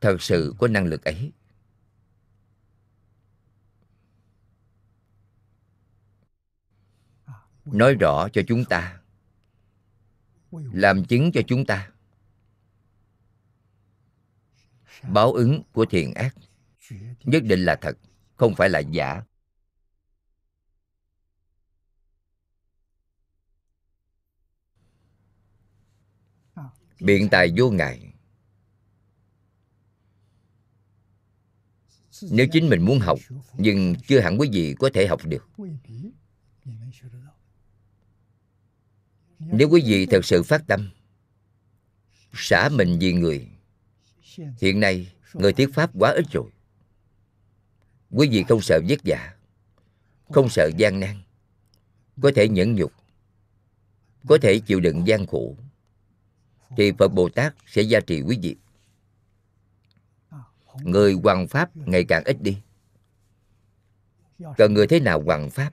[0.00, 1.32] Thật sự có năng lực ấy.
[7.66, 9.00] Nói rõ cho chúng ta.
[10.50, 11.90] Làm chứng cho chúng ta.
[15.08, 16.34] Báo ứng của thiện ác.
[17.24, 17.98] Nhất định là thật,
[18.36, 19.22] không phải là giả.
[27.00, 28.12] Biện tài vô ngại.
[32.30, 33.18] Nếu chính mình muốn học,
[33.58, 35.48] nhưng chưa hẳn quý vị có thể học được
[39.38, 40.90] nếu quý vị thật sự phát tâm,
[42.32, 43.48] xả mình vì người,
[44.60, 46.50] hiện nay người thuyết pháp quá ít rồi.
[48.10, 49.34] Quý vị không sợ vất vả,
[50.30, 51.22] không sợ gian nan.
[52.22, 52.92] Có thể nhẫn nhục,
[54.28, 55.56] có thể chịu đựng gian khổ,
[56.76, 58.56] thì phật bồ tát sẽ gia trì quý vị.
[60.82, 62.58] Người hoàng pháp ngày càng ít đi.
[64.56, 65.72] Cần người thế nào hoàng pháp?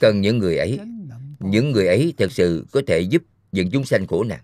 [0.00, 0.80] Cần những người ấy,
[1.38, 4.40] những người ấy thật sự có thể giúp những chúng sanh khổ nạn.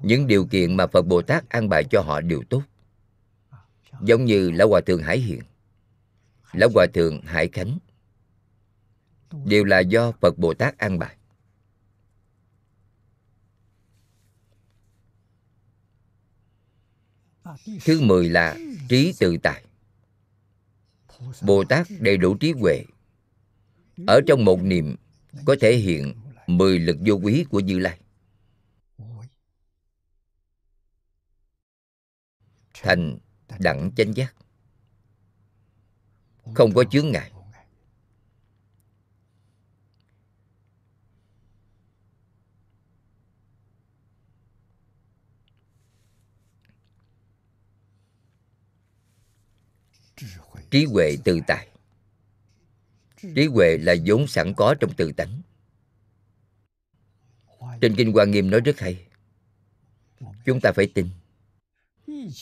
[0.00, 2.62] Những điều kiện mà phật bồ tát an bài cho họ đều tốt.
[4.02, 5.40] Giống như lão hòa thượng hải hiền,
[6.52, 7.78] lão hòa thượng hải khánh,
[9.46, 11.16] đều là do phật bồ tát an bài.
[17.84, 18.56] Thứ mười là
[18.88, 19.64] trí tự tại
[21.42, 22.84] bồ tát đầy đủ trí huệ.
[24.06, 24.96] Ở trong một niệm
[25.44, 26.14] có thể hiện
[26.46, 27.98] mười lực vô quý của như lai.
[32.82, 33.18] Thành
[33.58, 34.34] đẳng chánh giác.
[36.54, 37.30] Không có chướng ngại.
[50.74, 51.68] Trí huệ tự tại
[53.34, 55.42] trí huệ là vốn sẵn có trong tự tánh.
[57.80, 59.06] Trên kinh hoa nghiêm nói rất hay.
[60.44, 61.08] Chúng ta phải tin.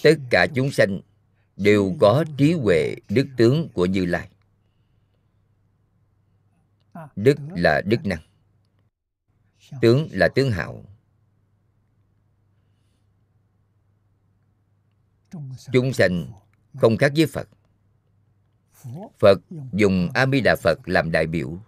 [0.03, 1.01] Tất cả chúng sanh
[1.57, 4.29] đều có trí huệ đức tướng của như lai.
[7.17, 8.23] Đức là đức năng.
[9.81, 10.85] Tướng là tướng hảo.
[15.73, 16.33] Chúng sanh
[16.81, 17.49] không khác với phật
[19.19, 19.39] phật
[19.73, 21.59] dùng a di đà phật làm đại biểu.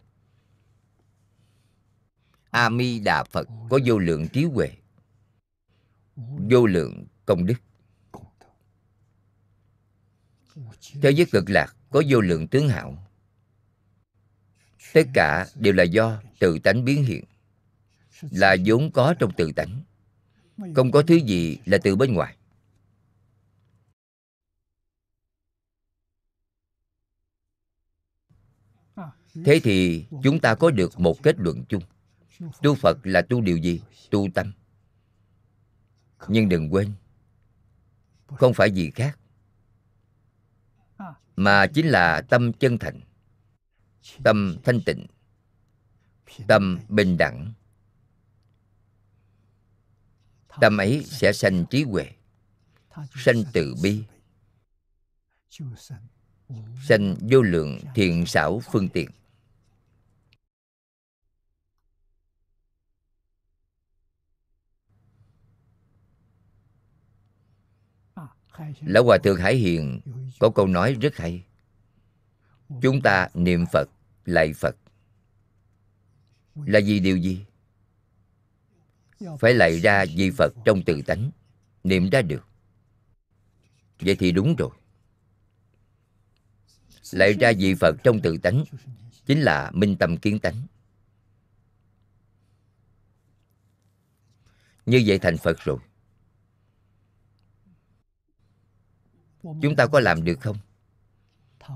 [2.50, 4.70] A di đà phật có vô lượng trí huệ,
[6.50, 7.54] vô lượng công đức.
[11.02, 12.98] Thế giới cực lạc có vô lượng tướng hảo.
[14.92, 17.24] Tất cả đều là do tự tánh biến hiện,
[18.30, 19.82] là vốn có trong tự tánh.
[20.74, 22.36] Không có thứ gì là từ bên ngoài.
[29.34, 31.82] Thế thì chúng ta có được một kết luận chung.
[32.62, 33.82] Tu phật là tu điều gì?
[34.10, 34.52] Tu tâm.
[36.28, 36.92] Nhưng đừng quên,
[38.26, 39.18] không phải gì khác,
[41.36, 43.00] mà chính là tâm chân thành,
[44.24, 45.06] tâm thanh tịnh,
[46.48, 47.52] tâm bình đẳng.
[50.60, 52.10] Tâm ấy sẽ sanh trí huệ,
[53.14, 54.04] sanh từ bi,
[56.88, 59.10] sanh vô lượng thiện xảo phương tiện.
[68.80, 70.00] Lão hòa thượng hải hiền
[70.38, 71.44] có câu nói rất hay.
[72.82, 73.88] Chúng ta niệm phật,
[74.24, 74.76] lạy phật.
[76.54, 77.44] Là vì điều gì?
[79.40, 81.30] Phải lạy ra vì phật trong tự tánh,
[81.84, 82.48] niệm ra được.
[84.00, 84.70] Vậy thì đúng rồi.
[87.12, 88.64] Lạy ra vì phật trong tự tánh
[89.26, 90.66] chính là minh tâm kiến tánh.
[94.86, 95.78] Như vậy thành phật rồi.
[99.62, 100.56] Chúng ta có làm được không?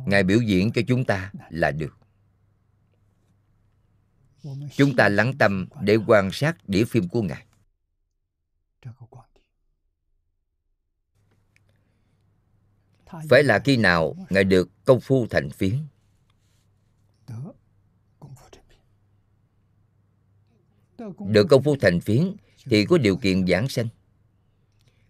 [0.07, 1.97] Ngài biểu diễn cho chúng ta là được.
[4.77, 7.47] Chúng ta lắng tâm để quan sát đĩa phim của ngài.
[13.29, 15.79] Phải là khi nào ngài được công phu thành phiến?
[21.19, 23.89] Được công phu thành phiến thì có điều kiện giảng sanh.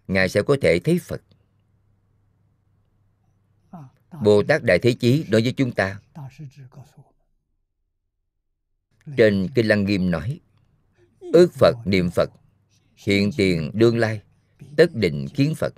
[0.07, 1.21] Ngài sẽ có thể thấy phật
[4.11, 5.99] bồ tát đại thế chí đối với chúng ta.
[9.17, 10.39] Trên kinh lăng nghiêm nói
[11.19, 12.29] ước phật niệm phật
[12.95, 14.21] hiện tiền đương lai
[14.77, 15.73] tất định kiến phật.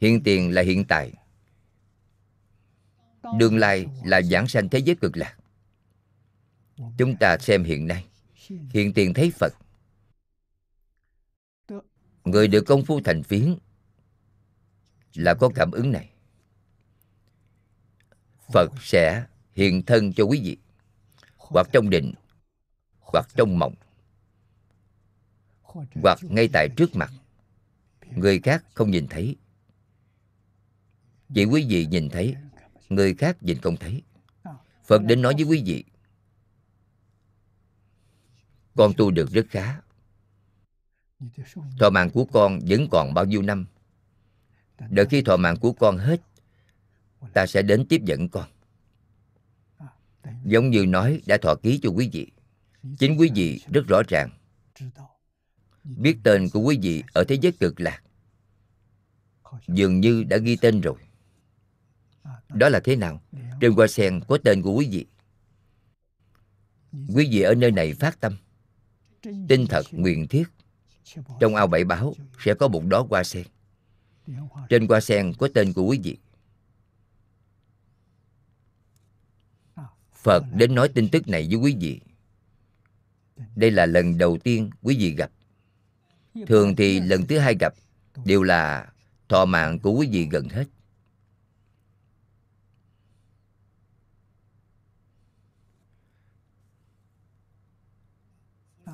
[0.00, 1.12] Hiện tiền là hiện tại.
[3.38, 5.36] Đương lai là giảng sanh thế giới cực lạc.
[6.98, 8.06] Chúng ta xem hiện nay
[8.70, 9.52] hiện tiền thấy phật.
[12.24, 13.58] Người được công phu thành phiến
[15.14, 16.10] là có cảm ứng này
[18.52, 20.56] phật sẽ hiện thân cho quý vị.
[21.36, 22.14] Hoặc trong định,
[23.00, 23.74] hoặc trong mộng.
[26.02, 27.12] Hoặc ngay tại trước mặt.
[28.16, 29.36] Người khác không nhìn thấy.
[31.34, 32.34] Chỉ quý vị nhìn thấy,
[32.88, 34.02] người khác nhìn không thấy.
[34.84, 35.84] Phật đến nói với quý vị,
[38.76, 39.80] con tu được rất khá.
[41.78, 43.66] Thọ mạng của con vẫn còn bao nhiêu năm?
[44.90, 46.20] Đợi khi thọ mạng của con hết
[47.32, 48.48] ta sẽ đến tiếp dẫn con.
[50.44, 52.32] Giống như nói đã thọ ký cho quý vị.
[52.98, 54.30] Chính quý vị rất rõ ràng.
[55.84, 58.02] Biết tên của quý vị ở thế giới cực lạc.
[59.68, 60.96] Dường như đã ghi tên rồi.
[62.48, 63.22] Đó là thế nào?
[63.60, 65.06] Trên hoa sen có tên của quý vị.
[67.14, 68.36] Quý vị ở nơi này phát tâm.
[69.22, 70.44] Tinh thật nguyện thiết.
[71.40, 73.46] Trong ao bảy báo sẽ có một đó hoa sen.
[74.68, 76.18] Trên hoa sen có tên của quý vị
[80.28, 82.00] phật đến nói tin tức này với quý vị.
[83.56, 85.30] Đây là lần đầu tiên quý vị gặp.
[86.46, 87.74] Thường thì lần thứ hai gặp
[88.24, 88.92] đều là
[89.28, 90.64] thọ mạng của quý vị gần hết.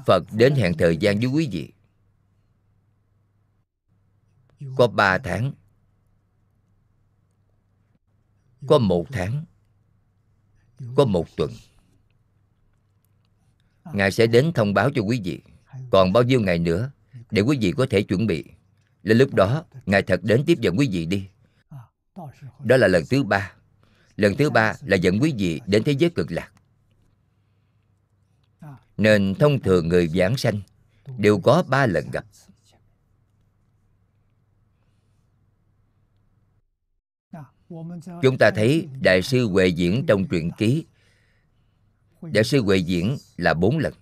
[0.06, 1.73] Phật đến hẹn thời gian với quý vị.
[4.77, 5.52] Có ba tháng.
[8.66, 9.44] Có một tháng
[10.97, 11.51] có một tuần,
[13.93, 15.40] ngài sẽ đến thông báo cho quý vị.
[15.90, 16.90] Còn bao nhiêu ngày nữa,
[17.31, 18.44] để quý vị có thể chuẩn bị.
[19.02, 21.28] Lên lúc đó, ngài thật đến tiếp dẫn quý vị đi.
[22.65, 23.52] Đó là lần thứ ba.
[24.16, 26.52] Lần thứ ba là dẫn quý vị đến thế giới cực lạc.
[28.97, 30.61] Nên thông thường người giảng sanh
[31.19, 32.24] đều có ba lần gặp.
[38.22, 40.84] Chúng ta thấy đại sư huệ diễn trong truyện ký.
[42.22, 43.94] Đại sư huệ diễn là bốn lần.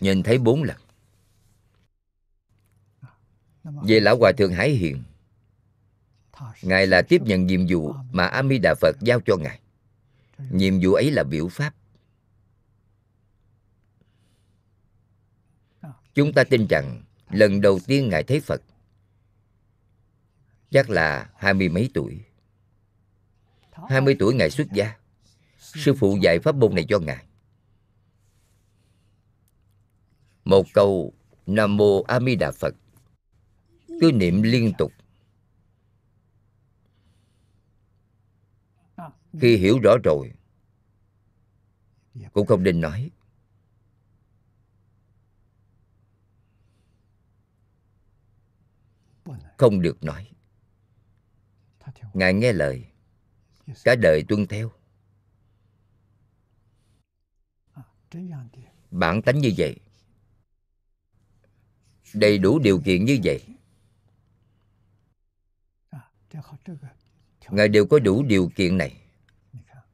[0.00, 0.76] Nhìn thấy bốn lần.
[3.62, 5.02] Về lão hòa thượng hải hiền,
[6.62, 9.60] ngài là tiếp nhận nhiệm vụ mà a di đà phật giao cho ngài.
[10.50, 11.74] Nhiệm vụ ấy là biểu pháp.
[16.14, 18.62] Chúng ta tin rằng lần đầu tiên ngài thấy phật
[20.72, 22.24] chắc là hai mươi mấy tuổi.
[23.88, 24.96] Hai mươi tuổi ngài xuất gia.
[25.58, 27.26] Sư phụ dạy pháp môn này cho ngài.
[30.44, 31.12] Một câu,
[31.46, 32.74] nam mô a di đà phật.
[34.00, 34.92] Cứ niệm liên tục.
[39.40, 40.32] Khi hiểu rõ rồi,
[42.32, 43.10] cũng không nên nói.
[49.58, 50.31] Không được nói
[52.14, 52.84] ngài nghe lời.
[53.84, 54.72] Cả đời tuân theo.
[58.90, 59.76] Bản tánh như vậy.
[62.14, 63.46] Đầy đủ điều kiện như vậy.
[67.50, 68.96] Ngài đều có đủ điều kiện này.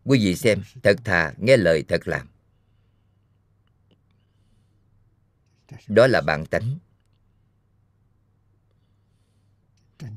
[0.04, 2.28] Quý vị xem thật thà nghe lời thật làm.
[5.86, 6.78] Đó là bản tánh.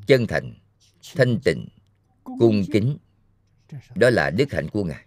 [0.07, 0.53] Chân thành
[1.15, 1.67] thanh tịnh
[2.23, 2.97] cung kính.
[3.95, 5.05] Đó là đức hạnh của ngài.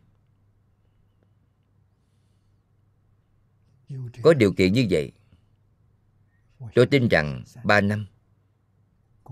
[4.22, 5.12] Có điều kiện như vậy,
[6.74, 8.06] tôi tin rằng ba năm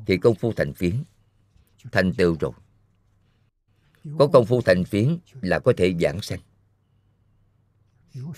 [0.06, 1.04] thì công phu thành phiến,
[1.92, 2.52] thành tựu rồi.
[4.18, 6.40] Có công phu thành phiến là có thể giảng sanh.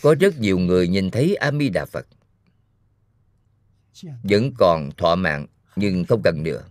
[0.03, 2.07] Có rất nhiều người nhìn thấy a di đà phật,
[4.23, 5.47] vẫn còn thọ mạng
[5.77, 6.69] nhưng không cần nữa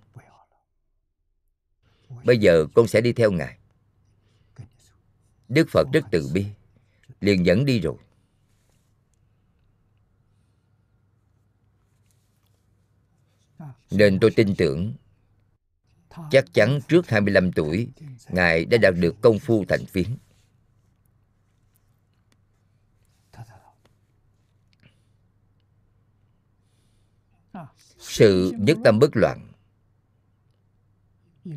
[2.25, 3.57] bây giờ con sẽ đi theo ngài.
[5.49, 6.45] Đức phật rất từ bi,
[7.19, 7.95] liền dẫn đi rồi.
[13.91, 14.93] Nên tôi tin tưởng,
[16.31, 17.89] chắc chắn trước 25 tuổi,
[18.29, 20.17] ngài đã đạt được công phu thành phiến.
[27.99, 29.52] Sự nhất tâm bất loạn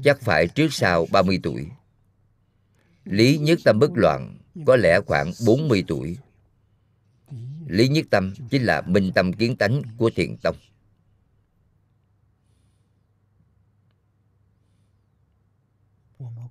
[0.04, 1.68] chắc phải trước sau 30 tuổi.
[3.04, 6.18] Lý nhất tâm bất loạn, có lẽ khoảng 40 tuổi.
[7.66, 10.56] Lý nhất tâm chính là minh tâm kiến tánh của thiền tông.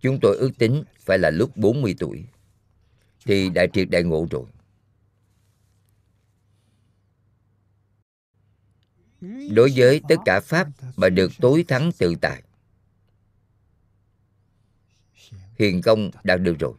[0.02, 2.26] Chúng tôi ước tính phải là lúc 40 tuổi.
[3.26, 4.46] Thì đại triệt đại ngộ rồi.
[9.52, 12.44] Đối với tất cả pháp mà được tối thắng tự tại
[15.56, 16.74] hiền công đạt được rồi.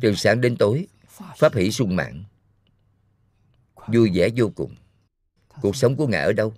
[0.00, 0.86] Từ sáng đến tối,
[1.36, 2.24] pháp hỷ sung mãn.
[3.86, 4.74] Vui vẻ vô cùng.
[5.62, 6.54] Cuộc sống của ngài ở đâu?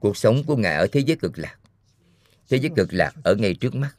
[0.00, 1.58] Cuộc sống của ngài ở thế giới cực lạc.
[2.48, 3.96] Thế giới cực lạc ở ngay trước mắt.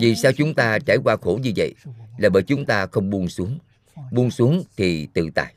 [0.00, 1.74] Vì sao chúng ta trải qua khổ như vậy?
[2.18, 3.58] Là bởi chúng ta không buông xuống
[4.12, 5.54] buông xuống thì tự tại.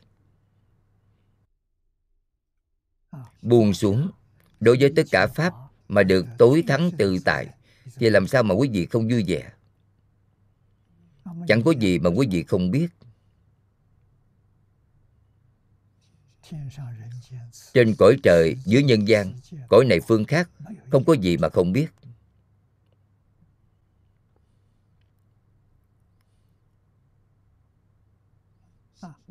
[3.42, 4.10] Buông xuống.
[4.60, 5.54] Đối với tất cả pháp
[5.88, 7.48] mà được tối thắng tự tại,
[7.96, 9.52] thì làm sao mà quý vị không vui vẻ?
[11.48, 12.88] Chẳng có gì mà quý vị không biết.
[17.72, 19.32] Trên cõi trời, dưới nhân gian,
[19.68, 20.50] cõi này phương khác,
[20.90, 21.86] không có gì mà không biết.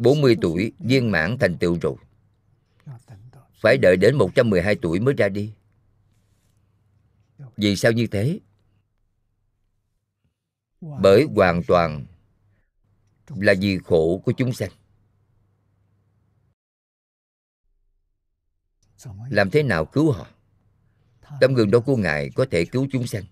[0.03, 1.95] 40 tuổi, viên mãn thành tựu rồi
[3.61, 5.53] Phải đợi đến 112 tuổi mới ra đi
[7.57, 8.39] Vì sao như thế?
[10.81, 12.05] Bởi hoàn toàn
[13.27, 14.71] là vì khổ của chúng sanh
[19.30, 20.27] Làm thế nào cứu họ?
[21.41, 23.23] Tấm gương đó của Ngài có thể cứu chúng sanh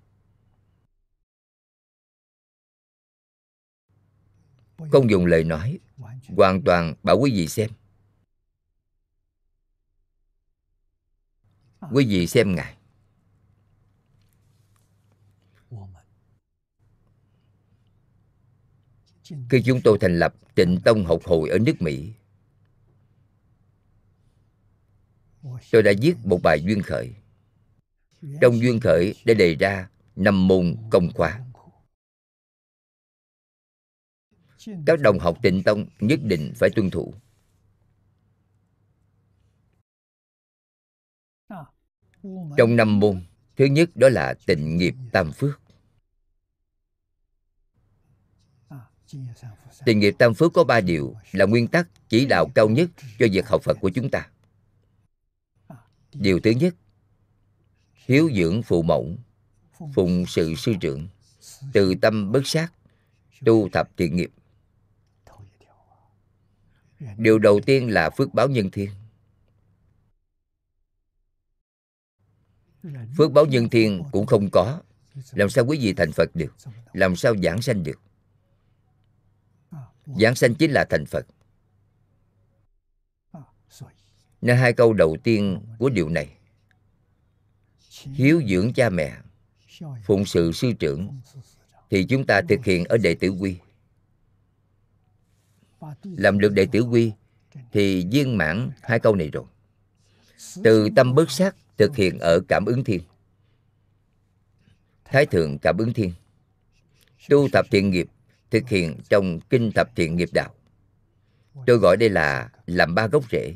[4.90, 5.80] Không dùng lời nói.
[6.28, 7.70] Hoàn toàn bảo quý vị xem.
[11.92, 12.78] Quý vị xem ngài.
[19.50, 22.14] Khi chúng tôi thành lập tịnh tông học hội ở nước mỹ,
[25.72, 27.14] tôi đã viết một bài duyên khởi.
[28.42, 31.42] Trong duyên khởi đã đề ra năm môn công khóa.
[34.86, 37.14] Các đồng học tịnh tông nhất định phải tuân thủ.
[42.58, 43.22] Trong năm môn
[43.56, 45.62] thứ nhất đó là tịnh nghiệp tam phước.
[49.86, 52.90] Tịnh nghiệp tam phước có ba điều là nguyên tắc chỉ đạo cao nhất
[53.20, 54.30] cho việc học phật của chúng ta.
[56.14, 56.76] Điều thứ nhất
[57.94, 59.16] hiếu dưỡng phụ mẫu
[59.94, 61.08] phụng sự sư trưởng
[61.74, 62.74] từ tâm bất sát
[63.46, 64.32] tu thập thiện nghiệp
[67.18, 68.90] điều đầu tiên là phước báo nhân thiên.
[73.18, 74.82] Phước báo nhân thiên cũng không có.
[75.32, 76.56] Làm sao quý vị thành phật được?
[76.94, 78.02] Làm sao giảng sanh được?
[80.06, 81.26] Giảng sanh chính là thành phật.
[84.42, 86.38] Nên hai câu đầu tiên của điều này.
[88.02, 89.18] Hiếu dưỡng cha mẹ,
[90.04, 91.22] phụng sự sư trưởng,
[91.90, 93.58] thì chúng ta thực hiện ở đệ tử quy
[96.04, 97.12] làm được đệ tử quy,
[97.72, 99.44] thì viên mãn hai câu này rồi.
[100.64, 103.02] Từ tâm bớt sát thực hiện ở cảm ứng thiên.
[105.06, 106.14] Thái thượng cảm ứng thiên.
[107.30, 108.08] Tu tập thiện nghiệp,
[108.52, 110.54] thực hiện trong kinh tập thiện nghiệp đạo.
[111.66, 113.56] Tôi gọi đây là làm ba gốc rễ.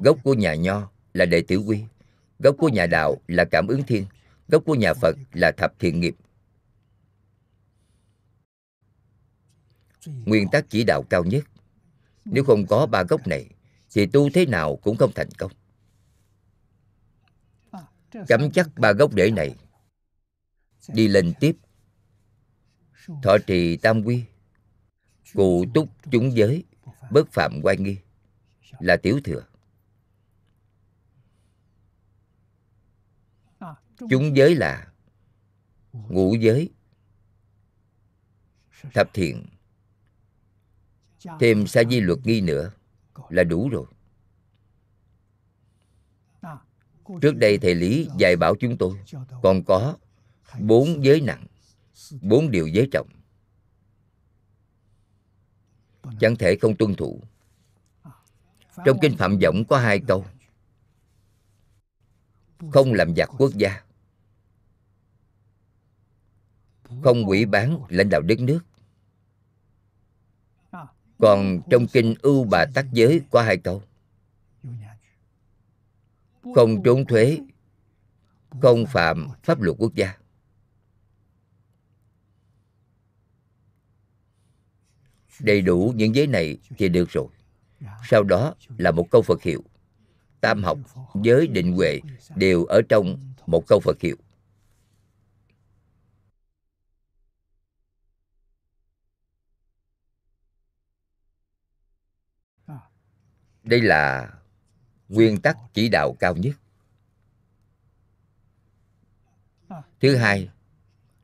[0.00, 1.80] Gốc của nhà nho là đệ tử quy.
[2.38, 4.06] Gốc của nhà đạo là cảm ứng thiên.
[4.48, 6.16] Gốc của nhà phật là thập thiện nghiệp.
[10.06, 11.44] Nguyên tắc chỉ đạo cao nhất.
[12.24, 13.50] Nếu không có ba gốc này,
[13.90, 15.52] thì tu thế nào cũng không thành công.
[18.28, 19.56] Cắm chắc ba gốc rễ này.
[20.88, 21.56] Đi lên tiếp.
[23.22, 24.24] Thọ trì tam quy.
[25.34, 26.64] Cụ túc chúng giới.
[27.10, 27.98] Bất phạm quan nghi.
[28.78, 29.46] Là tiểu thừa.
[33.98, 34.92] Chúng giới là
[35.92, 36.70] ngũ giới.
[38.94, 39.46] Thập thiện
[41.40, 42.72] thêm sa di luật nghi nữa
[43.28, 43.86] là đủ rồi.
[47.22, 48.98] Trước đây thầy lý dạy bảo chúng tôi,
[49.42, 49.96] còn có
[50.60, 51.46] bốn giới nặng,
[52.20, 53.08] bốn điều giới trọng.
[56.20, 57.22] Chẳng thể không tuân thủ.
[58.84, 60.26] Trong kinh phạm võng có hai câu.
[62.72, 63.82] Không làm giặc quốc gia.
[67.02, 68.60] Không quỷ bán lãnh đạo đất nước
[71.18, 73.82] còn trong kinh ưu bà tắc giới có hai câu.
[76.54, 77.38] Không trốn thuế,
[78.62, 80.14] không phạm pháp luật quốc gia.
[85.40, 87.26] Đầy đủ những giới này thì được rồi.
[88.04, 89.64] Sau đó là một câu phật hiệu.
[90.40, 90.78] Tam học,
[91.22, 92.00] giới định huệ
[92.36, 94.16] đều ở trong một câu phật hiệu.
[103.66, 104.34] Đây là
[105.08, 106.56] nguyên tắc chỉ đạo cao nhất.
[110.00, 110.50] Thứ hai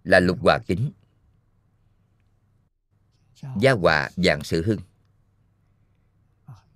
[0.04, 0.92] là lục hòa kính.
[3.60, 4.80] Gia hòa dạng sự hưng.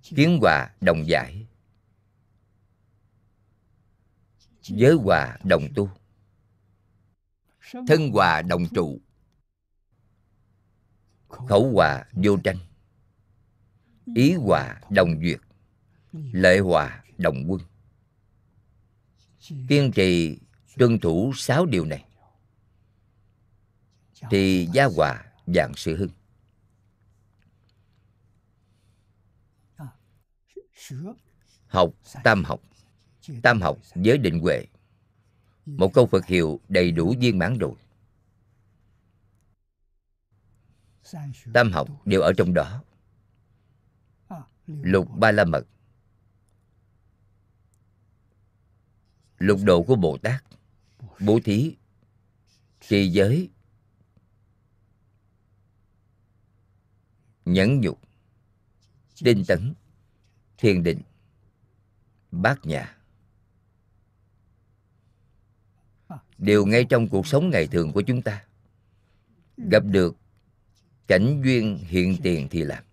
[0.01, 1.47] Kiến hòa đồng giải.
[4.61, 5.89] Giới hòa đồng tu.
[7.87, 8.99] Thân hòa đồng trụ.
[11.29, 12.57] Khẩu hòa vô tranh.
[14.15, 15.46] Ý hòa đồng duyệt
[16.31, 17.61] lệ hòa đồng quân.
[19.69, 20.39] Kiên trì
[20.77, 22.05] tuân thủ sáu điều này.
[24.29, 26.09] Thì gia hòa dạng sự hưng.
[31.67, 32.61] Học tam học.
[33.43, 34.65] Tam học giới định huệ.
[35.65, 37.73] Một câu phật hiệu đầy đủ viên mãn rồi.
[41.53, 42.83] Tam học đều ở trong đó.
[44.67, 45.63] Lục ba la mật.
[49.37, 50.43] Lục độ của bồ tát
[51.19, 51.75] bố thí
[52.81, 53.49] trì giới
[57.45, 57.99] nhẫn nhục
[59.23, 59.73] tinh tấn
[60.57, 61.01] thiền định
[62.31, 62.97] bát nhà,
[66.37, 68.45] đều ngay trong cuộc sống ngày thường của chúng ta
[69.57, 70.15] gặp được
[71.07, 72.83] cảnh duyên hiện tiền thì làm.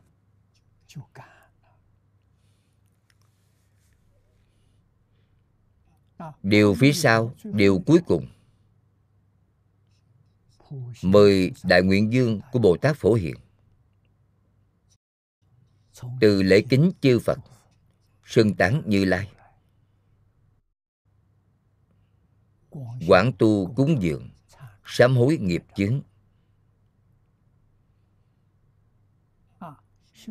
[6.42, 8.26] Điều phía sau, điều cuối cùng.
[11.02, 13.34] Mời đại nguyện dương của bồ tát phổ hiện
[16.20, 17.38] từ lễ kính chư phật
[18.24, 19.30] sưng tán như lai.
[23.08, 24.30] Quảng tu cúng dường,
[24.84, 26.00] sám hối nghiệp chướng.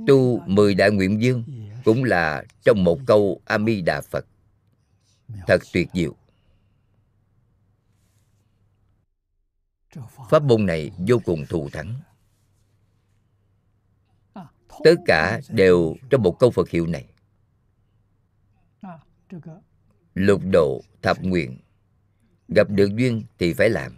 [0.08, 1.44] Tu mười đại nguyện dương
[1.86, 4.26] cũng là trong một câu a di đà phật
[5.48, 6.16] thật tuyệt diệu.
[10.30, 12.02] Pháp môn này vô cùng thù thắng.
[14.84, 17.08] Tất cả đều trong một câu phật hiệu này.
[20.14, 21.60] Lục độ thập nguyện.
[22.48, 23.98] gặp được duyên thì phải làm.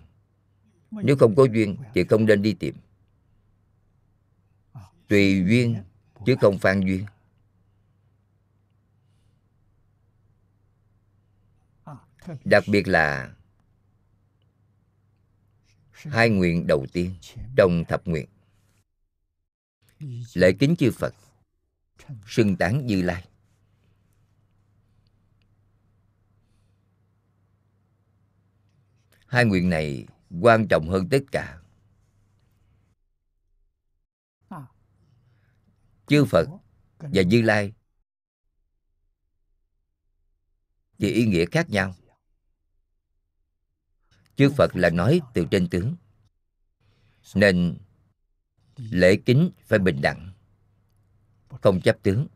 [0.91, 2.76] Nếu không có duyên thì không nên đi tìm.
[5.07, 5.84] Tùy duyên
[6.26, 7.06] chứ không phan duyên
[12.45, 13.35] đặc biệt là
[15.93, 17.15] hai nguyện đầu tiên
[17.57, 18.30] trong thập nguyện.
[20.34, 21.14] Lễ kính chư phật,
[22.27, 23.27] sưng tán như lai.
[29.27, 30.06] Hai nguyện này
[30.41, 31.61] quan trọng hơn tất cả.
[36.07, 36.47] Chư phật
[36.99, 37.73] và như lai
[40.97, 41.95] thì ý nghĩa khác nhau
[44.35, 45.95] chư phật là nói từ trên tướng.
[47.35, 47.77] Nên
[48.77, 50.31] lễ kính phải bình đẳng,
[51.61, 52.27] không chấp tướng.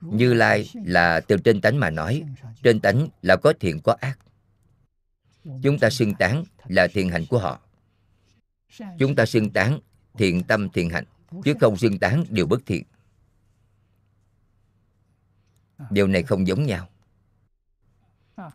[0.00, 2.24] Như lai là từ trên tánh mà nói,
[2.62, 4.18] trên tánh là có thiện có ác.
[5.62, 7.60] Chúng ta xưng tán là thiện hạnh của họ.
[8.98, 9.80] Chúng ta xưng tán
[10.14, 11.04] thiện tâm thiện hạnh,
[11.44, 12.84] chứ không xưng tán điều bất thiện.
[15.90, 16.88] Điều này không giống nhau.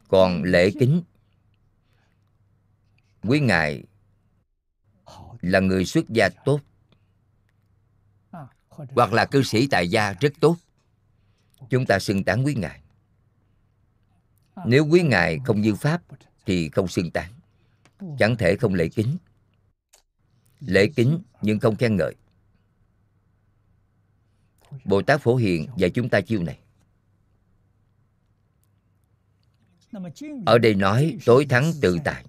[0.07, 1.01] Còn lễ kính
[3.23, 3.83] quý ngài
[5.41, 6.59] là người xuất gia tốt,
[8.69, 10.57] hoặc là cư sĩ tại gia rất tốt.
[11.69, 12.81] Chúng ta xưng tán quý ngài.
[14.65, 16.01] Nếu quý ngài không như pháp
[16.45, 17.33] thì không xưng tán.
[18.19, 19.17] Chẳng thể không lễ kính.
[20.59, 22.15] Lễ kính nhưng không khen ngợi.
[24.85, 26.59] Bồ tát phổ hiền dạy chúng ta chiêu này.
[30.45, 32.25] Ở đây nói tối thắng tự tại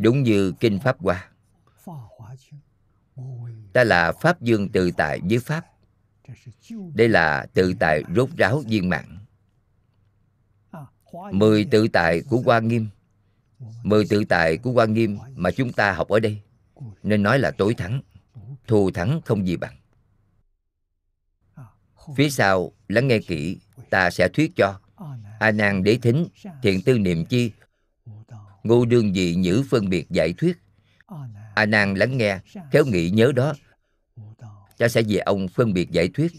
[0.00, 1.30] đúng như kinh pháp hoa.
[3.72, 5.66] Ta là pháp dương tự tại với pháp.
[6.94, 9.18] Đây là tự tại rốt ráo viên mãn.
[11.32, 12.88] Mười tự tại của hoa nghiêm.
[13.82, 16.40] Mười tự tại của hoa nghiêm mà chúng ta học ở đây.
[17.02, 18.02] Nên nói là tối thắng,
[18.66, 19.76] thù thắng không gì bằng.
[22.16, 23.58] Phía sau, lắng nghe kỹ,
[23.90, 24.80] ta sẽ thuyết cho.
[25.40, 26.26] A nan đế thính,
[26.62, 27.52] thiện tư niệm chi
[28.62, 30.58] ngô đương dị nhữ phân biệt giải thuyết.
[31.06, 31.16] À,
[31.54, 32.40] a nan lắng nghe,
[32.72, 33.54] khéo nghĩ nhớ đó.
[34.78, 36.32] Ta sẽ về ông phân biệt giải thuyết.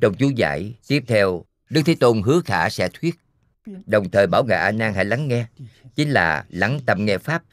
[0.00, 3.14] Trong chú giải, tiếp theo, đức thế tôn hứa khả sẽ thuyết.
[3.86, 5.46] Đồng thời bảo ngài a nan hãy lắng nghe,
[5.94, 7.44] chính là lắng tâm nghe pháp.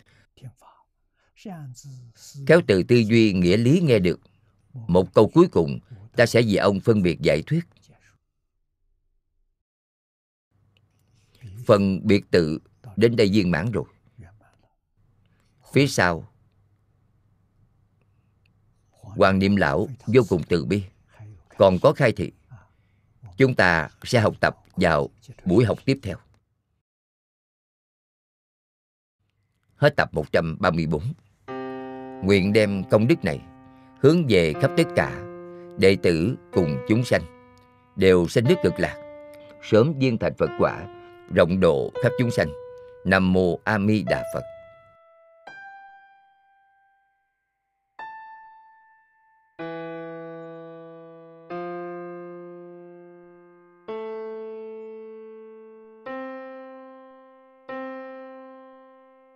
[2.48, 4.20] Khéo từ tư duy nghĩa lý nghe được.
[4.74, 5.80] Một câu cuối cùng,
[6.16, 7.66] ta sẽ vì ông phân biệt giải thuyết.
[11.66, 12.60] Phần biệt tự
[12.96, 13.86] đến đây viên mãn rồi.
[15.74, 16.28] Phía sau,
[18.92, 20.84] hoàng niệm lão vô cùng từ bi,
[21.58, 22.32] còn có khai thị.
[23.38, 25.10] Chúng ta sẽ học tập vào
[25.46, 26.18] buổi học tiếp theo.
[29.76, 31.14] Hết tập 134
[32.24, 33.40] nguyện đem công đức này
[34.00, 35.22] hướng về khắp tất cả
[35.78, 37.22] đệ tử cùng chúng sanh,
[37.96, 38.96] đều sanh nước cực lạc,
[39.64, 40.88] sớm viên thành phật quả
[41.36, 42.48] rộng độ khắp chúng sanh
[43.04, 44.44] nam mô a di đà phật.